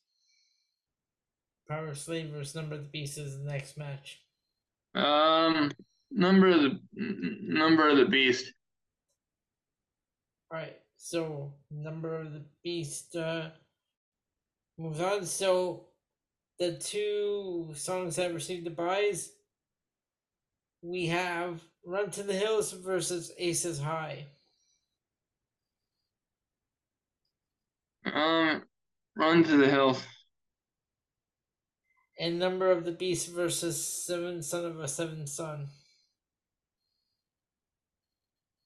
Power 1.67 1.95
Slave 1.95 2.29
versus 2.29 2.53
Number 2.53 2.75
of 2.75 2.81
the 2.81 2.89
Beast 2.89 3.17
is 3.17 3.39
the 3.39 3.51
next 3.51 3.75
match. 3.75 4.21
Um, 4.93 5.71
number 6.11 6.49
of 6.49 6.61
the 6.61 6.79
number 6.93 7.89
of 7.89 7.97
the 7.97 8.05
Beast. 8.05 8.53
All 10.51 10.59
right. 10.59 10.77
So 11.01 11.53
number 11.71 12.13
of 12.13 12.33
the 12.33 12.43
beast 12.61 13.15
uh, 13.15 13.49
moves 14.77 14.99
on. 14.99 15.25
So 15.25 15.85
the 16.59 16.73
two 16.73 17.69
songs 17.73 18.17
that 18.17 18.33
received 18.33 18.65
the 18.65 18.69
buys, 18.69 19.31
we 20.81 21.07
have 21.07 21.61
Run 21.85 22.11
to 22.11 22.23
the 22.23 22.33
Hills 22.33 22.73
versus 22.73 23.31
Aces 23.39 23.79
High. 23.79 24.27
Um, 28.05 28.63
Run 29.17 29.45
to 29.45 29.57
the 29.57 29.69
Hills. 29.69 30.03
And 32.19 32.37
Number 32.37 32.69
of 32.69 32.83
the 32.83 32.91
Beast 32.91 33.29
versus 33.29 33.81
Seven 33.81 34.43
Son 34.43 34.65
of 34.65 34.79
a 34.81 34.87
Seven 34.89 35.25
Son. 35.25 35.69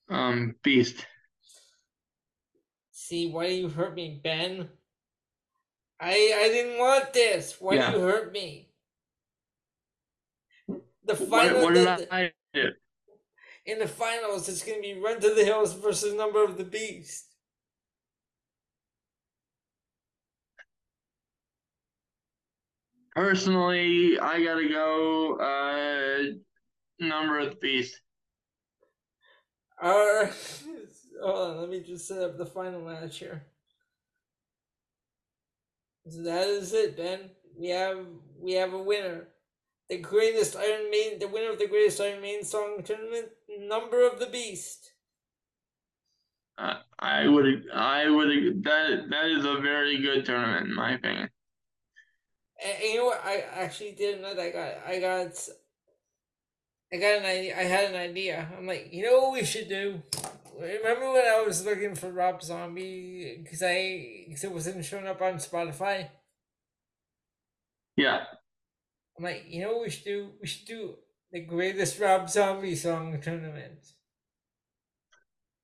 Um, 0.09 0.55
Beast. 0.63 1.05
See, 3.03 3.27
why 3.27 3.47
do 3.49 3.53
you 3.53 3.67
hurt 3.67 3.95
me, 3.95 4.21
Ben? 4.23 4.69
I 5.99 6.11
I 6.13 6.47
didn't 6.47 6.79
want 6.79 7.11
this. 7.11 7.59
Why 7.59 7.75
Yeah. 7.75 7.91
do 7.91 7.97
you 7.97 8.03
hurt 8.05 8.31
me? 8.31 8.69
The 11.03 11.17
final 11.17 11.63
what 11.63 11.73
did 11.73 11.85
the- 11.85 12.13
I 12.13 12.31
do? 12.53 12.71
in 13.65 13.79
the 13.79 13.89
finals, 13.89 14.47
it's 14.47 14.63
gonna 14.63 14.79
be 14.79 14.93
Run 14.93 15.19
to 15.19 15.33
the 15.33 15.43
Hills 15.43 15.73
versus 15.73 16.13
Number 16.13 16.45
of 16.45 16.57
the 16.57 16.63
Beast. 16.63 17.27
Personally, 23.15 24.17
I 24.19 24.43
gotta 24.43 24.67
go. 24.67 25.35
Uh, 25.35 26.23
Number 26.99 27.39
of 27.39 27.51
the 27.51 27.55
Beast. 27.57 27.99
Our 29.81 30.27
hold 31.21 31.51
on, 31.51 31.57
let 31.59 31.69
me 31.69 31.81
just 31.81 32.07
set 32.07 32.21
up 32.21 32.37
the 32.37 32.45
final 32.45 32.81
match 32.81 33.19
here. 33.19 33.43
So 36.07 36.21
that 36.23 36.47
is 36.47 36.73
it, 36.73 36.97
Ben. 36.97 37.31
We 37.57 37.69
have 37.69 38.05
we 38.39 38.53
have 38.53 38.73
a 38.73 38.81
winner. 38.81 39.27
The 39.89 39.97
greatest 39.99 40.55
Iron 40.55 40.89
Maiden, 40.89 41.19
the 41.19 41.27
winner 41.27 41.51
of 41.51 41.59
the 41.59 41.67
greatest 41.67 42.01
Iron 42.01 42.21
Maiden 42.21 42.43
song 42.43 42.81
tournament, 42.83 43.29
Number 43.59 44.07
of 44.07 44.19
the 44.19 44.27
Beast. 44.27 44.91
I 46.57 46.77
I 46.99 47.27
would. 47.27 47.65
I 47.73 48.09
would. 48.09 48.63
That 48.63 49.09
that 49.09 49.25
is 49.25 49.45
a 49.45 49.61
very 49.61 50.01
good 50.01 50.25
tournament, 50.25 50.67
in 50.67 50.75
my 50.75 50.93
opinion. 50.93 51.29
And, 52.63 52.73
and 52.81 52.93
you 52.93 52.97
know 52.97 53.05
what? 53.05 53.21
I 53.23 53.43
actually 53.55 53.91
didn't 53.91 54.21
know 54.21 54.33
that 54.35 54.41
I 54.41 54.51
got 54.51 54.71
I 54.87 54.99
got 54.99 55.49
I 56.93 56.97
got 56.97 57.19
an 57.19 57.25
idea. 57.25 57.57
I 57.57 57.63
had 57.63 57.91
an 57.91 57.95
idea. 57.95 58.47
I'm 58.57 58.67
like, 58.67 58.89
you 58.91 59.03
know 59.03 59.19
what 59.19 59.33
we 59.33 59.45
should 59.45 59.69
do? 59.69 60.01
Remember 60.59 61.11
when 61.11 61.25
I 61.25 61.43
was 61.45 61.65
looking 61.65 61.95
for 61.95 62.11
Rob 62.11 62.41
Zombie 62.41 63.39
because 63.43 63.63
I 63.63 64.25
because 64.27 64.43
it 64.43 64.51
wasn't 64.51 64.85
showing 64.85 65.07
up 65.07 65.21
on 65.21 65.35
Spotify? 65.35 66.09
Yeah. 67.95 68.23
I'm 69.17 69.23
like, 69.23 69.45
you 69.47 69.61
know 69.61 69.79
we 69.79 69.89
should 69.89 70.05
do? 70.05 70.29
We 70.41 70.47
should 70.47 70.67
do 70.67 70.95
the 71.31 71.41
greatest 71.41 71.99
Rob 71.99 72.29
Zombie 72.29 72.75
song 72.75 73.19
tournament. 73.21 73.79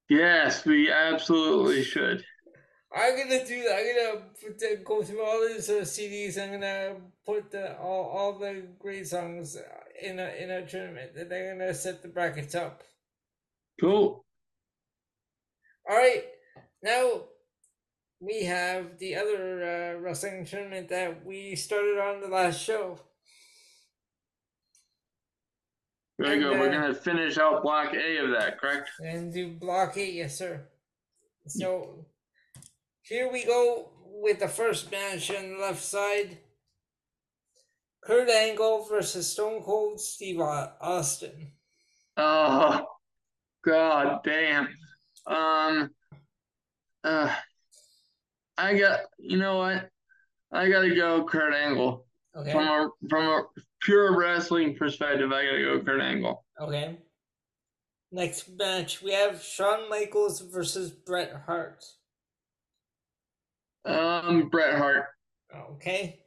Yes, 0.09 0.65
we 0.65 0.91
absolutely 0.91 1.83
should. 1.83 2.23
I'm 2.95 3.15
gonna 3.15 3.45
do 3.45 3.63
that. 3.63 3.75
I'm 3.75 3.95
gonna 3.95 4.25
put 4.41 4.59
the, 4.59 4.81
go 4.83 5.03
through 5.03 5.23
all 5.23 5.47
these 5.47 5.69
uh, 5.69 5.81
CDs. 5.81 6.41
I'm 6.41 6.53
gonna 6.53 6.95
put 7.23 7.51
the 7.51 7.77
all, 7.77 8.05
all 8.05 8.39
the 8.39 8.63
great 8.79 9.07
songs 9.07 9.55
in 10.01 10.19
a 10.19 10.29
in 10.39 10.49
a 10.49 10.65
tournament, 10.65 11.11
and 11.15 11.31
I'm 11.31 11.59
gonna 11.59 11.73
set 11.73 12.01
the 12.01 12.07
brackets 12.07 12.55
up. 12.55 12.83
Cool. 13.79 14.25
All 15.89 15.97
right, 15.97 16.23
now 16.83 17.23
we 18.19 18.43
have 18.43 18.99
the 18.99 19.15
other 19.15 19.95
uh, 19.95 19.99
wrestling 19.99 20.45
tournament 20.45 20.87
that 20.89 21.25
we 21.25 21.55
started 21.55 21.97
on 21.97 22.21
the 22.21 22.27
last 22.27 22.61
show. 22.61 22.99
Very 26.19 26.37
good. 26.37 26.51
And, 26.51 26.59
We're 26.59 26.69
uh, 26.69 26.81
gonna 26.81 26.93
finish 26.93 27.39
out 27.39 27.63
block 27.63 27.95
A 27.95 28.17
of 28.17 28.29
that, 28.31 28.59
correct? 28.59 28.91
And 28.99 29.33
do 29.33 29.53
block 29.53 29.97
A, 29.97 30.11
yes, 30.11 30.37
sir. 30.37 30.61
So 31.47 32.05
here 33.01 33.31
we 33.31 33.43
go 33.43 33.89
with 34.05 34.41
the 34.41 34.47
first 34.47 34.91
match 34.91 35.31
on 35.31 35.53
the 35.53 35.57
left 35.57 35.83
side. 35.83 36.37
Kurt 38.03 38.29
Angle 38.29 38.85
versus 38.87 39.31
Stone 39.31 39.63
Cold 39.63 39.99
Steve 39.99 40.39
Austin. 40.39 41.53
Oh, 42.15 42.85
god 43.65 44.19
damn. 44.23 44.67
Um, 45.27 45.89
uh, 47.03 47.33
I 48.57 48.77
got. 48.77 49.01
You 49.17 49.37
know 49.37 49.57
what? 49.57 49.89
I 50.51 50.69
gotta 50.69 50.93
go 50.93 51.23
Kurt 51.25 51.53
Angle. 51.53 52.05
Okay. 52.35 52.51
From 52.51 52.67
a 52.67 52.89
from 53.09 53.25
a 53.25 53.43
pure 53.81 54.17
wrestling 54.17 54.75
perspective, 54.75 55.31
I 55.31 55.45
gotta 55.45 55.61
go 55.61 55.83
Kurt 55.83 56.01
Angle. 56.01 56.43
Okay. 56.59 56.97
Next 58.11 58.49
match 58.57 59.01
we 59.03 59.13
have 59.13 59.41
Shawn 59.41 59.89
Michaels 59.89 60.41
versus 60.41 60.89
Bret 60.89 61.31
Hart. 61.45 61.85
Um, 63.85 64.49
Bret 64.49 64.77
Hart. 64.77 65.05
Okay. 65.55 66.19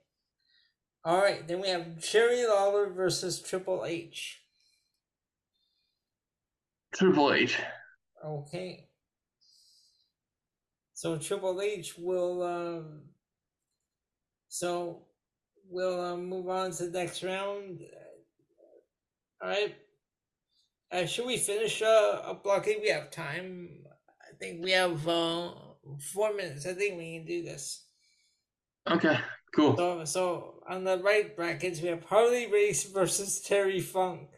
All 1.05 1.21
right, 1.21 1.47
then 1.49 1.61
we 1.61 1.69
have 1.69 1.99
Jerry 1.99 2.47
Lawler 2.47 2.89
versus 2.89 3.41
Triple 3.41 3.85
H. 3.85 4.41
Triple 6.95 7.33
H. 7.33 7.59
Okay. 8.25 8.89
So 10.95 11.17
Triple 11.19 11.61
H 11.61 11.99
will 11.99 12.43
um 12.43 13.03
so 14.49 15.07
we'll 15.69 16.01
uh, 16.01 16.17
move 16.17 16.49
on 16.49 16.71
to 16.73 16.87
the 16.87 16.99
next 16.99 17.23
round. 17.23 17.81
All 19.43 19.49
right. 19.49 19.75
Uh, 20.93 21.07
should 21.07 21.27
we 21.27 21.39
finish 21.39 21.81
uh, 21.81 22.23
a 22.27 22.35
blockade? 22.35 22.81
We 22.83 22.91
have 22.91 23.11
time. 23.11 23.71
I 24.21 24.37
think 24.39 24.63
we 24.63 24.73
have 24.73 25.09
uh, 25.09 25.53
four 26.13 26.35
minutes. 26.35 26.67
I 26.67 26.75
think 26.75 26.99
we 26.99 27.17
can 27.17 27.27
do 27.27 27.43
this. 27.43 27.87
Okay, 28.91 29.19
cool. 29.57 29.75
So, 29.77 30.05
so 30.05 30.55
on 30.69 30.85
the 30.85 30.99
right 30.99 31.35
brackets, 31.35 31.81
we 31.81 31.89
have 31.89 32.05
Harley 32.05 32.53
Race 32.53 32.85
versus 32.85 33.41
Terry 33.41 33.81
Funk. 33.81 34.29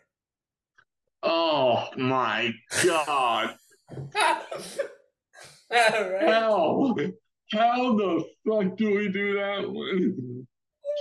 Oh 1.25 1.89
my 1.97 2.53
god. 2.85 3.57
All 3.91 4.01
right. 5.71 6.29
How? 6.29 6.95
How 7.53 7.97
the 7.97 8.25
fuck 8.47 8.77
do 8.77 8.95
we 8.95 9.09
do 9.09 9.35
that 9.35 9.71
one? 9.71 10.47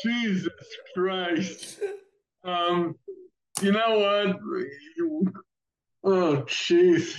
Jesus 0.03 0.49
Christ. 0.93 1.79
Um, 2.43 2.95
you 3.61 3.71
know 3.71 3.99
what? 3.99 4.39
Oh, 6.03 6.43
jeez. 6.47 7.15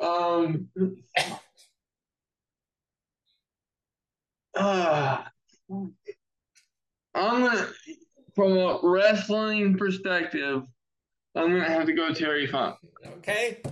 Um, 0.00 0.68
ah, 4.56 5.28
I'm 5.70 5.94
gonna, 7.14 7.68
from 8.34 8.58
a 8.58 8.78
wrestling 8.82 9.76
perspective, 9.78 10.62
I'm 11.34 11.48
gonna 11.48 11.68
have 11.68 11.86
to 11.86 11.94
go 11.94 12.12
Terry 12.12 12.46
Funk. 12.46 12.76
Okay. 13.06 13.62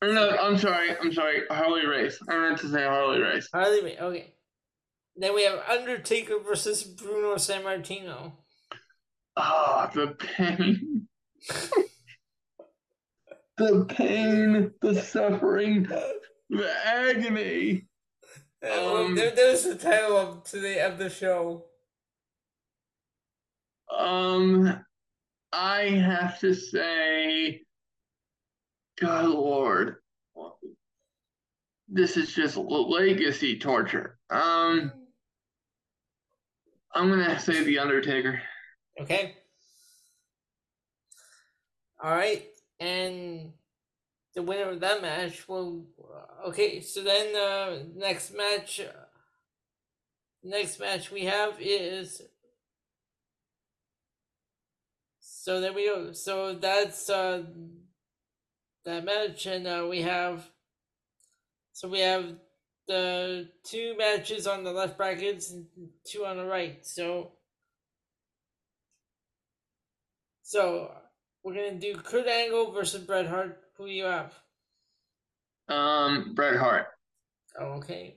Or 0.00 0.12
no, 0.12 0.30
I'm 0.30 0.56
sorry, 0.58 0.96
I'm 0.96 1.12
sorry, 1.12 1.42
Harley 1.50 1.86
Race. 1.86 2.18
I 2.28 2.38
meant 2.38 2.58
to 2.60 2.68
say 2.68 2.84
Harley 2.84 3.20
Race. 3.20 3.48
Harley 3.52 3.82
Race. 3.82 3.98
Okay. 4.00 4.34
Then 5.16 5.34
we 5.34 5.42
have 5.42 5.58
Undertaker 5.68 6.38
versus 6.38 6.84
Bruno 6.84 7.34
Sammartino. 7.34 8.32
Ah, 9.36 9.90
the 9.92 10.08
pain. 10.36 11.08
the 13.56 13.84
pain, 13.88 14.70
the 14.80 15.02
suffering, 15.02 15.88
the 16.48 16.70
agony. 16.84 17.88
Um, 18.62 19.16
there, 19.16 19.32
there's 19.32 19.64
the 19.64 19.74
title 19.74 20.16
of 20.16 20.44
today 20.44 20.80
of 20.80 20.98
the 20.98 21.10
show. 21.10 21.64
Um, 23.96 24.84
I 25.52 25.82
have 25.82 26.38
to 26.40 26.54
say, 26.54 27.62
God 29.00 29.26
Lord, 29.26 29.96
this 31.88 32.16
is 32.16 32.32
just 32.32 32.56
legacy 32.56 33.58
torture. 33.58 34.18
Um, 34.30 34.92
I'm 36.94 37.08
gonna 37.08 37.38
say 37.38 37.64
the 37.64 37.78
Undertaker. 37.78 38.40
Okay. 39.00 39.36
All 42.02 42.10
right, 42.12 42.44
and 42.80 43.52
the 44.34 44.42
winner 44.42 44.70
of 44.70 44.80
that 44.80 45.02
match 45.02 45.48
will. 45.48 45.86
Okay, 46.46 46.80
so 46.80 47.02
then 47.02 47.36
uh, 47.36 47.78
next 47.94 48.34
match. 48.34 48.80
Next 50.42 50.78
match 50.78 51.10
we 51.10 51.24
have 51.24 51.56
is. 51.60 52.22
So 55.20 55.60
there 55.60 55.72
we 55.72 55.86
go. 55.86 56.12
So 56.12 56.54
that's 56.54 57.10
uh, 57.10 57.42
that 58.84 59.04
match, 59.04 59.46
and 59.46 59.66
uh, 59.66 59.86
we 59.88 60.02
have. 60.02 60.48
So 61.72 61.88
we 61.88 62.00
have 62.00 62.34
the 62.88 63.48
two 63.62 63.94
matches 63.96 64.46
on 64.46 64.64
the 64.64 64.72
left 64.72 64.96
brackets 64.96 65.52
and 65.52 65.66
two 66.04 66.24
on 66.24 66.38
the 66.38 66.44
right. 66.44 66.84
So, 66.84 67.32
so 70.42 70.90
we're 71.44 71.54
gonna 71.54 71.78
do 71.78 71.94
Kurt 71.94 72.26
Angle 72.26 72.72
versus 72.72 73.04
Bret 73.04 73.26
Hart. 73.26 73.60
Who 73.76 73.86
do 73.86 73.92
you 73.92 74.04
have? 74.04 74.34
Um, 75.68 76.34
Bret 76.34 76.56
Hart. 76.58 76.86
Okay. 77.60 78.16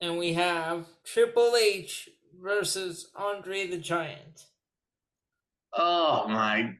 And 0.00 0.18
we 0.18 0.34
have 0.34 0.86
Triple 1.04 1.54
H 1.56 2.10
versus 2.40 3.10
Andre 3.16 3.66
the 3.66 3.78
Giant. 3.78 4.46
Oh 5.72 6.28
my 6.28 6.74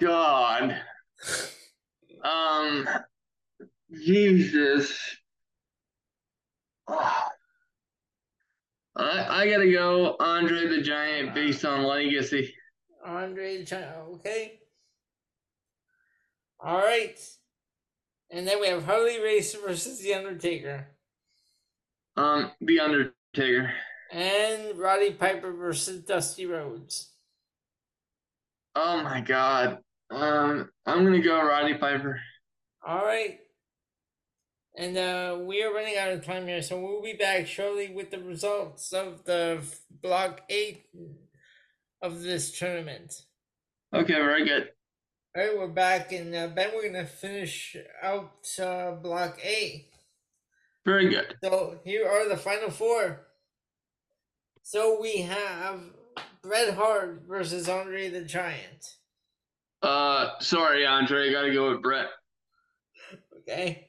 god. 0.00 0.80
Um, 2.22 2.88
Jesus. 3.92 4.98
Oh. 6.88 7.28
I 8.96 9.42
I 9.42 9.50
gotta 9.50 9.70
go 9.70 10.16
Andre 10.20 10.68
the 10.68 10.82
Giant 10.82 11.34
based 11.34 11.64
on 11.64 11.84
legacy. 11.84 12.54
Andre 13.04 13.58
the 13.58 13.64
Giant. 13.64 13.96
Okay. 14.14 14.60
All 16.60 16.78
right. 16.78 17.18
And 18.30 18.46
then 18.46 18.60
we 18.60 18.68
have 18.68 18.84
Harley 18.84 19.20
Race 19.20 19.54
versus 19.54 20.00
The 20.00 20.14
Undertaker. 20.14 20.88
Um, 22.16 22.52
The 22.60 22.80
Undertaker. 22.80 23.72
And 24.10 24.78
Roddy 24.78 25.10
Piper 25.10 25.52
versus 25.52 26.04
Dusty 26.04 26.46
Rhodes. 26.46 27.10
Oh 28.74 29.02
my 29.02 29.20
god. 29.20 29.78
Um, 30.12 30.68
I'm 30.84 31.04
gonna 31.04 31.22
go 31.22 31.42
Roddy 31.42 31.74
Piper. 31.74 32.20
All 32.86 33.04
right. 33.04 33.38
And 34.76 34.96
uh, 34.96 35.38
we 35.42 35.62
are 35.62 35.72
running 35.72 35.96
out 35.96 36.12
of 36.12 36.24
time 36.24 36.46
here, 36.46 36.62
so 36.62 36.80
we'll 36.80 37.02
be 37.02 37.14
back 37.14 37.46
shortly 37.46 37.92
with 37.92 38.10
the 38.10 38.18
results 38.18 38.92
of 38.92 39.24
the 39.24 39.62
block 40.02 40.42
eight 40.48 40.86
of 42.02 42.22
this 42.22 42.58
tournament. 42.58 43.22
Okay, 43.94 44.14
very 44.14 44.46
good. 44.46 44.68
All 45.36 45.42
right, 45.42 45.58
we're 45.58 45.68
back, 45.68 46.12
and 46.12 46.34
uh, 46.34 46.48
Ben, 46.48 46.70
we're 46.74 46.86
gonna 46.86 47.06
finish 47.06 47.76
out 48.02 48.46
uh, 48.60 48.92
block 48.92 49.38
A. 49.44 49.88
Very 50.84 51.08
good. 51.08 51.36
So 51.42 51.80
here 51.84 52.06
are 52.06 52.28
the 52.28 52.36
final 52.36 52.70
four. 52.70 53.28
So 54.62 54.98
we 55.00 55.22
have 55.22 55.80
Bret 56.42 56.74
Hart 56.74 57.22
versus 57.26 57.68
Andre 57.68 58.08
the 58.10 58.22
Giant. 58.22 58.96
Uh, 59.82 60.38
sorry, 60.40 60.86
Andre. 60.86 61.28
I 61.28 61.32
gotta 61.32 61.52
go 61.52 61.70
with 61.70 61.82
Bret. 61.82 62.08
Okay. 63.40 63.88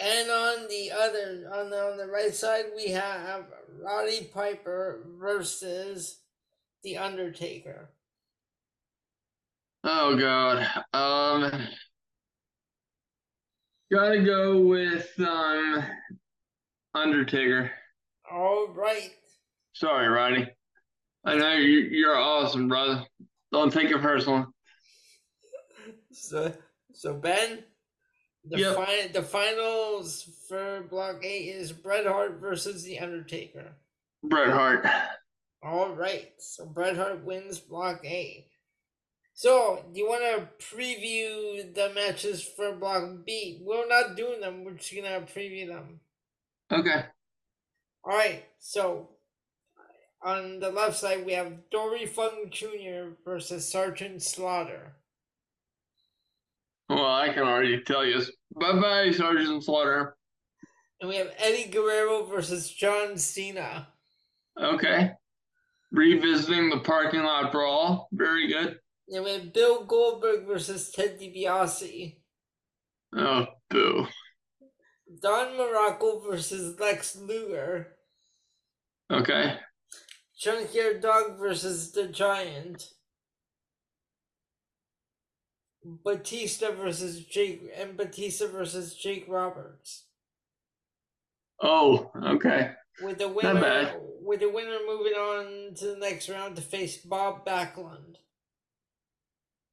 And 0.00 0.30
on 0.30 0.68
the 0.68 0.90
other, 0.90 1.50
on 1.54 1.70
the, 1.70 1.78
on 1.78 1.96
the 1.98 2.06
right 2.06 2.34
side, 2.34 2.64
we 2.74 2.90
have 2.90 3.44
Roddy 3.80 4.24
Piper 4.32 5.06
versus 5.18 6.20
The 6.82 6.96
Undertaker. 6.96 7.90
Oh 9.84 10.16
god. 10.16 10.66
Um, 10.94 11.68
gotta 13.92 14.22
go 14.24 14.58
with 14.62 15.10
um 15.20 15.84
Undertaker. 16.94 17.70
All 18.32 18.68
right. 18.68 19.10
Sorry, 19.74 20.08
Roddy. 20.08 20.48
I 21.26 21.36
know 21.36 21.52
you, 21.52 21.80
you're 21.90 22.16
awesome, 22.16 22.68
brother. 22.68 23.04
Don't 23.52 23.72
take 23.72 23.90
it 23.90 24.00
personal. 24.00 24.53
So, 26.14 26.52
so 26.92 27.14
Ben, 27.14 27.64
the 28.44 28.58
Yep. 28.58 28.76
fi- 28.76 29.06
the 29.08 29.22
finals 29.22 30.22
for 30.48 30.82
Block 30.82 31.24
Eight 31.24 31.48
is 31.48 31.72
Bret 31.72 32.06
Hart 32.06 32.34
versus 32.40 32.82
The 32.84 32.98
Undertaker. 33.00 33.74
Bret 34.22 34.50
Hart. 34.50 34.86
All 35.62 35.90
right. 35.94 36.32
So 36.38 36.66
Bret 36.66 36.96
Hart 36.96 37.24
wins 37.24 37.58
Block 37.58 38.04
A. 38.04 38.48
So, 39.36 39.84
do 39.92 39.98
you 39.98 40.06
want 40.08 40.22
to 40.22 40.64
preview 40.64 41.74
the 41.74 41.90
matches 41.92 42.40
for 42.42 42.76
Block 42.76 43.24
B? 43.26 43.60
We're 43.62 43.88
not 43.88 44.16
doing 44.16 44.40
them. 44.40 44.62
We're 44.62 44.74
just 44.74 44.94
gonna 44.94 45.22
preview 45.22 45.66
them. 45.66 46.00
Okay. 46.70 47.06
All 48.04 48.16
right. 48.16 48.44
So, 48.60 49.08
on 50.22 50.60
the 50.60 50.70
left 50.70 50.96
side, 50.96 51.26
we 51.26 51.32
have 51.32 51.68
Dory 51.70 52.06
Funk 52.06 52.52
Jr. 52.52 53.14
versus 53.24 53.68
Sergeant 53.68 54.22
Slaughter. 54.22 54.94
Well, 56.94 57.12
I 57.12 57.32
can 57.32 57.42
already 57.42 57.80
tell 57.80 58.06
you. 58.06 58.22
Bye 58.60 58.80
bye, 58.80 59.10
Sergeant 59.10 59.64
Slaughter. 59.64 60.16
And 61.00 61.08
we 61.08 61.16
have 61.16 61.32
Eddie 61.38 61.68
Guerrero 61.68 62.24
versus 62.24 62.70
John 62.70 63.18
Cena. 63.18 63.88
Okay. 64.60 65.10
Revisiting 65.90 66.70
the 66.70 66.78
parking 66.78 67.24
lot 67.24 67.50
brawl. 67.50 68.08
Very 68.12 68.46
good. 68.46 68.78
And 69.08 69.24
we 69.24 69.32
have 69.32 69.52
Bill 69.52 69.84
Goldberg 69.84 70.46
versus 70.46 70.92
Ted 70.92 71.18
DiBiase. 71.20 72.16
Oh, 73.16 73.46
boo. 73.70 74.06
Don 75.20 75.58
Muraco 75.58 76.24
versus 76.24 76.78
Lex 76.78 77.16
Luger. 77.16 77.96
Okay. 79.10 79.56
Junkyard 80.38 81.00
Dog 81.00 81.38
versus 81.38 81.90
the 81.90 82.06
Giant. 82.06 82.88
Batista 85.84 86.70
versus 86.72 87.24
Jake 87.24 87.70
and 87.76 87.96
Batista 87.96 88.46
versus 88.46 88.94
Jake 88.94 89.26
Roberts. 89.28 90.04
Oh, 91.60 92.10
okay. 92.24 92.72
With 93.02 93.18
the 93.18 93.28
winner 93.28 93.94
with 94.20 94.40
the 94.40 94.48
winner 94.48 94.78
moving 94.86 95.12
on 95.12 95.74
to 95.74 95.86
the 95.88 95.96
next 95.96 96.28
round 96.28 96.56
to 96.56 96.62
face 96.62 96.98
Bob 96.98 97.44
Backlund. 97.44 98.16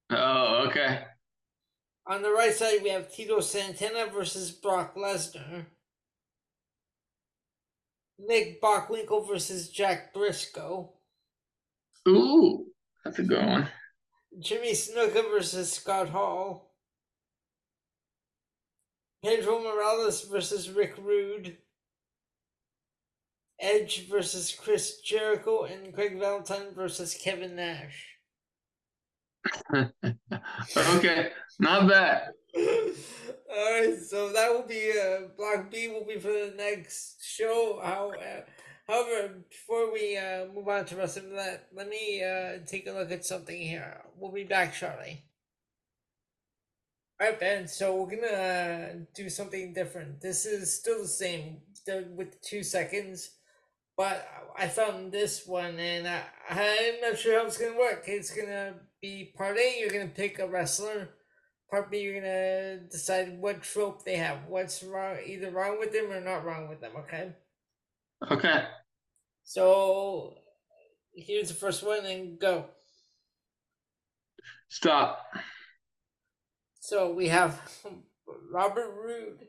Oh, 0.09 0.65
okay. 0.67 1.05
On 2.07 2.21
the 2.21 2.31
right 2.31 2.53
side 2.53 2.79
we 2.83 2.89
have 2.89 3.13
Tito 3.13 3.39
Santana 3.39 4.07
versus 4.11 4.51
Brock 4.51 4.95
Lesnar. 4.95 5.65
Nick 8.19 8.61
Bockwinkel 8.61 9.27
versus 9.27 9.69
Jack 9.69 10.13
Brisco. 10.13 10.89
Ooh, 12.07 12.65
that's 13.03 13.19
a 13.19 13.23
good 13.23 13.45
one. 13.45 13.69
Jimmy 14.39 14.73
Snuka 14.73 15.23
versus 15.29 15.71
Scott 15.71 16.09
Hall. 16.09 16.71
Pedro 19.23 19.59
Morales 19.59 20.23
versus 20.23 20.69
Rick 20.69 20.95
Rude. 20.97 21.57
Edge 23.59 24.07
versus 24.09 24.51
Chris 24.51 25.01
Jericho 25.01 25.65
and 25.65 25.93
Greg 25.93 26.17
Valentine 26.19 26.73
versus 26.73 27.13
Kevin 27.13 27.55
Nash. 27.55 28.07
okay, 30.95 31.29
not 31.59 31.87
bad. 31.87 32.31
Alright, 32.55 34.01
so 34.01 34.31
that 34.31 34.51
will 34.51 34.65
be 34.67 34.91
uh, 34.91 35.27
Block 35.37 35.69
B 35.69 35.89
will 35.89 36.05
be 36.05 36.19
for 36.19 36.29
the 36.29 36.53
next 36.57 37.23
show. 37.23 37.79
How, 37.83 38.11
uh, 38.11 38.41
however, 38.87 39.35
before 39.49 39.91
we 39.91 40.17
uh, 40.17 40.45
move 40.53 40.67
on 40.67 40.85
to 40.85 40.95
the 40.95 41.01
rest 41.01 41.17
of 41.17 41.29
that, 41.31 41.67
let 41.73 41.89
me 41.89 42.23
uh, 42.23 42.59
take 42.65 42.87
a 42.87 42.91
look 42.91 43.11
at 43.11 43.25
something 43.25 43.59
here. 43.59 44.01
We'll 44.17 44.31
be 44.31 44.43
back 44.43 44.73
shortly. 44.73 45.23
Alright, 47.21 47.39
Ben, 47.39 47.67
so 47.67 48.01
we're 48.01 48.15
gonna 48.15 48.33
uh, 48.33 48.93
do 49.13 49.29
something 49.29 49.73
different. 49.73 50.21
This 50.21 50.47
is 50.47 50.75
still 50.75 51.03
the 51.03 51.07
same 51.07 51.57
with 52.15 52.41
two 52.41 52.63
seconds, 52.63 53.29
but 53.95 54.27
I 54.57 54.67
found 54.67 55.11
this 55.11 55.45
one 55.45 55.77
and 55.77 56.07
I, 56.07 56.23
I'm 56.49 56.99
not 57.01 57.19
sure 57.19 57.39
how 57.39 57.45
it's 57.45 57.59
gonna 57.59 57.77
work. 57.77 58.05
It's 58.07 58.33
gonna 58.33 58.73
be 59.01 59.33
part 59.37 59.57
A, 59.57 59.79
you're 59.79 59.91
gonna 59.91 60.07
pick 60.07 60.39
a 60.39 60.47
wrestler 60.47 61.09
part 61.69 61.91
B, 61.91 61.99
you're 61.99 62.19
gonna 62.19 62.77
decide 62.89 63.39
what 63.39 63.61
trope 63.61 64.03
they 64.03 64.15
have, 64.15 64.47
what's 64.47 64.81
wrong, 64.81 65.17
either 65.23 65.51
wrong 65.51 65.77
with 65.77 65.93
them 65.93 66.11
or 66.11 66.21
not 66.21 66.43
wrong 66.43 66.69
with 66.69 66.81
them. 66.81 66.93
Okay. 67.01 67.33
Okay. 68.29 68.65
So 69.43 70.35
here's 71.13 71.47
the 71.47 71.55
first 71.55 71.83
one, 71.85 72.05
and 72.05 72.39
go. 72.39 72.65
Stop. 74.69 75.25
So 76.79 77.13
we 77.13 77.27
have 77.29 77.59
Robert 78.51 78.91
Roode. 78.91 79.47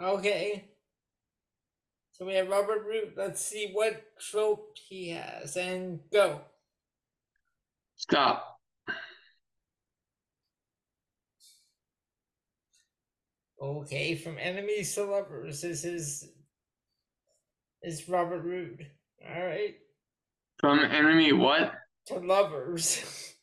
Okay. 0.00 0.64
So 2.12 2.26
we 2.26 2.34
have 2.34 2.48
Robert 2.48 2.84
Roode. 2.86 3.14
Let's 3.16 3.44
see 3.44 3.70
what 3.72 4.02
trope 4.18 4.76
he 4.88 5.10
has, 5.10 5.56
and 5.56 6.00
go. 6.12 6.42
Stop. 7.96 8.49
Okay, 13.62 14.14
from 14.14 14.38
enemies 14.38 14.94
to 14.94 15.04
lovers. 15.04 15.60
This 15.60 15.84
is 15.84 16.28
is 17.82 18.08
Robert 18.08 18.42
Roode. 18.42 18.86
All 19.28 19.44
right. 19.44 19.74
From 20.58 20.80
enemy 20.80 21.32
what? 21.32 21.72
to 22.06 22.18
lovers. 22.18 23.04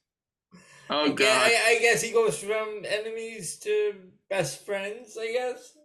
Oh 0.89 1.03
I, 1.03 1.07
god. 1.09 1.17
guess, 1.17 1.51
I, 1.67 1.71
I 1.71 1.79
guess 1.81 2.01
he 2.01 2.13
goes 2.13 2.39
from 2.39 2.85
enemies 2.87 3.59
to 3.59 3.93
best 4.29 4.65
friends. 4.65 5.17
I 5.19 5.33
guess. 5.33 5.77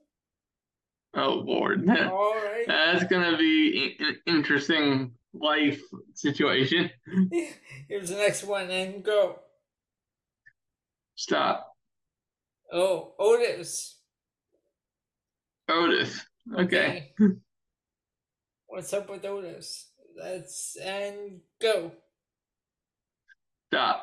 Oh 1.17 1.43
lord. 1.45 1.89
All 1.91 2.37
right. 2.37 2.65
That's 2.69 3.03
gonna 3.07 3.37
be 3.37 3.97
an 3.99 4.19
interesting 4.29 5.11
life 5.35 5.83
situation. 6.15 6.89
Here's 7.89 8.11
the 8.11 8.17
next 8.17 8.45
one, 8.45 8.71
and 8.71 9.03
go. 9.03 9.41
Stop. 11.17 11.75
Oh, 12.73 13.15
Otis. 13.19 14.02
Otis. 15.69 16.25
Okay. 16.59 17.13
What's 18.67 18.93
up 18.93 19.11
with 19.11 19.25
Otis? 19.25 19.91
Let's 20.17 20.77
and 20.77 21.41
go. 21.61 21.93
Stop. 23.69 24.03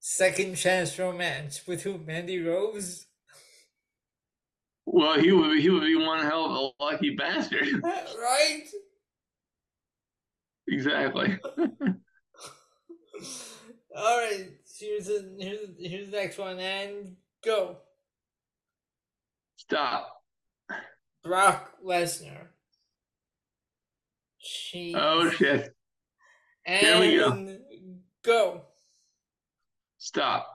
Second 0.00 0.56
chance 0.56 0.98
romance 0.98 1.66
with 1.66 1.82
who? 1.82 1.98
Mandy 1.98 2.40
Rose. 2.40 3.06
Well, 4.86 5.18
he 5.18 5.32
would 5.32 5.58
he 5.58 5.70
would 5.70 5.82
be 5.82 5.96
one 5.96 6.24
hell 6.24 6.44
of 6.44 6.52
a 6.52 6.70
lucky 6.82 7.16
bastard. 7.16 7.66
right. 7.82 8.64
exactly. 10.68 11.38
All 13.96 14.18
right. 14.18 14.50
Here's 14.78 15.08
a, 15.08 15.24
here's 15.38 15.70
here's 15.78 16.10
the 16.10 16.16
next 16.16 16.38
one, 16.38 16.58
and 16.58 17.16
go. 17.44 17.76
Stop. 19.56 20.22
Brock 21.22 21.72
Lesnar. 21.84 22.48
Jeez. 24.44 24.94
Oh 24.94 25.30
shit. 25.30 25.74
and 26.66 26.80
here 26.86 27.00
we 27.00 27.16
go. 27.16 27.58
go. 28.22 28.62
Stop. 29.98 30.50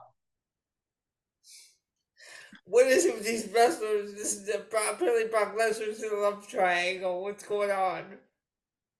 What 2.64 2.86
is 2.86 3.04
it 3.04 3.14
with 3.14 3.26
these 3.26 3.48
wrestlers? 3.52 4.14
This 4.14 4.34
is 4.34 4.46
the, 4.46 4.58
apparently 4.60 5.26
Brock 5.28 5.56
Lesnar's 5.58 6.00
in 6.04 6.10
a 6.12 6.20
love 6.20 6.46
triangle. 6.46 7.22
What's 7.24 7.44
going 7.44 7.72
on? 7.72 8.04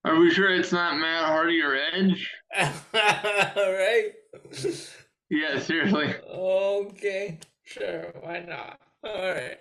Are 0.03 0.19
we 0.19 0.29
sure 0.31 0.53
it's 0.53 0.73
not 0.73 0.97
Matt 0.97 1.25
Hardy 1.25 1.61
or 1.61 1.75
Edge? 1.75 2.29
All 2.57 2.73
right. 2.93 4.11
Yeah, 5.29 5.59
seriously. 5.59 6.13
Okay, 6.27 7.39
sure, 7.71 8.11
why 8.21 8.39
not? 8.39 8.79
All 9.03 9.33
right. 9.33 9.59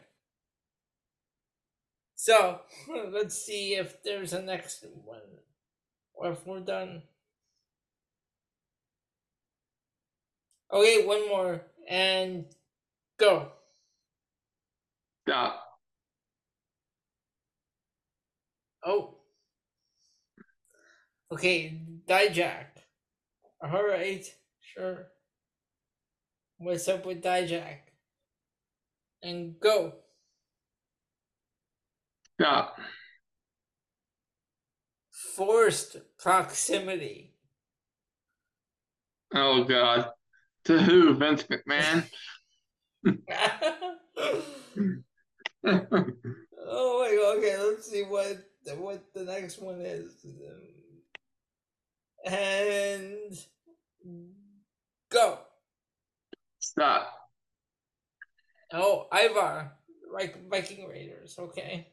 So 2.16 2.60
let's 3.12 3.34
see 3.36 3.74
if 3.74 4.02
there's 4.02 4.32
a 4.32 4.42
next 4.42 4.84
one, 5.04 5.20
or 6.14 6.32
if 6.32 6.46
we're 6.46 6.60
done. 6.60 7.02
Okay, 10.72 11.04
one 11.04 11.28
more 11.28 11.62
and 11.88 12.44
go. 13.18 13.48
Stop. 15.26 15.64
Oh. 18.84 19.14
Okay, 21.32 21.78
Dijak. 22.08 22.66
All 23.62 23.84
right, 23.86 24.24
sure. 24.60 25.06
What's 26.58 26.88
up 26.88 27.06
with 27.06 27.22
Dijak? 27.22 27.89
And 29.22 29.58
go. 29.60 29.92
Stop. 32.40 32.78
Forced 35.36 35.98
proximity. 36.18 37.34
Oh 39.34 39.64
god. 39.64 40.06
To 40.64 40.78
who? 40.78 41.14
Vince 41.14 41.44
McMahon? 41.44 42.08
oh 43.06 43.12
my 45.64 47.16
god, 47.16 47.38
okay, 47.38 47.56
let's 47.58 47.90
see 47.90 48.02
what 48.02 48.38
what 48.76 49.02
the 49.14 49.24
next 49.24 49.60
one 49.60 49.80
is. 49.80 50.24
And 52.24 53.34
go. 55.10 55.38
Stop. 56.58 57.19
Oh, 58.72 59.06
Ivar, 59.12 59.72
like 60.12 60.48
Viking 60.48 60.88
Raiders. 60.88 61.36
Okay. 61.38 61.88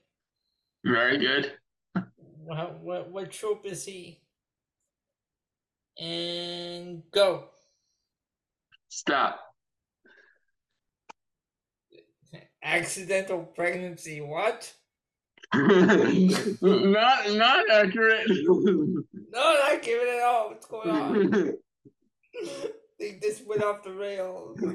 Very 0.86 1.18
good. 1.18 1.54
What 2.44 2.80
what 2.82 3.12
what 3.12 3.32
trope 3.32 3.66
is 3.66 3.84
he? 3.86 4.22
And 6.00 7.04
go. 7.12 7.46
Stop. 8.90 9.40
Accidental 12.64 13.44
pregnancy. 13.44 14.22
What? 14.22 14.72
not 15.54 16.60
not 16.62 17.70
accurate. 17.72 18.28
No, 18.30 19.04
not 19.34 19.82
giving 19.82 20.08
it 20.08 20.24
all. 20.24 20.50
What's 20.50 20.66
going 20.66 20.90
on? 20.90 21.54
think 22.98 23.22
this 23.22 23.42
went 23.46 23.64
off 23.64 23.84
the 23.84 23.94
rails. 23.94 24.60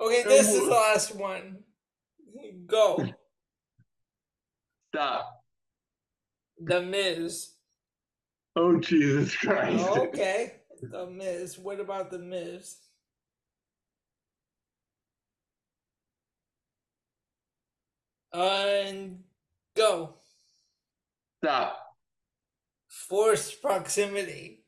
Okay, 0.00 0.22
this 0.22 0.48
is 0.54 0.60
the 0.60 0.70
last 0.70 1.16
one. 1.16 1.58
Go. 2.66 3.04
Stop. 4.94 5.42
The 6.60 6.82
Miz. 6.82 7.48
Oh 8.54 8.78
Jesus 8.78 9.34
Christ. 9.34 9.84
Oh, 9.88 10.02
okay. 10.06 10.60
The 10.80 11.06
Miz. 11.10 11.58
What 11.58 11.80
about 11.80 12.12
the 12.12 12.20
Miz? 12.20 12.76
And 18.32 19.24
go. 19.76 20.14
Stop. 21.42 21.76
Forced 22.86 23.60
proximity. 23.60 24.64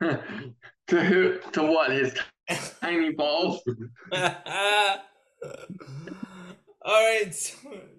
to 0.92 1.02
who? 1.02 1.38
To 1.52 1.62
what? 1.62 1.90
His 1.90 2.14
tiny 2.80 3.12
balls? 3.12 3.60
All 4.12 4.26
right, 6.84 7.34
so 7.34 7.56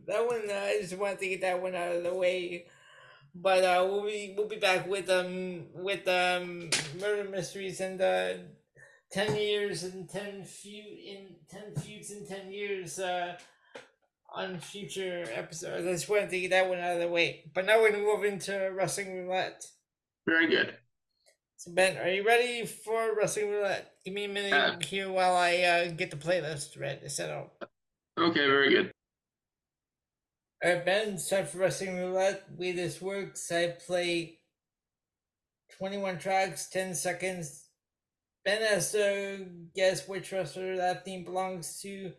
that 0.07 0.25
one 0.25 0.43
uh, 0.49 0.53
I 0.53 0.77
just 0.81 0.97
wanted 0.97 1.19
to 1.19 1.29
get 1.29 1.41
that 1.41 1.61
one 1.61 1.73
out 1.75 1.95
of 1.95 2.03
the 2.03 2.13
way. 2.13 2.67
But 3.33 3.63
uh, 3.63 3.87
we'll 3.89 4.05
be 4.05 4.35
we'll 4.37 4.47
be 4.47 4.57
back 4.57 4.87
with 4.87 5.09
um 5.09 5.65
with 5.73 6.07
um 6.07 6.69
murder 6.99 7.27
mysteries 7.29 7.79
and 7.81 7.99
uh, 7.99 8.33
ten 9.11 9.35
years 9.35 9.83
and 9.83 10.07
ten 10.07 10.43
feud 10.43 10.85
in 10.85 11.35
ten 11.49 11.73
feuds 11.75 12.11
in 12.11 12.27
ten 12.27 12.51
years 12.51 12.99
uh 12.99 13.37
on 14.35 14.59
future 14.59 15.25
episodes. 15.33 15.87
I 15.87 15.91
just 15.91 16.09
wanted 16.09 16.29
to 16.29 16.39
get 16.41 16.51
that 16.51 16.69
one 16.69 16.79
out 16.79 16.95
of 16.95 17.01
the 17.01 17.07
way. 17.07 17.49
But 17.55 17.65
now 17.65 17.79
we're 17.79 17.91
gonna 17.91 18.03
move 18.03 18.23
into 18.23 18.71
wrestling 18.75 19.25
roulette. 19.25 19.65
Very 20.27 20.47
good. 20.47 20.75
So 21.63 21.71
Ben, 21.71 21.95
are 21.97 22.09
you 22.09 22.25
ready 22.25 22.65
for 22.65 23.15
wrestling 23.15 23.49
roulette? 23.49 23.93
Give 24.03 24.13
me 24.13 24.25
a 24.25 24.27
minute 24.27 24.51
Uh, 24.51 24.77
here 24.81 25.09
while 25.09 25.33
I 25.33 25.61
uh, 25.61 25.91
get 25.91 26.11
the 26.11 26.17
playlist 26.17 26.77
ready 26.77 27.07
set 27.07 27.29
up. 27.29 27.55
Okay, 28.19 28.45
very 28.47 28.69
good. 28.69 28.91
Alright, 30.61 30.83
Ben, 30.83 31.13
it's 31.13 31.29
time 31.29 31.45
for 31.45 31.59
Wrestling 31.59 31.95
Roulette. 31.95 32.49
The 32.49 32.55
way 32.59 32.71
this 32.73 33.01
works, 33.01 33.49
I 33.49 33.77
play 33.79 34.39
21 35.77 36.17
tracks, 36.17 36.69
10 36.69 36.95
seconds. 36.95 37.69
Ben 38.43 38.61
has 38.61 38.91
to 38.91 39.47
guess 39.73 40.05
which 40.05 40.33
wrestler 40.33 40.75
that 40.75 41.05
theme 41.05 41.23
belongs 41.23 41.79
to. 41.79 42.11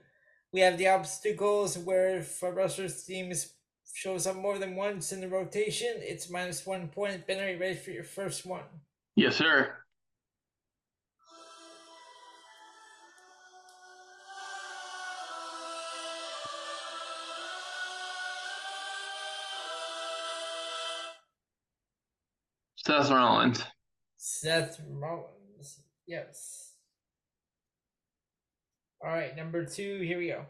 We 0.54 0.60
have 0.60 0.78
the 0.78 0.88
obstacles 0.88 1.76
where 1.76 2.20
if 2.20 2.42
a 2.42 2.50
wrestler's 2.50 3.02
theme 3.02 3.30
is, 3.30 3.52
shows 3.92 4.26
up 4.26 4.36
more 4.36 4.58
than 4.58 4.74
once 4.74 5.12
in 5.12 5.20
the 5.20 5.28
rotation, 5.28 5.96
it's 5.98 6.30
minus 6.30 6.64
one 6.64 6.88
point. 6.88 7.26
Ben, 7.26 7.44
are 7.44 7.50
you 7.50 7.58
ready 7.58 7.76
for 7.76 7.90
your 7.90 8.04
first 8.04 8.46
one? 8.46 8.64
Yes, 9.16 9.36
sir. 9.36 9.72
Seth 22.76 23.10
Rollins. 23.10 23.64
Seth 24.16 24.80
Rollins. 24.90 25.80
Yes. 26.06 26.72
Alright, 29.02 29.36
number 29.36 29.64
two, 29.64 30.00
here 30.00 30.18
we 30.18 30.28
go. 30.28 30.44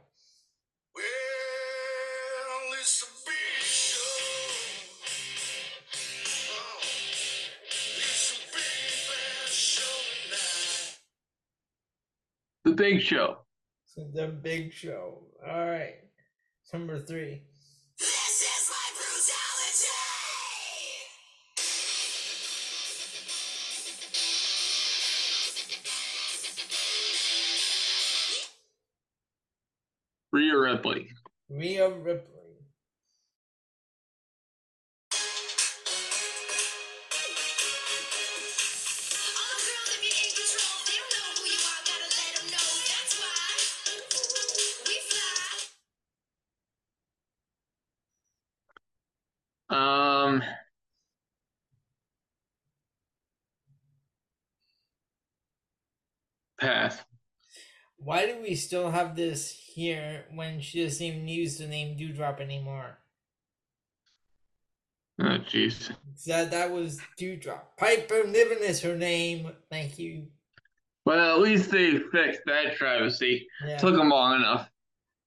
Big 12.77 13.01
Show. 13.01 13.37
The 14.15 14.29
Big 14.29 14.73
Show. 14.73 15.23
All 15.47 15.67
right. 15.67 15.95
Number 16.73 16.99
three. 16.99 17.43
Rhea 30.33 30.59
Ripley. 30.59 31.09
Rhea 31.49 31.89
Ripley. 31.91 32.44
Um, 49.75 50.41
pass. 56.61 57.03
Why 57.97 58.27
do 58.27 58.41
we 58.41 58.55
still 58.55 58.91
have 58.91 59.17
this 59.17 59.51
here 59.51 60.27
when 60.33 60.61
she 60.61 60.85
doesn't 60.85 61.05
even 61.05 61.27
use 61.27 61.59
the 61.59 61.67
name 61.67 61.97
Doudrop 61.99 62.41
anymore? 62.41 62.99
Oh, 65.21 65.39
jeez. 65.51 65.91
That 66.27 66.53
that 66.53 66.71
was 66.71 67.01
Doudrop. 67.19 67.63
Piper 67.77 68.25
Niven 68.29 68.59
is 68.63 68.81
her 68.83 68.97
name. 68.97 69.51
Thank 69.71 69.99
you. 69.99 70.29
Well, 71.05 71.35
at 71.37 71.43
least 71.43 71.71
they 71.71 71.99
fixed 71.99 72.43
that 72.47 72.77
travesty. 72.77 73.49
Yeah. 73.67 73.79
Took 73.79 73.97
them 73.97 74.09
long 74.09 74.37
enough. 74.37 74.71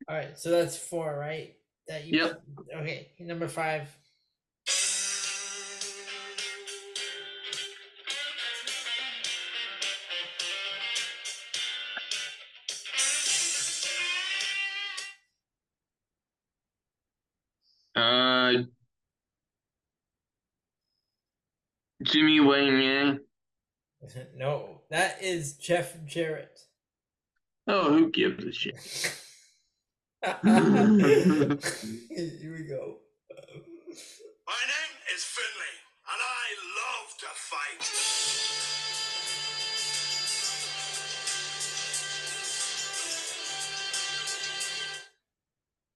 All 0.08 0.16
right, 0.16 0.38
so 0.40 0.52
that's 0.52 0.78
four, 0.78 1.18
right? 1.20 1.56
That 1.88 2.06
you 2.06 2.20
Yep. 2.20 2.42
okay, 2.78 3.12
number 3.20 3.48
five. 3.50 3.90
Jimmy 22.04 22.40
Wang 22.40 22.80
Yang. 22.82 23.20
no, 24.36 24.82
that 24.90 25.22
is 25.22 25.54
Jeff 25.54 25.96
Jarrett. 26.06 26.60
Oh, 27.68 27.92
who 27.92 28.12
gives 28.12 28.44
a 28.46 28.52
shit? 28.52 28.76
Here 30.24 30.44
we 32.54 32.64
go. 32.64 32.98
My 34.48 34.64
name 34.64 34.94
is 35.14 35.24
Finlay, 35.24 35.76
and 36.08 36.22
I 36.22 36.46
love 36.78 37.10
to 37.20 37.28
fight. 37.36 37.84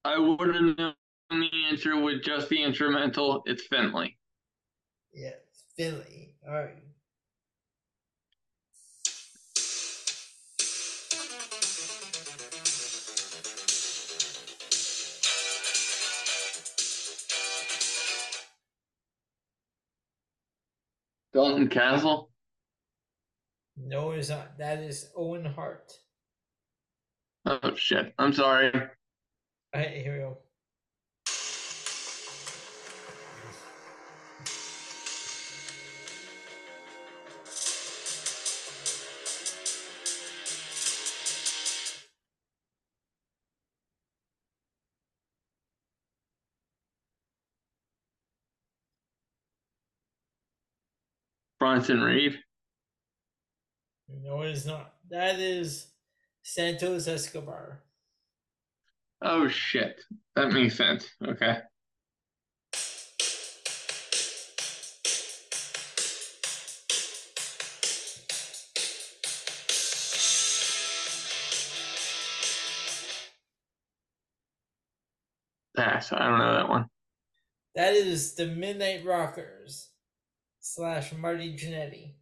I 0.04 0.18
would 0.18 0.56
have 0.56 0.78
known 0.78 0.96
the 1.30 1.50
answer 1.70 2.00
with 2.00 2.24
just 2.24 2.50
the 2.50 2.64
instrumental. 2.64 3.44
It's 3.46 3.66
Finlay. 3.68 4.18
Yes, 5.14 5.36
Philly. 5.78 6.36
All 6.48 6.54
right. 6.54 6.78
Dalton 21.34 21.70
Castle. 21.70 22.30
No, 23.78 24.12
it's 24.12 24.30
not. 24.30 24.58
That 24.58 24.80
is 24.80 25.10
Owen 25.16 25.46
Hart. 25.46 25.94
Oh 27.46 27.76
shit. 27.76 28.14
I'm 28.20 28.34
sorry. 28.34 28.72
All 28.74 28.82
right, 29.74 29.90
here 29.92 30.14
we 30.14 30.20
go. 30.20 30.38
Bronson 51.72 52.02
Reed. 52.02 52.38
No, 54.10 54.42
it's 54.42 54.66
not. 54.66 54.96
That 55.10 55.40
is 55.40 55.88
Santos 56.44 57.08
Escobar. 57.08 57.80
Oh 59.22 59.48
shit. 59.48 60.02
That 60.36 60.52
makes 60.52 60.76
sense. 60.76 61.08
Okay. 61.26 61.60
Pass. 75.78 76.12
I 76.12 76.28
don't 76.28 76.38
know 76.38 76.54
that 76.54 76.68
one. 76.68 76.88
That 77.76 77.94
is 77.94 78.36
the 78.36 78.48
Midnight 78.48 79.06
Rockers 79.06 79.91
slash 80.62 81.12
Marty 81.14 81.54
Jannetty. 81.54 82.14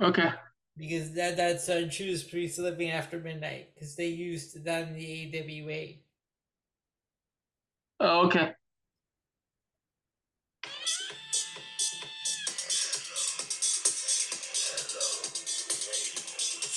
Okay. 0.00 0.30
Because 0.76 1.12
that 1.14 1.36
that's 1.36 1.68
uh, 1.68 1.82
Judas 1.90 2.22
Priest 2.22 2.58
living 2.58 2.90
after 2.90 3.18
midnight 3.18 3.74
because 3.74 3.96
they 3.96 4.06
used 4.06 4.64
that 4.64 4.86
in 4.86 4.94
the 4.94 5.64
AWA. 5.64 5.94
Oh, 8.00 8.26
okay. 8.26 8.52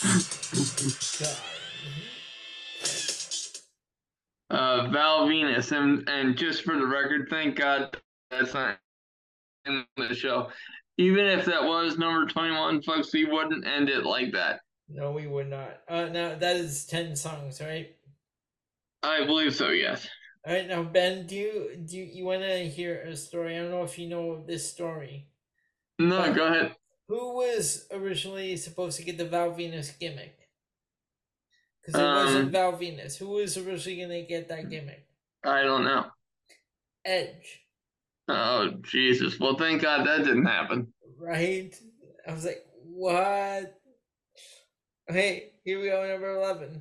Uh, 4.49 4.89
Val 4.89 5.27
Venis, 5.27 5.71
and 5.71 6.07
and 6.09 6.35
just 6.35 6.63
for 6.63 6.75
the 6.75 6.85
record, 6.85 7.27
thank 7.29 7.55
God 7.55 7.95
that's 8.29 8.53
not 8.53 8.79
in 9.65 9.85
the 9.97 10.15
show. 10.15 10.49
Even 10.97 11.25
if 11.25 11.45
that 11.45 11.63
was 11.63 11.97
number 11.97 12.31
twenty-one, 12.31 12.81
folks, 12.81 13.13
we 13.13 13.25
wouldn't 13.25 13.65
end 13.65 13.89
it 13.89 14.05
like 14.05 14.33
that. 14.33 14.59
No, 14.89 15.11
we 15.11 15.25
would 15.25 15.49
not. 15.49 15.77
Uh, 15.87 16.05
now 16.05 16.35
that 16.35 16.57
is 16.57 16.85
ten 16.85 17.15
songs, 17.15 17.61
right? 17.61 17.95
I 19.01 19.25
believe 19.25 19.55
so. 19.55 19.69
Yes. 19.69 20.07
All 20.45 20.53
right, 20.53 20.67
now 20.67 20.83
Ben, 20.83 21.27
do 21.27 21.35
you 21.35 21.77
do 21.85 21.97
you, 21.97 22.03
you 22.03 22.25
want 22.25 22.41
to 22.41 22.67
hear 22.67 23.01
a 23.01 23.15
story? 23.15 23.55
I 23.55 23.61
don't 23.61 23.71
know 23.71 23.83
if 23.83 23.97
you 23.97 24.09
know 24.09 24.43
this 24.45 24.69
story. 24.69 25.27
No, 25.99 26.33
go 26.33 26.47
ahead. 26.47 26.75
Who 27.07 27.35
was 27.35 27.87
originally 27.91 28.57
supposed 28.57 28.97
to 28.97 29.03
get 29.03 29.17
the 29.17 29.25
Val 29.25 29.51
Venis 29.51 29.97
gimmick? 29.99 30.37
Because 31.81 31.99
it 31.99 32.05
Um, 32.05 32.25
wasn't 32.25 32.51
Val 32.51 32.73
Venis. 32.73 33.17
Who 33.17 33.29
was 33.29 33.57
originally 33.57 33.97
going 33.97 34.09
to 34.09 34.27
get 34.27 34.49
that 34.49 34.69
gimmick? 34.69 35.05
I 35.43 35.63
don't 35.63 35.83
know. 35.83 36.05
Edge, 37.03 37.60
Oh 38.27 38.69
Jesus! 38.83 39.39
Well, 39.39 39.55
thank 39.57 39.81
God 39.81 40.05
that 40.07 40.23
didn't 40.25 40.45
happen. 40.45 40.93
right? 41.19 41.73
I 42.27 42.31
was 42.33 42.45
like, 42.45 42.63
what? 42.85 43.77
Okay, 45.09 45.51
here 45.65 45.79
we 45.81 45.87
go, 45.89 46.07
number 46.07 46.31
11. 46.35 46.67
Time 46.69 46.79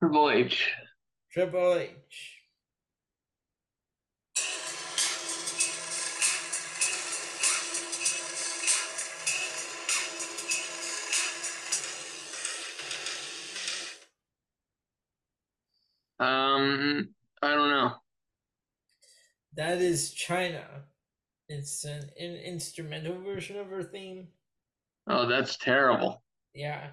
Triple 0.00 0.30
H. 0.30 0.70
Triple 1.32 1.74
H. 1.74 2.31
Um, 16.62 17.08
I 17.42 17.54
don't 17.54 17.70
know. 17.70 17.92
That 19.54 19.78
is 19.78 20.14
Chyna. 20.14 20.64
It's 21.48 21.84
an, 21.84 22.08
an 22.18 22.36
instrumental 22.36 23.20
version 23.20 23.58
of 23.58 23.68
her 23.68 23.82
theme. 23.82 24.28
Oh, 25.08 25.26
that's 25.26 25.56
terrible. 25.56 26.22
Yeah. 26.54 26.88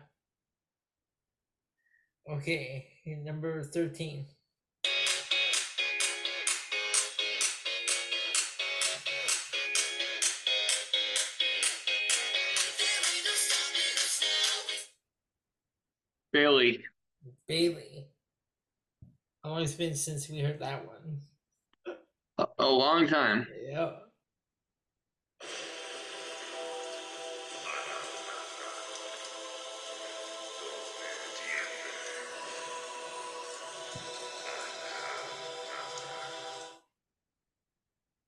Okay, 2.30 2.88
number 3.06 3.64
13. 3.64 4.26
There 4.84 4.92
ain't 13.06 13.24
no 13.24 13.32
stopping 13.36 13.90
us 13.98 14.22
now. 14.22 14.80
Bayley. 16.34 16.84
Bayley. 17.48 18.08
How 19.44 19.52
long 19.52 19.62
it's 19.62 19.74
been 19.74 19.96
since 19.96 20.30
we 20.30 20.40
heard 20.40 20.60
that 20.60 20.86
one? 20.86 21.22
A 22.58 22.70
long 22.70 23.08
time. 23.08 23.48
Yeah. 23.70 23.92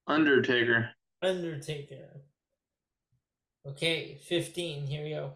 Undertaker. 0.07 0.91
Undertaker. 1.21 2.21
Okay, 3.67 4.17
15. 4.27 4.87
Here 4.87 5.03
we 5.03 5.09
go. 5.11 5.33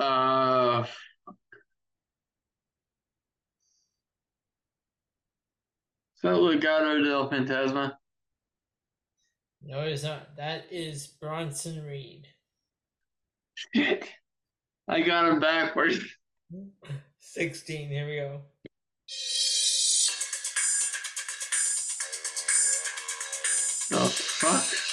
Uh, 0.00 0.84
is 1.26 1.32
that 6.22 6.36
Legado 6.36 7.04
del 7.04 7.28
Fantasma? 7.28 7.92
No, 9.62 9.80
it's 9.80 10.02
not. 10.02 10.36
That 10.36 10.64
is 10.70 11.06
Bronson 11.06 11.84
Reed. 11.84 12.26
Shit. 13.54 14.08
I 14.88 15.02
got 15.02 15.28
him 15.28 15.38
backwards. 15.38 15.98
16. 17.18 17.90
Here 17.90 18.06
we 18.06 18.16
go. 18.16 18.40
Oh, 23.92 24.08
fuck. 24.08 24.89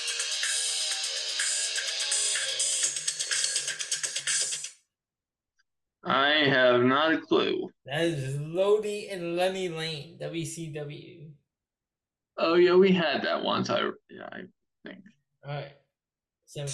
Have 6.49 6.81
not 6.81 7.13
a 7.13 7.17
clue. 7.19 7.69
That 7.85 8.01
is 8.01 8.39
Lodi 8.39 9.09
and 9.09 9.35
Lenny 9.35 9.69
Lane, 9.69 10.17
WCW. 10.19 11.29
Oh, 12.37 12.55
yeah, 12.55 12.75
we 12.75 12.91
had 12.91 13.23
that 13.23 13.43
once. 13.43 13.69
I, 13.69 13.81
yeah, 14.09 14.29
I 14.31 14.41
think. 14.85 14.99
All 15.45 15.53
right. 15.53 15.71
Seven. 16.45 16.69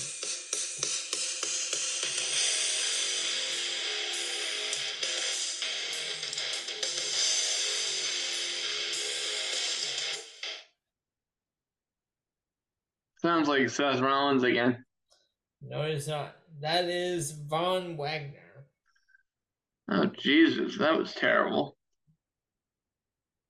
Sounds 13.24 13.48
like 13.48 13.70
Seth 13.70 14.02
Rollins 14.02 14.44
again. 14.44 14.84
No, 15.62 15.84
it's 15.84 16.08
not. 16.08 16.36
That 16.60 16.86
is 16.86 17.32
Von 17.32 17.96
Wagner. 17.96 18.53
Oh, 19.90 20.06
Jesus, 20.06 20.78
that 20.78 20.98
was 20.98 21.14
terrible. 21.14 21.78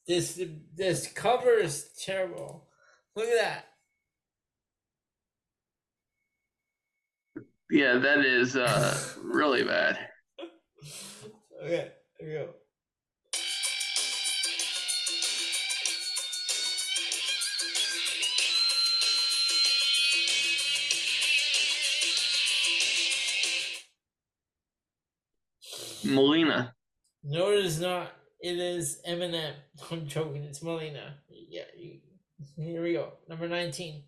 This 0.07 0.41
this 0.75 1.07
cover 1.07 1.53
is 1.53 1.89
terrible. 2.03 2.67
Look 3.15 3.27
at 3.27 3.39
that. 3.41 3.65
Yeah, 7.71 7.97
that 7.99 8.25
is 8.25 8.55
uh, 8.55 8.97
really 9.23 9.63
bad. 9.63 9.97
Okay, 11.63 11.93
here 12.19 12.27
we 12.27 12.33
go. 12.33 12.49
Melina. 26.05 26.73
No, 27.23 27.51
it 27.51 27.65
is 27.65 27.79
not. 27.79 28.11
It 28.41 28.57
is 28.57 29.01
Eminem. 29.07 29.53
I'm 29.91 30.07
joking. 30.07 30.43
It's 30.43 30.61
Melina. 30.61 31.15
Yeah. 31.29 31.63
You, 31.77 31.99
here 32.57 32.83
we 32.83 32.93
go. 32.93 33.13
Number 33.29 33.47
19. 33.47 34.03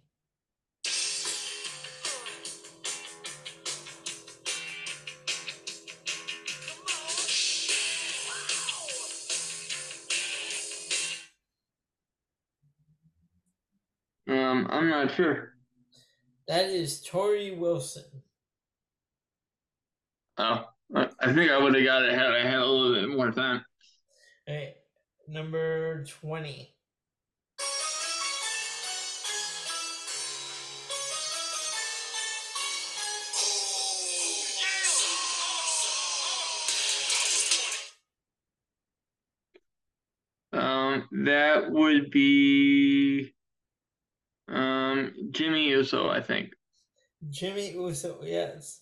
Um, 14.28 14.68
I'm 14.72 14.90
not 14.90 15.14
sure. 15.16 15.54
That 16.48 16.66
is 16.66 17.06
Torrie 17.06 17.58
Wilson. 17.58 18.04
Oh, 20.38 20.66
I 20.94 21.34
think 21.34 21.52
I 21.52 21.58
would 21.58 21.76
have 21.76 21.84
got 21.84 22.04
it 22.04 22.14
had 22.14 22.32
I 22.32 22.46
had 22.46 22.60
a 22.60 22.66
little 22.66 22.94
bit 22.94 23.10
more 23.10 23.32
time. 23.32 23.66
Okay. 24.48 24.76
Number 25.28 26.04
20. 26.06 26.72
Um, 40.54 41.08
that 41.26 41.72
would 41.72 42.12
be 42.12 43.34
um 44.48 45.14
Jimmy 45.32 45.70
Uso, 45.70 46.10
I 46.10 46.22
think. 46.22 46.54
Jimmy 47.30 47.72
Uso. 47.72 48.20
Yes. 48.24 48.82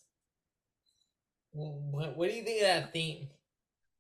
What, 1.54 2.18
what 2.18 2.30
do 2.30 2.36
you 2.36 2.44
think 2.44 2.62
of 2.62 2.68
that 2.68 2.94
theme? 2.94 3.28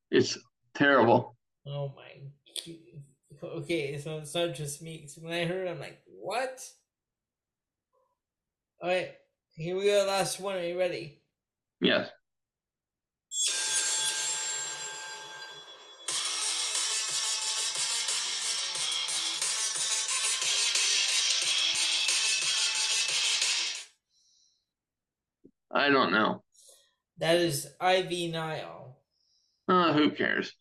It's 0.09 0.37
terrible. 0.73 1.35
Oh 1.67 1.93
my. 1.95 2.69
Okay, 3.43 3.97
so 3.99 4.17
it's 4.17 4.33
not 4.33 4.55
just 4.55 4.81
me. 4.81 5.07
when 5.19 5.33
I 5.33 5.45
heard, 5.45 5.67
it, 5.67 5.71
I'm 5.71 5.79
like, 5.79 6.01
what? 6.19 6.61
All 8.81 8.89
right, 8.89 9.11
here 9.55 9.75
we 9.77 9.85
go. 9.85 10.05
Last 10.07 10.39
one. 10.39 10.55
Are 10.55 10.63
you 10.63 10.79
ready? 10.79 11.21
Yes. 11.79 12.09
I 25.71 25.89
don't 25.89 26.11
know. 26.11 26.43
That 27.17 27.37
is 27.37 27.67
Ivy 27.79 28.27
Nile. 28.31 28.97
Uh, 29.67 29.93
who 29.93 30.11
cares? 30.11 30.53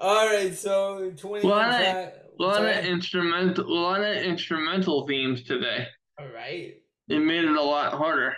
All 0.01 0.27
right, 0.27 0.55
so 0.55 1.13
21 1.17 1.43
Lot 1.51 1.81
of- 1.83 2.13
A 2.39 2.43
lot 2.43 2.65
of 2.65 2.85
instrumental, 2.85 3.67
a 3.67 3.69
lot 3.73 4.01
of 4.01 4.17
instrumental 4.17 5.07
themes 5.07 5.43
today. 5.43 5.87
All 6.19 6.27
right. 6.29 6.75
It 7.09 7.19
made 7.19 7.45
it 7.45 7.57
a 7.57 7.63
lot 7.63 7.93
harder. 7.93 8.35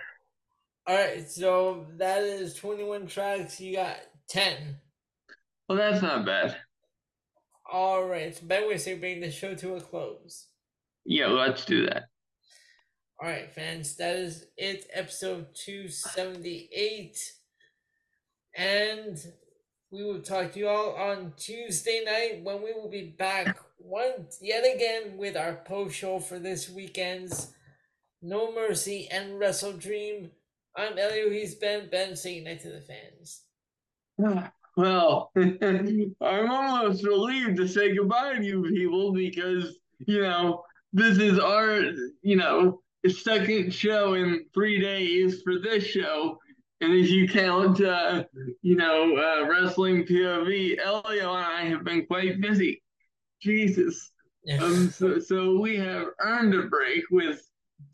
All 0.87 0.95
right, 0.97 1.29
so 1.29 1.87
that 1.97 2.23
is 2.23 2.55
21 2.55 3.07
tracks. 3.07 3.61
You 3.61 3.77
got 3.77 3.97
10. 4.29 4.77
Well, 5.69 5.79
that's 5.79 6.03
not 6.03 6.27
bad. 6.27 6.57
All 7.73 8.05
right, 8.05 8.35
so 8.35 8.45
to 8.73 8.79
say 8.79 8.95
bring 8.99 9.21
the 9.21 9.31
show 9.31 9.55
to 9.55 9.77
a 9.77 9.81
close. 9.81 10.49
Yeah, 11.07 11.29
let's 11.29 11.65
do 11.65 11.87
that. 11.87 12.05
All 13.23 13.29
right, 13.29 13.53
fans, 13.55 13.95
that 13.97 14.17
is 14.17 14.47
it. 14.57 14.87
Episode 14.93 15.47
278. 15.55 17.17
And 18.57 19.17
we 19.93 20.03
will 20.03 20.21
talk 20.21 20.53
to 20.53 20.59
you 20.59 20.69
all 20.69 20.97
on 20.97 21.33
Tuesday 21.37 22.03
night 22.05 22.43
when 22.43 22.61
we 22.61 22.73
will 22.73 22.91
be 22.91 23.15
back 23.17 23.57
once 23.79 24.39
yet 24.43 24.65
again 24.65 25.17
with 25.17 25.37
our 25.37 25.61
post 25.65 25.95
show 25.95 26.19
for 26.19 26.41
this 26.41 26.69
weekend's 26.69 27.53
No 28.21 28.53
Mercy 28.53 29.09
and 29.13 29.41
WrestleDream. 29.41 30.31
I'm 30.77 30.99
Elio. 30.99 31.31
He's 31.31 31.55
Ben. 31.55 31.89
Ben, 31.89 32.17
say 32.17 32.35
goodnight 32.35 32.63
to 32.63 32.71
the 32.71 32.81
fans. 32.81 33.43
Well, 34.77 35.31
I'm 35.37 36.51
almost 36.51 37.05
relieved 37.05 37.59
to 37.59 37.69
say 37.69 37.95
goodbye 37.95 38.35
to 38.35 38.43
you 38.43 38.65
people 38.65 39.13
because, 39.13 39.77
you 40.05 40.21
know, 40.21 40.65
this 40.93 41.19
is 41.19 41.39
our, 41.39 41.81
you 42.23 42.35
know, 42.35 42.81
second 43.11 43.73
show 43.73 44.15
in 44.15 44.47
three 44.55 44.81
days 44.81 45.43
for 45.43 45.59
this 45.59 45.85
show. 45.85 46.39
And 46.81 46.93
if 46.93 47.09
you 47.09 47.29
count, 47.29 47.81
uh, 47.81 48.25
you 48.63 48.77
know, 48.77 49.17
uh, 49.17 49.49
Wrestling 49.49 50.05
POV, 50.05 50.79
Elio 50.79 51.35
and 51.35 51.45
I 51.45 51.65
have 51.67 51.85
been 51.85 52.07
quite 52.07 52.41
busy. 52.41 52.83
Jesus. 53.41 54.11
Um, 54.61 54.91
so, 54.91 55.19
so 55.19 55.59
we 55.59 55.77
have 55.77 56.09
earned 56.21 56.55
a 56.55 56.65
break 56.65 57.05
with 57.11 57.41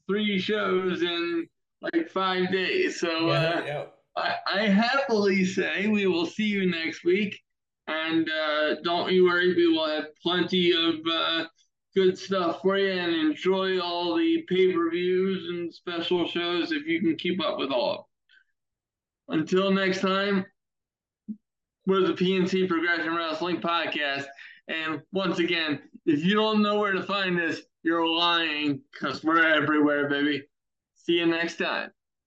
three 0.08 0.38
shows 0.38 1.02
in 1.02 1.46
like 1.82 2.08
five 2.10 2.50
days. 2.50 2.98
So, 3.00 3.28
uh, 3.28 3.62
yeah, 3.64 3.66
yeah. 3.66 3.84
I, 4.16 4.34
I 4.46 4.60
happily 4.66 5.44
say 5.44 5.86
we 5.86 6.06
will 6.06 6.26
see 6.26 6.46
you 6.46 6.68
next 6.68 7.04
week. 7.04 7.38
And 7.86 8.28
uh, 8.28 8.76
don't 8.82 9.12
you 9.12 9.24
worry, 9.24 9.54
we 9.54 9.66
will 9.68 9.88
have 9.88 10.14
plenty 10.22 10.72
of 10.72 10.94
uh, 11.12 11.44
good 11.94 12.18
stuff 12.18 12.62
for 12.62 12.78
you 12.78 12.92
and 12.92 13.12
enjoy 13.12 13.80
all 13.80 14.16
the 14.16 14.42
pay 14.48 14.72
per 14.72 14.90
views 14.90 15.48
and 15.48 15.72
special 15.72 16.26
shows 16.26 16.72
if 16.72 16.86
you 16.86 17.00
can 17.00 17.16
keep 17.16 17.42
up 17.42 17.58
with 17.58 17.70
all 17.70 17.90
of 17.90 17.96
them. 19.28 19.40
Until 19.40 19.70
next 19.70 20.00
time, 20.00 20.44
we're 21.86 22.06
the 22.06 22.14
PNC 22.14 22.68
Progression 22.68 23.14
Wrestling 23.14 23.60
Podcast. 23.60 24.26
And 24.68 25.00
once 25.12 25.38
again, 25.38 25.80
if 26.06 26.24
you 26.24 26.34
don't 26.34 26.62
know 26.62 26.78
where 26.78 26.92
to 26.92 27.02
find 27.02 27.40
us, 27.40 27.60
you're 27.82 28.06
lying 28.06 28.80
because 28.92 29.24
we're 29.24 29.44
everywhere, 29.44 30.08
baby. 30.08 30.44
See 30.96 31.14
you 31.14 31.26
next 31.26 31.56
time. 31.56 31.90